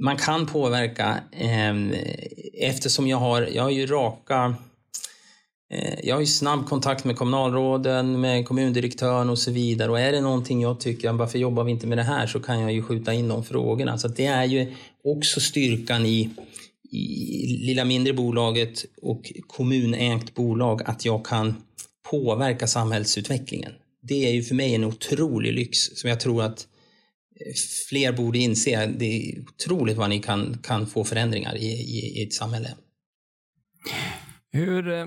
man 0.00 0.16
kan 0.16 0.46
påverka 0.46 1.20
eh, 1.32 1.74
eftersom 2.68 3.08
jag 3.08 3.16
har, 3.16 3.48
jag 3.52 3.62
har 3.62 3.70
ju 3.70 3.86
raka 3.86 4.56
Eh, 5.70 5.94
Jag 6.02 6.16
har 6.16 6.20
ju 6.20 6.26
snabb 6.26 6.66
kontakt 6.66 7.04
med 7.04 7.16
kommunalråden, 7.16 8.20
med 8.20 8.46
kommundirektören 8.46 9.30
och 9.30 9.38
så 9.38 9.50
vidare. 9.50 9.90
Och 9.90 10.00
är 10.00 10.12
det 10.12 10.20
någonting 10.20 10.62
jag 10.62 10.80
tycker, 10.80 11.12
varför 11.12 11.38
jobbar 11.38 11.64
vi 11.64 11.70
inte 11.70 11.86
med 11.86 11.98
det 11.98 12.02
här? 12.02 12.26
Så 12.26 12.40
kan 12.40 12.60
jag 12.60 12.72
ju 12.72 12.82
skjuta 12.82 13.12
in 13.12 13.28
de 13.28 13.44
frågorna. 13.44 13.98
Så 13.98 14.08
det 14.08 14.26
är 14.26 14.44
ju 14.44 14.74
också 15.04 15.40
styrkan 15.40 16.06
i 16.06 16.30
lilla 16.90 17.84
mindre 17.84 18.12
bolaget 18.12 18.84
och 19.02 19.32
kommunägt 19.46 20.34
bolag 20.34 20.82
att 20.84 21.04
jag 21.04 21.26
kan 21.26 21.54
påverka 22.10 22.66
samhällsutvecklingen. 22.66 23.72
Det 24.02 24.26
är 24.28 24.32
ju 24.32 24.42
för 24.42 24.54
mig 24.54 24.74
en 24.74 24.84
otrolig 24.84 25.52
lyx 25.52 25.78
som 25.78 26.10
jag 26.10 26.20
tror 26.20 26.42
att 26.42 26.66
eh, 27.40 27.52
fler 27.88 28.12
borde 28.12 28.38
inse. 28.38 28.86
Det 28.86 29.04
är 29.04 29.40
otroligt 29.40 29.96
vad 29.96 30.10
ni 30.10 30.20
kan, 30.20 30.58
kan 30.62 30.86
få 30.86 31.04
förändringar 31.04 31.56
i, 31.56 31.66
i, 31.66 32.20
i 32.20 32.22
ett 32.22 32.32
samhälle. 32.32 32.74
Hur 34.52 34.88
eh, 34.88 35.06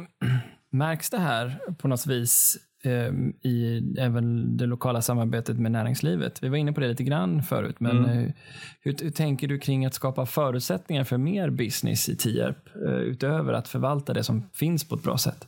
märks 0.71 1.09
det 1.09 1.19
här 1.19 1.59
på 1.77 1.88
något 1.88 2.07
vis 2.07 2.57
i 3.43 3.82
även 3.97 4.57
det 4.57 4.65
lokala 4.65 5.01
samarbetet 5.01 5.59
med 5.59 5.71
näringslivet? 5.71 6.43
Vi 6.43 6.49
var 6.49 6.57
inne 6.57 6.73
på 6.73 6.79
det 6.82 6.88
lite 6.88 7.03
grann 7.03 7.43
förut, 7.43 7.75
men 7.79 7.97
Mm. 7.97 8.19
eh, 8.25 8.32
hur, 8.82 8.95
hur 9.01 9.11
tänker 9.11 9.47
du 9.47 9.59
kring 9.59 9.86
att 9.86 9.93
skapa 9.93 10.25
förutsättningar 10.25 11.03
för 11.03 11.17
mer 11.17 11.49
business 11.49 12.09
i 12.09 12.15
Tierp 12.15 12.57
eh, 12.88 12.93
utöver 12.93 13.53
att 13.53 13.67
förvalta 13.67 14.13
det 14.13 14.23
som 14.23 14.49
finns 14.53 14.84
på 14.84 14.95
ett 14.95 15.03
bra 15.03 15.17
sätt? 15.17 15.47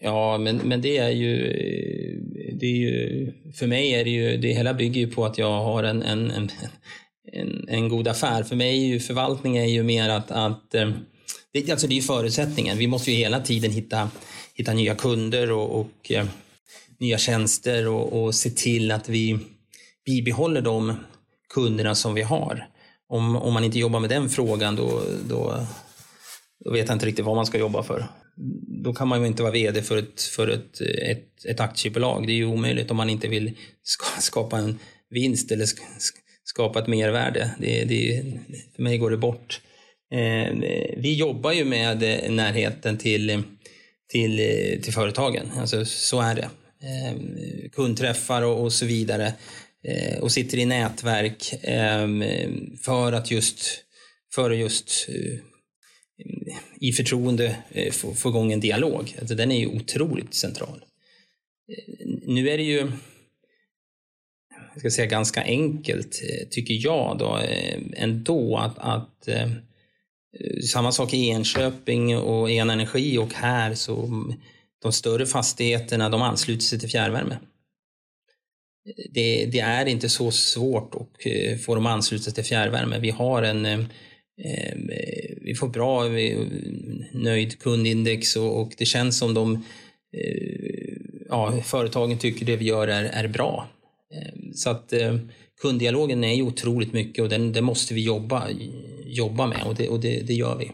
Ja, 0.00 0.38
men, 0.38 0.56
men 0.56 0.80
det 0.80 0.98
är 0.98 1.10
ju... 1.10 1.36
Det 2.60 2.66
är 2.66 2.76
ju 2.76 3.32
för 3.54 3.66
mig 3.66 3.94
är 3.94 4.04
det 4.04 4.10
ju... 4.10 4.36
Det 4.36 4.48
hela 4.52 4.74
bygger 4.74 5.00
ju 5.00 5.10
på 5.10 5.24
att 5.24 5.38
jag 5.38 5.60
har 5.62 5.84
en, 5.84 6.02
en, 6.02 6.30
en, 6.30 6.48
en, 7.32 7.68
en 7.68 7.88
god 7.88 8.08
affär. 8.08 8.42
För 8.42 8.56
mig 8.56 8.84
är 8.84 8.86
ju 8.86 9.00
förvaltning 9.00 9.56
är 9.56 9.64
ju 9.64 9.82
mer 9.82 10.08
att... 10.08 10.30
att 10.30 10.74
eh, 10.74 10.90
det, 11.52 11.70
alltså 11.70 11.86
det 11.86 11.92
är 11.94 11.96
ju 11.96 12.02
förutsättningen. 12.02 12.78
Vi 12.78 12.86
måste 12.86 13.10
ju 13.12 13.16
hela 13.16 13.40
tiden 13.40 13.70
hitta, 13.70 14.10
hitta 14.56 14.72
nya 14.72 14.94
kunder 14.94 15.52
och, 15.52 15.80
och 15.80 16.12
eh, 16.12 16.26
nya 17.00 17.18
tjänster 17.18 17.88
och, 17.88 18.22
och 18.22 18.34
se 18.34 18.50
till 18.50 18.90
att 18.90 19.08
vi 19.08 19.38
bibehåller 20.06 20.60
de 20.60 20.96
kunderna 21.54 21.94
som 21.94 22.14
vi 22.14 22.22
har. 22.22 22.68
Om, 23.08 23.36
om 23.36 23.54
man 23.54 23.64
inte 23.64 23.78
jobbar 23.78 24.00
med 24.00 24.10
den 24.10 24.28
frågan 24.28 24.76
då, 24.76 25.02
då, 25.28 25.66
då 26.64 26.72
vet 26.72 26.88
jag 26.88 26.94
inte 26.94 27.06
riktigt 27.06 27.24
vad 27.24 27.36
man 27.36 27.46
ska 27.46 27.58
jobba 27.58 27.82
för. 27.82 28.06
Då 28.84 28.94
kan 28.94 29.08
man 29.08 29.20
ju 29.20 29.26
inte 29.26 29.42
vara 29.42 29.52
VD 29.52 29.82
för 29.82 29.96
ett, 29.96 30.22
för 30.22 30.48
ett, 30.48 30.80
ett, 30.80 31.44
ett 31.44 31.60
aktiebolag. 31.60 32.26
Det 32.26 32.32
är 32.32 32.36
ju 32.36 32.46
omöjligt 32.46 32.90
om 32.90 32.96
man 32.96 33.10
inte 33.10 33.28
vill 33.28 33.52
skapa 34.18 34.58
en 34.58 34.78
vinst 35.10 35.52
eller 35.52 35.66
skapa 36.44 36.78
ett 36.78 36.86
mervärde. 36.86 37.50
Det, 37.58 37.84
det, 37.84 38.32
för 38.76 38.82
mig 38.82 38.98
går 38.98 39.10
det 39.10 39.16
bort. 39.16 39.60
Eh, 40.12 40.54
vi 40.96 41.14
jobbar 41.14 41.52
ju 41.52 41.64
med 41.64 41.98
närheten 42.30 42.98
till, 42.98 43.42
till, 44.08 44.40
eh, 44.40 44.80
till 44.80 44.92
företagen. 44.92 45.50
Alltså, 45.56 45.84
så 45.84 46.20
är 46.20 46.34
det. 46.34 46.50
Eh, 46.80 47.14
kundträffar 47.72 48.42
och, 48.42 48.62
och 48.62 48.72
så 48.72 48.86
vidare. 48.86 49.34
Eh, 49.88 50.18
och 50.18 50.32
sitter 50.32 50.58
i 50.58 50.64
nätverk 50.64 51.54
ehm, 51.62 52.24
för 52.82 53.12
att 53.12 53.30
just, 53.30 53.84
för 54.34 54.50
att 54.50 54.58
just 54.58 55.08
eh, 55.08 55.38
i 56.80 56.92
förtroende 56.92 57.56
eh, 57.70 57.92
få, 57.92 58.14
få 58.14 58.28
igång 58.28 58.52
en 58.52 58.60
dialog. 58.60 59.16
Alltså, 59.20 59.34
den 59.34 59.52
är 59.52 59.58
ju 59.58 59.66
otroligt 59.66 60.34
central. 60.34 60.84
Nu 62.26 62.48
är 62.48 62.56
det 62.56 62.64
ju 62.64 62.92
jag 64.72 64.80
ska 64.80 64.90
säga 64.90 65.06
ganska 65.06 65.42
enkelt, 65.42 66.22
tycker 66.50 66.74
jag 66.74 67.18
då, 67.18 67.40
ändå 67.96 68.56
att, 68.56 68.78
att 68.78 69.28
Eh, 70.40 70.60
samma 70.60 70.92
sak 70.92 71.14
i 71.14 71.28
Enköping 71.28 72.16
och 72.16 72.50
En 72.50 72.70
Energi 72.70 73.18
och 73.18 73.34
här 73.34 73.74
så 73.74 74.24
de 74.82 74.92
större 74.92 75.26
fastigheterna 75.26 76.08
de 76.08 76.22
ansluter 76.22 76.62
sig 76.62 76.78
till 76.78 76.88
fjärrvärme. 76.88 77.38
Det, 79.10 79.46
det 79.46 79.60
är 79.60 79.86
inte 79.86 80.08
så 80.08 80.30
svårt 80.30 80.94
att 80.94 81.26
eh, 81.26 81.58
få 81.58 81.74
dem 81.74 81.86
ansluta 81.86 82.30
till 82.30 82.44
fjärrvärme. 82.44 82.98
Vi 82.98 83.10
har 83.10 83.42
en 83.42 83.66
eh, 83.66 83.80
eh 84.44 84.74
vi 85.40 85.54
får 85.54 85.68
bra 85.68 86.04
nöjd 87.12 87.58
kundindex 87.58 88.36
och, 88.36 88.60
och 88.60 88.72
det 88.78 88.84
känns 88.84 89.18
som 89.18 89.34
de 89.34 89.64
ja, 91.28 91.62
företagen 91.64 92.18
tycker 92.18 92.46
det 92.46 92.56
vi 92.56 92.64
gör 92.64 92.88
är, 92.88 93.04
är 93.04 93.28
bra. 93.28 93.68
Så 94.54 94.70
att 94.70 94.92
kunddialogen 95.62 96.24
är 96.24 96.34
ju 96.34 96.42
otroligt 96.42 96.92
mycket 96.92 97.22
och 97.22 97.28
den, 97.28 97.52
den 97.52 97.64
måste 97.64 97.94
vi 97.94 98.04
jobba, 98.04 98.48
jobba 99.04 99.46
med 99.46 99.62
och, 99.66 99.74
det, 99.74 99.88
och 99.88 100.00
det, 100.00 100.26
det 100.26 100.34
gör 100.34 100.56
vi. 100.56 100.72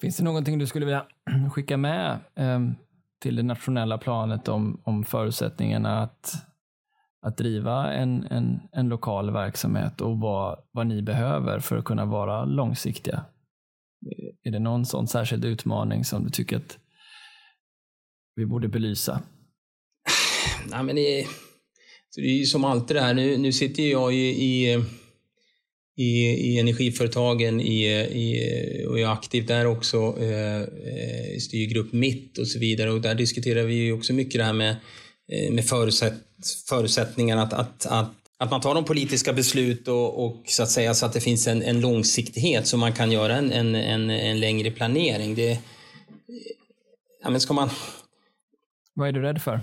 Finns 0.00 0.16
det 0.16 0.24
någonting 0.24 0.58
du 0.58 0.66
skulle 0.66 0.86
vilja 0.86 1.06
skicka 1.52 1.76
med 1.76 2.18
eh, 2.34 2.60
till 3.22 3.36
det 3.36 3.42
nationella 3.42 3.98
planet 3.98 4.48
om, 4.48 4.80
om 4.84 5.04
förutsättningarna 5.04 6.02
att, 6.02 6.34
att 7.26 7.36
driva 7.36 7.92
en, 7.92 8.26
en, 8.30 8.60
en 8.72 8.88
lokal 8.88 9.30
verksamhet 9.30 10.00
och 10.00 10.18
vad, 10.18 10.58
vad 10.72 10.86
ni 10.86 11.02
behöver 11.02 11.60
för 11.60 11.76
att 11.76 11.84
kunna 11.84 12.04
vara 12.04 12.44
långsiktiga? 12.44 13.24
Är 14.42 14.50
det 14.50 14.58
någon 14.58 14.86
sån 14.86 15.06
särskild 15.06 15.44
utmaning 15.44 16.04
som 16.04 16.24
du 16.24 16.30
tycker 16.30 16.56
att 16.56 16.78
vi 18.34 18.46
borde 18.46 18.68
belysa? 18.68 19.22
Nej, 20.70 20.82
men 20.82 20.96
det, 20.96 21.26
det 22.20 22.26
är 22.26 22.38
ju 22.38 22.46
som 22.46 22.64
alltid 22.64 22.96
det 22.96 23.00
här. 23.00 23.14
Nu, 23.14 23.38
nu 23.38 23.52
sitter 23.52 23.82
jag 23.82 24.14
i, 24.14 24.26
i 24.26 24.84
i, 25.96 26.26
i 26.26 26.58
energiföretagen 26.58 27.60
i, 27.60 27.84
i, 27.94 28.86
och 28.88 29.00
är 29.00 29.06
aktiv 29.06 29.46
där 29.46 29.66
också 29.66 30.16
eh, 30.20 30.62
i 31.36 31.40
styrgrupp 31.40 31.92
Mitt 31.92 32.38
och 32.38 32.48
så 32.48 32.58
vidare. 32.58 32.90
Och 32.90 33.00
där 33.00 33.14
diskuterar 33.14 33.62
vi 33.62 33.74
ju 33.74 33.92
också 33.92 34.12
mycket 34.12 34.38
det 34.38 34.44
här 34.44 34.52
med, 34.52 34.76
eh, 35.32 35.52
med 35.52 35.64
förutsätt, 35.64 36.14
förutsättningarna 36.68 37.42
att, 37.42 37.52
att, 37.52 37.86
att, 37.86 38.12
att 38.38 38.50
man 38.50 38.60
tar 38.60 38.74
de 38.74 38.84
politiska 38.84 39.32
beslut 39.32 39.88
och, 39.88 40.26
och, 40.26 40.42
så 40.46 40.62
att 40.62 40.70
säga 40.70 40.94
så 40.94 41.06
att 41.06 41.12
det 41.12 41.20
finns 41.20 41.46
en, 41.46 41.62
en 41.62 41.80
långsiktighet 41.80 42.66
så 42.66 42.76
man 42.76 42.92
kan 42.92 43.12
göra 43.12 43.36
en, 43.36 43.52
en, 43.52 43.74
en, 43.74 44.10
en 44.10 44.40
längre 44.40 44.70
planering. 44.70 45.34
Det, 45.34 45.58
ja, 47.22 47.30
men 47.30 47.40
ska 47.40 47.54
man... 47.54 47.70
Vad 48.94 49.08
är 49.08 49.12
du 49.12 49.22
rädd 49.22 49.42
för? 49.42 49.60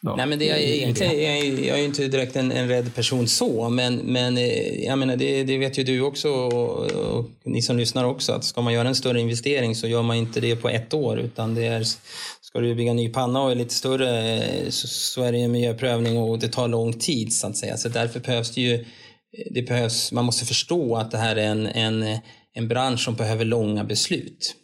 Då. 0.00 0.14
Nej, 0.16 0.26
men 0.26 0.38
det 0.38 0.50
är, 0.50 0.56
egentligen, 0.56 1.22
jag, 1.22 1.38
är, 1.38 1.68
jag 1.68 1.80
är 1.80 1.84
inte 1.84 2.08
direkt 2.08 2.36
en, 2.36 2.52
en 2.52 2.68
rädd 2.68 2.94
person 2.94 3.28
så, 3.28 3.68
men, 3.68 3.96
men 3.96 4.38
eh, 4.38 4.84
jag 4.84 4.98
menar, 4.98 5.16
det, 5.16 5.44
det 5.44 5.58
vet 5.58 5.78
ju 5.78 5.84
du 5.84 6.00
också 6.00 6.28
och, 6.28 6.90
och, 6.90 7.30
ni 7.44 7.62
som 7.62 7.76
lyssnar 7.76 8.04
också, 8.04 8.32
att 8.32 8.44
ska 8.44 8.60
man 8.60 8.72
göra 8.72 8.88
en 8.88 8.94
större 8.94 9.20
investering 9.20 9.74
så 9.74 9.86
gör 9.86 10.02
man 10.02 10.16
inte 10.16 10.40
det 10.40 10.56
på 10.56 10.68
ett 10.68 10.94
år, 10.94 11.18
utan 11.18 11.54
det 11.54 11.66
är, 11.66 11.84
ska 12.40 12.60
du 12.60 12.74
bygga 12.74 12.90
en 12.90 12.96
ny 12.96 13.08
panna 13.08 13.42
och 13.42 13.50
är 13.50 13.54
lite 13.54 13.74
större 13.74 14.40
så, 14.70 14.88
så 14.88 15.22
är 15.22 15.32
det 15.32 15.38
en 15.38 15.52
miljöprövning 15.52 16.18
och 16.18 16.38
det 16.38 16.48
tar 16.48 16.68
lång 16.68 16.92
tid 16.92 17.32
så 17.32 17.46
att 17.46 17.56
säga. 17.56 17.76
Så 17.76 17.88
därför 17.88 18.20
behövs 18.20 18.50
det 18.50 18.60
ju, 18.60 18.84
det 19.50 19.62
behövs, 19.62 20.12
man 20.12 20.24
måste 20.24 20.44
förstå 20.44 20.96
att 20.96 21.10
det 21.10 21.18
här 21.18 21.36
är 21.36 21.46
en, 21.46 21.66
en, 21.66 22.18
en 22.54 22.68
bransch 22.68 23.00
som 23.00 23.14
behöver 23.14 23.44
långa 23.44 23.84
beslut. 23.84 24.54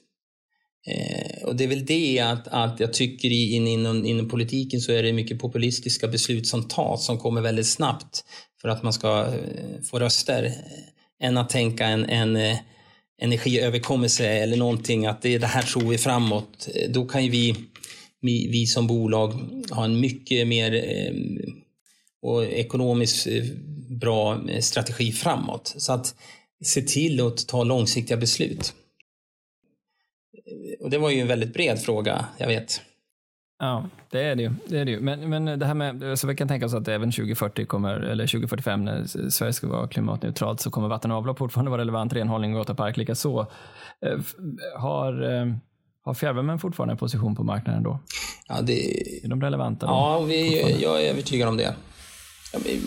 Eh, 0.86 1.44
och 1.44 1.56
det 1.56 1.64
är 1.64 1.68
väl 1.68 1.86
det 1.86 2.20
att, 2.20 2.48
att 2.48 2.80
jag 2.80 2.92
tycker 2.92 3.28
i, 3.28 3.52
in, 3.52 3.66
inom, 3.66 4.06
inom 4.06 4.28
politiken 4.28 4.80
så 4.80 4.92
är 4.92 5.02
det 5.02 5.12
mycket 5.12 5.38
populistiska 5.38 6.08
beslut 6.08 6.46
som 6.46 6.68
tas 6.68 7.06
som 7.06 7.18
kommer 7.18 7.40
väldigt 7.40 7.66
snabbt 7.66 8.24
för 8.60 8.68
att 8.68 8.82
man 8.82 8.92
ska 8.92 9.20
eh, 9.20 9.82
få 9.90 9.98
röster. 9.98 10.44
Eh, 10.44 11.26
än 11.26 11.36
att 11.36 11.50
tänka 11.50 11.86
en, 11.86 12.04
en 12.04 12.36
eh, 12.36 12.58
energiöverkommelse 13.18 14.28
eller 14.28 14.56
någonting 14.56 15.06
att 15.06 15.22
det, 15.22 15.38
det 15.38 15.46
här 15.46 15.62
tror 15.62 15.90
vi 15.90 15.98
framåt. 15.98 16.68
Eh, 16.74 16.90
då 16.90 17.06
kan 17.06 17.24
ju 17.24 17.30
vi, 17.30 17.56
vi, 18.20 18.48
vi 18.48 18.66
som 18.66 18.86
bolag 18.86 19.32
ha 19.70 19.84
en 19.84 20.00
mycket 20.00 20.48
mer 20.48 20.74
eh, 20.74 21.14
och 22.22 22.44
ekonomiskt 22.44 23.26
eh, 23.26 23.44
bra 24.00 24.50
eh, 24.50 24.60
strategi 24.60 25.12
framåt. 25.12 25.74
Så 25.76 25.92
att 25.92 26.14
se 26.64 26.82
till 26.82 27.26
att 27.26 27.48
ta 27.48 27.64
långsiktiga 27.64 28.16
beslut 28.16 28.74
och 30.84 30.90
det 30.90 30.98
var 30.98 31.10
ju 31.10 31.20
en 31.20 31.28
väldigt 31.28 31.54
bred 31.54 31.78
fråga, 31.78 32.24
jag 32.38 32.46
vet. 32.46 32.80
Ja, 33.58 33.84
det 34.10 34.22
är 34.22 34.34
det 34.36 34.42
ju. 34.42 34.50
Det 34.66 34.78
är 34.78 34.84
det 34.84 34.90
ju. 34.90 35.00
Men, 35.00 35.30
men 35.30 35.58
det 35.58 35.66
här 35.66 35.74
med, 35.74 36.18
så 36.18 36.26
vi 36.26 36.36
kan 36.36 36.48
tänka 36.48 36.66
oss 36.66 36.74
att 36.74 36.88
även 36.88 37.12
2040 37.12 37.66
kommer, 37.66 37.94
eller 37.94 38.26
2045 38.26 38.84
när 38.84 39.30
Sverige 39.30 39.52
ska 39.52 39.68
vara 39.68 39.88
klimatneutralt 39.88 40.60
så 40.60 40.70
kommer 40.70 40.88
vatten 40.88 41.10
och 41.10 41.16
avlopp 41.16 41.38
fortfarande 41.38 41.70
vara 41.70 41.80
relevant, 41.80 42.12
renhållning 42.12 42.54
och 42.54 42.60
gatapark 42.60 42.96
likaså. 42.96 43.46
Eh, 44.06 44.18
har, 44.76 45.32
eh, 45.32 45.54
har 46.04 46.14
fjärrvärmen 46.14 46.58
fortfarande 46.58 46.92
en 46.92 46.98
position 46.98 47.36
på 47.36 47.44
marknaden 47.44 47.82
då? 47.82 47.98
Ja, 48.48 48.60
det... 48.62 49.00
Är 49.24 49.28
de 49.28 49.42
relevanta? 49.42 49.86
Då, 49.86 49.92
ja, 49.92 50.20
vi, 50.20 50.82
jag 50.82 51.02
är 51.02 51.10
övertygad 51.10 51.48
om 51.48 51.56
det. 51.56 51.74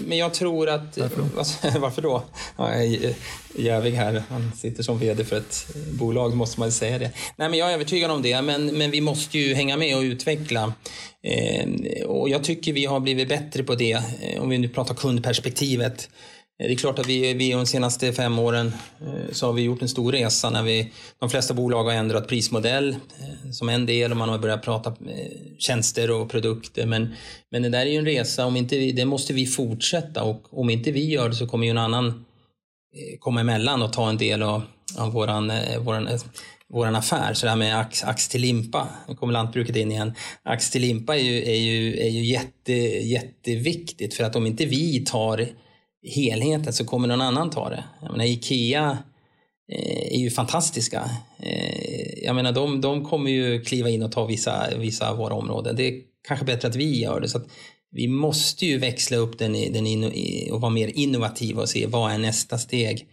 Men 0.05 0.17
jag 0.17 0.33
tror 0.33 0.69
att... 0.69 0.97
Varför 0.97 1.21
då? 1.21 1.79
Varför 1.79 2.01
då? 2.01 2.23
Ja, 2.57 2.69
jävig 3.55 3.91
här, 3.91 4.23
han 4.29 4.51
sitter 4.55 4.83
som 4.83 4.99
vd 4.99 5.25
för 5.25 5.37
ett 5.37 5.67
bolag, 5.91 6.35
måste 6.35 6.59
man 6.59 6.71
säga 6.71 6.99
det. 6.99 7.11
Nej, 7.35 7.49
men 7.49 7.59
jag 7.59 7.69
är 7.69 7.73
övertygad 7.73 8.11
om 8.11 8.21
det, 8.21 8.41
men, 8.41 8.65
men 8.65 8.91
vi 8.91 9.01
måste 9.01 9.37
ju 9.37 9.53
hänga 9.53 9.77
med 9.77 9.97
och 9.97 10.01
utveckla. 10.01 10.73
Eh, 11.23 11.67
och 12.05 12.29
jag 12.29 12.43
tycker 12.43 12.73
vi 12.73 12.85
har 12.85 12.99
blivit 12.99 13.29
bättre 13.29 13.63
på 13.63 13.75
det, 13.75 14.03
eh, 14.21 14.41
om 14.41 14.49
vi 14.49 14.57
nu 14.57 14.69
pratar 14.69 14.95
kundperspektivet. 14.95 16.09
Eh, 16.59 16.67
det 16.67 16.73
är 16.73 16.75
klart 16.75 16.99
att 16.99 17.07
vi, 17.07 17.33
vi 17.33 17.51
de 17.51 17.65
senaste 17.65 18.13
fem 18.13 18.39
åren 18.39 18.73
eh, 19.01 19.31
så 19.31 19.45
har 19.45 19.53
vi 19.53 19.61
gjort 19.61 19.81
en 19.81 19.89
stor 19.89 20.11
resa 20.11 20.49
när 20.49 20.63
vi, 20.63 20.91
de 21.19 21.29
flesta 21.29 21.53
bolag 21.53 21.83
har 21.83 21.91
ändrat 21.91 22.27
prismodell 22.27 22.89
eh, 22.89 23.51
som 23.51 23.69
en 23.69 23.85
del 23.85 24.11
och 24.11 24.17
man 24.17 24.29
har 24.29 24.37
börjat 24.37 24.63
prata 24.63 24.95
tjänster 25.57 26.11
och 26.11 26.29
produkter. 26.29 26.85
Men, 26.85 27.15
men 27.51 27.61
det 27.61 27.69
där 27.69 27.85
är 27.85 27.91
ju 27.91 27.97
en 27.97 28.05
resa, 28.05 28.45
om 28.45 28.55
inte 28.55 28.77
vi, 28.77 28.91
det 28.91 29.05
måste 29.05 29.33
vi 29.33 29.45
fortsätta 29.45 30.23
och 30.23 30.59
om 30.59 30.69
inte 30.69 30.91
vi 30.91 31.05
gör 31.05 31.29
det 31.29 31.35
så 31.35 31.47
kommer 31.47 31.65
ju 31.65 31.71
en 31.71 31.77
annan 31.77 32.25
komma 33.19 33.41
emellan 33.41 33.81
och 33.81 33.93
ta 33.93 34.09
en 34.09 34.17
del 34.17 34.43
av, 34.43 34.61
av 34.97 35.11
våran, 35.11 35.51
våran, 35.79 36.09
våran 36.69 36.95
affär. 36.95 37.33
Så 37.33 37.45
det 37.45 37.49
här 37.49 37.57
med 37.57 37.79
ax, 37.79 38.03
ax 38.03 38.27
till 38.27 38.41
limpa, 38.41 38.87
nu 39.07 39.15
kommer 39.15 39.33
lantbruket 39.33 39.75
in 39.75 39.91
igen. 39.91 40.13
Ax 40.43 40.69
till 40.69 40.81
limpa 40.81 41.15
är 41.15 41.21
ju, 41.21 41.43
är 41.43 41.55
ju, 41.55 41.99
är 41.99 42.09
ju 42.09 42.25
jätte, 42.25 42.73
jätteviktigt 42.73 44.13
för 44.13 44.23
att 44.23 44.35
om 44.35 44.47
inte 44.47 44.65
vi 44.65 45.05
tar 45.05 45.47
helheten 46.03 46.73
så 46.73 46.85
kommer 46.85 47.07
någon 47.07 47.21
annan 47.21 47.49
ta 47.49 47.69
det. 47.69 47.83
Jag 48.01 48.11
menar, 48.11 48.25
Ikea 48.25 48.97
eh, 49.71 50.13
är 50.13 50.17
ju 50.17 50.29
fantastiska. 50.29 51.11
Eh, 51.39 52.23
jag 52.23 52.35
menar, 52.35 52.51
de, 52.51 52.81
de 52.81 53.05
kommer 53.05 53.31
ju 53.31 53.61
kliva 53.61 53.89
in 53.89 54.03
och 54.03 54.11
ta 54.11 54.25
vissa, 54.25 54.67
vissa 54.77 55.09
av 55.09 55.17
våra 55.17 55.33
områden. 55.33 55.75
Det 55.75 55.87
är 55.87 56.01
kanske 56.27 56.45
bättre 56.45 56.67
att 56.67 56.75
vi 56.75 57.01
gör 57.01 57.21
det. 57.21 57.29
Så 57.29 57.41
vi 57.91 58.07
måste 58.07 58.65
ju 58.65 58.77
växla 58.77 59.17
upp 59.17 59.39
den, 59.39 59.53
den 59.53 59.87
in, 59.87 60.51
och 60.51 60.61
vara 60.61 60.71
mer 60.71 60.91
innovativa 60.95 61.61
och 61.61 61.69
se 61.69 61.87
vad 61.87 62.11
är 62.11 62.17
nästa 62.17 62.57
steg. 62.57 63.07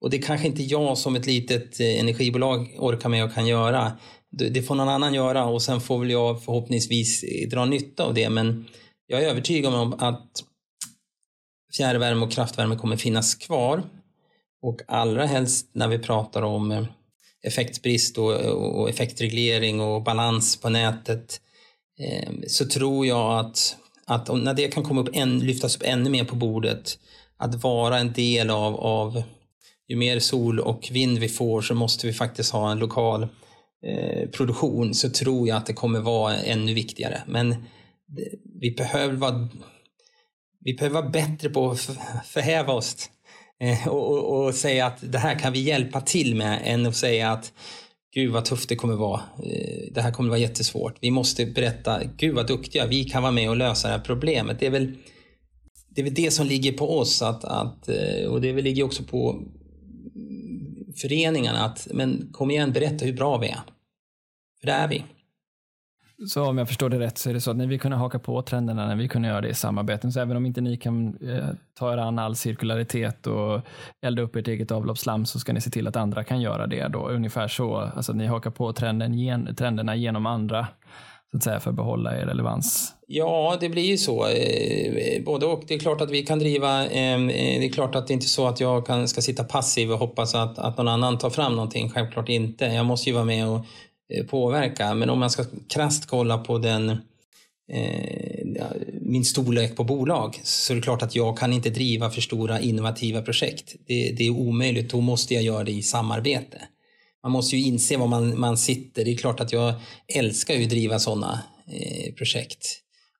Och 0.00 0.10
det 0.10 0.18
kanske 0.18 0.46
inte 0.46 0.62
jag 0.62 0.98
som 0.98 1.16
ett 1.16 1.26
litet 1.26 1.80
eh, 1.80 2.00
energibolag 2.00 2.76
orkar 2.78 3.08
med 3.08 3.24
och 3.24 3.34
kan 3.34 3.46
göra. 3.46 3.92
Det 4.30 4.62
får 4.62 4.74
någon 4.74 4.88
annan 4.88 5.14
göra 5.14 5.44
och 5.44 5.62
sen 5.62 5.80
får 5.80 5.98
väl 5.98 6.10
jag 6.10 6.44
förhoppningsvis 6.44 7.24
dra 7.50 7.64
nytta 7.64 8.04
av 8.04 8.14
det. 8.14 8.30
Men 8.30 8.64
jag 9.06 9.22
är 9.22 9.28
övertygad 9.28 9.74
om 9.74 9.94
att 9.98 10.44
fjärrvärme 11.76 12.24
och 12.24 12.32
kraftvärme 12.32 12.76
kommer 12.76 12.96
finnas 12.96 13.34
kvar. 13.34 13.82
Och 14.62 14.80
allra 14.88 15.26
helst 15.26 15.70
när 15.72 15.88
vi 15.88 15.98
pratar 15.98 16.42
om 16.42 16.70
eh, 16.70 16.84
effektbrist 17.42 18.18
och, 18.18 18.90
effektreglering 18.90 19.80
och 19.80 20.02
balans 20.02 20.56
på 20.56 20.68
nätet 20.68 21.40
eh, 22.00 22.32
så 22.46 22.66
tror 22.66 23.06
jag 23.06 23.38
att, 23.38 23.76
att 24.06 24.42
när 24.42 24.54
det 24.54 24.68
kan 24.68 24.82
komma 24.82 25.00
upp 25.00 25.10
en, 25.12 25.38
lyftas 25.38 25.76
upp 25.76 25.82
ännu 25.84 26.10
mer 26.10 26.24
på 26.24 26.36
bordet 26.36 26.98
att 27.38 27.62
vara 27.62 27.98
en 27.98 28.12
del 28.12 28.50
av, 28.50 28.76
av 28.76 29.22
ju 29.88 29.96
mer 29.96 30.18
sol 30.18 30.60
och 30.60 30.88
vind 30.90 31.18
vi 31.18 31.28
får 31.28 31.62
så 31.62 31.74
måste 31.74 32.06
vi 32.06 32.12
faktiskt 32.12 32.52
ha 32.52 32.70
en 32.72 32.78
lokal 32.78 33.22
eh, 33.86 34.28
produktion 34.28 34.94
så 34.94 35.10
tror 35.10 35.48
jag 35.48 35.56
att 35.56 35.66
det 35.66 35.72
kommer 35.72 36.00
vara 36.00 36.36
ännu 36.36 36.74
viktigare. 36.74 37.22
Men 37.26 37.54
vi 38.60 38.70
behöver 38.70 39.14
vara, 39.14 39.48
vi 40.64 40.74
behöver 40.74 41.00
vara 41.00 41.10
bättre 41.10 41.48
på 41.48 41.70
att 41.70 41.80
förhäva 42.24 42.72
oss 42.72 43.10
eh, 43.60 43.88
och, 43.88 44.10
och, 44.10 44.46
och, 44.46 44.54
säga 44.54 44.86
att 44.86 45.12
det 45.12 45.18
här 45.18 45.38
kan 45.38 45.52
vi 45.52 45.60
hjälpa 45.60 46.00
till 46.00 46.34
med 46.34 46.60
än 46.64 46.86
att 46.86 46.96
säga 46.96 47.30
att 47.32 47.52
gud 48.14 48.32
vad 48.32 48.44
tufft 48.44 48.68
det 48.68 48.76
kommer 48.76 48.94
vara. 48.94 49.20
Eh, 49.44 49.92
det 49.92 50.00
här 50.00 50.12
kommer 50.12 50.28
vara 50.28 50.38
jättesvårt. 50.38 50.96
Vi 51.00 51.10
måste 51.10 51.46
berätta, 51.46 52.00
gud 52.16 52.34
vad 52.34 52.46
duktiga, 52.46 52.86
vi 52.86 53.04
kan 53.04 53.22
vara 53.22 53.32
med 53.32 53.50
och 53.50 53.56
lösa 53.56 53.88
det 53.88 53.94
här 53.94 54.00
problemet. 54.00 54.60
Det 54.60 54.66
är 54.66 54.70
väl 54.70 54.96
det, 55.88 56.00
är 56.00 56.04
väl 56.04 56.14
det 56.14 56.30
som 56.30 56.46
ligger 56.46 56.72
på 56.72 56.98
oss 56.98 57.22
att, 57.22 57.44
att, 57.44 57.88
eh, 57.88 58.26
och 58.28 58.40
det 58.40 58.52
ligger 58.52 58.82
också 58.82 59.02
på 59.02 59.42
föreningarna 60.96 61.64
att 61.64 61.88
men 61.90 62.28
kom 62.32 62.50
igen, 62.50 62.72
berätta 62.72 63.04
hur 63.04 63.12
bra 63.12 63.38
vi 63.38 63.48
är. 63.48 63.60
För 64.60 64.66
det 64.66 64.72
är 64.72 64.88
vi. 64.88 65.04
Så 66.28 66.44
om 66.44 66.58
jag 66.58 66.68
förstår 66.68 66.88
det 66.88 66.98
rätt 66.98 67.18
så 67.18 67.30
är 67.30 67.34
det 67.34 67.40
så 67.40 67.50
att 67.50 67.56
ni 67.56 67.66
vill 67.66 67.80
kunna 67.80 67.96
haka 67.96 68.18
på 68.18 68.42
trenderna 68.42 68.86
när 68.86 68.96
vi 68.96 69.08
kunde 69.08 69.28
göra 69.28 69.40
det 69.40 69.48
i 69.48 69.54
samarbeten. 69.54 70.12
Så 70.12 70.20
även 70.20 70.36
om 70.36 70.46
inte 70.46 70.60
ni 70.60 70.76
kan 70.76 71.06
eh, 71.06 71.48
ta 71.78 71.92
er 71.92 71.96
an 71.96 72.18
all 72.18 72.36
cirkularitet 72.36 73.26
och 73.26 73.60
elda 74.02 74.22
upp 74.22 74.36
ert 74.36 74.48
eget 74.48 74.70
avloppsslam 74.70 75.26
så 75.26 75.38
ska 75.38 75.52
ni 75.52 75.60
se 75.60 75.70
till 75.70 75.86
att 75.86 75.96
andra 75.96 76.24
kan 76.24 76.40
göra 76.40 76.66
det 76.66 76.88
då. 76.88 77.08
Ungefär 77.08 77.48
så, 77.48 77.76
alltså 77.76 78.12
att 78.12 78.18
ni 78.18 78.26
hakar 78.26 78.50
på 78.50 78.72
trenden, 78.72 79.14
gen, 79.14 79.54
trenderna 79.56 79.96
genom 79.96 80.26
andra 80.26 80.66
så 81.30 81.36
att 81.36 81.42
säga 81.42 81.60
för 81.60 81.70
att 81.70 81.76
behålla 81.76 82.18
er 82.18 82.26
relevans. 82.26 82.94
Ja, 83.06 83.56
det 83.60 83.68
blir 83.68 83.82
ju 83.82 83.98
så. 83.98 84.26
Eh, 84.26 85.24
både 85.24 85.46
och. 85.46 85.64
Det 85.68 85.74
är 85.74 85.78
klart 85.78 86.00
att 86.00 86.10
vi 86.10 86.22
kan 86.22 86.38
driva, 86.38 86.86
ehm, 86.86 87.28
eh, 87.28 87.60
det 87.60 87.66
är 87.66 87.72
klart 87.72 87.94
att 87.94 88.06
det 88.06 88.12
inte 88.12 88.26
är 88.26 88.28
så 88.28 88.46
att 88.46 88.60
jag 88.60 88.86
kan, 88.86 89.08
ska 89.08 89.20
sitta 89.20 89.44
passiv 89.44 89.92
och 89.92 89.98
hoppas 89.98 90.34
att, 90.34 90.58
att 90.58 90.76
någon 90.76 90.88
annan 90.88 91.18
tar 91.18 91.30
fram 91.30 91.52
någonting. 91.52 91.90
Självklart 91.90 92.28
inte. 92.28 92.64
Jag 92.64 92.86
måste 92.86 93.10
ju 93.10 93.14
vara 93.14 93.24
med 93.24 93.48
och 93.48 93.64
Eh, 94.10 94.24
påverka. 94.24 94.94
Men 94.94 95.10
om 95.10 95.18
man 95.18 95.30
ska 95.30 95.44
krasst 95.68 96.06
kolla 96.06 96.38
på 96.38 96.58
den 96.58 96.90
eh, 97.72 98.70
min 99.00 99.24
storlek 99.24 99.76
på 99.76 99.84
bolag 99.84 100.40
så 100.42 100.72
är 100.72 100.74
det 100.74 100.82
klart 100.82 101.02
att 101.02 101.14
jag 101.14 101.38
kan 101.38 101.52
inte 101.52 101.70
driva 101.70 102.10
för 102.10 102.20
stora 102.20 102.60
innovativa 102.60 103.22
projekt. 103.22 103.76
Det, 103.86 104.12
det 104.12 104.26
är 104.26 104.30
omöjligt, 104.30 104.90
då 104.90 105.00
måste 105.00 105.34
jag 105.34 105.42
göra 105.42 105.64
det 105.64 105.72
i 105.72 105.82
samarbete. 105.82 106.62
Man 107.22 107.32
måste 107.32 107.56
ju 107.56 107.64
inse 107.64 107.96
var 107.96 108.06
man, 108.06 108.40
man 108.40 108.56
sitter. 108.56 109.04
Det 109.04 109.10
är 109.10 109.16
klart 109.16 109.40
att 109.40 109.52
jag 109.52 109.74
älskar 110.14 110.54
ju 110.54 110.64
att 110.64 110.70
driva 110.70 110.98
sådana 110.98 111.42
eh, 111.72 112.14
projekt. 112.14 112.66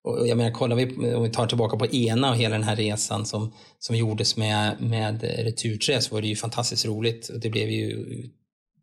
Och 0.03 0.29
jag 0.29 0.37
menar, 0.37 0.51
kollar 0.51 0.77
vi, 0.77 1.15
om 1.15 1.23
vi 1.23 1.31
tar 1.31 1.47
tillbaka 1.47 1.77
på 1.77 1.87
ena 1.87 2.31
och 2.31 2.37
hela 2.37 2.55
den 2.55 2.65
här 2.65 2.77
resan 2.77 3.27
som, 3.27 3.53
som 3.79 3.97
gjordes 3.97 4.37
med, 4.37 4.81
med 4.81 5.23
Returträ 5.23 6.01
så 6.01 6.15
var 6.15 6.23
det 6.23 6.29
ju 6.29 6.37
fantastiskt 6.37 6.87
roligt. 6.87 7.29
Och 7.29 7.41
det 7.41 7.51
blev 7.51 7.71
ju 7.71 8.07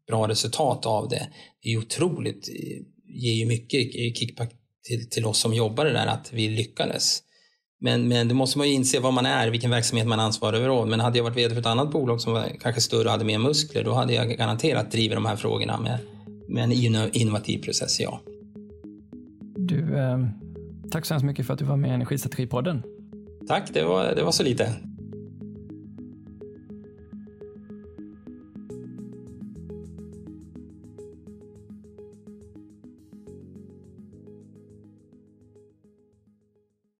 bra 0.07 0.27
resultat 0.27 0.85
av 0.85 1.09
det. 1.09 1.27
Det 1.61 1.73
är 1.73 1.77
otroligt, 1.77 2.49
ger 3.05 3.33
ju 3.33 3.45
mycket 3.45 4.17
kickback 4.17 4.51
till, 4.87 5.09
till 5.09 5.25
oss 5.25 5.39
som 5.39 5.53
jobbar 5.53 5.85
det 5.85 5.93
där 5.93 6.07
att 6.07 6.33
vi 6.33 6.49
lyckades. 6.49 7.23
Men, 7.79 8.07
men 8.07 8.27
då 8.27 8.35
måste 8.35 8.57
man 8.57 8.67
ju 8.67 8.73
inse 8.73 8.99
vad 8.99 9.13
man 9.13 9.25
är, 9.25 9.49
vilken 9.49 9.71
verksamhet 9.71 10.07
man 10.07 10.19
ansvarar 10.19 10.57
över. 10.57 10.85
Men 10.85 10.99
hade 10.99 11.17
jag 11.17 11.23
varit 11.23 11.37
vd 11.37 11.53
för 11.53 11.61
ett 11.61 11.67
annat 11.67 11.91
bolag 11.91 12.21
som 12.21 12.33
var 12.33 12.49
kanske 12.59 12.81
större 12.81 13.05
och 13.05 13.11
hade 13.11 13.25
mer 13.25 13.39
muskler, 13.39 13.83
då 13.83 13.93
hade 13.93 14.13
jag 14.13 14.29
garanterat 14.29 14.91
drivit 14.91 15.15
de 15.15 15.25
här 15.25 15.35
frågorna 15.35 15.79
med, 15.79 15.99
med 16.47 16.63
en 16.63 16.71
innovativ 17.13 17.63
process, 17.63 17.99
ja. 17.99 18.21
Du, 19.55 19.97
eh, 19.97 20.17
tack 20.91 21.05
så 21.05 21.13
hemskt 21.13 21.25
mycket 21.25 21.45
för 21.45 21.53
att 21.53 21.59
du 21.59 21.65
var 21.65 21.77
med 21.77 21.89
i 21.89 21.93
Energistrategipodden. 21.93 22.83
Tack, 23.47 23.73
det 23.73 23.83
var, 23.83 24.15
det 24.15 24.23
var 24.23 24.31
så 24.31 24.43
lite. 24.43 24.73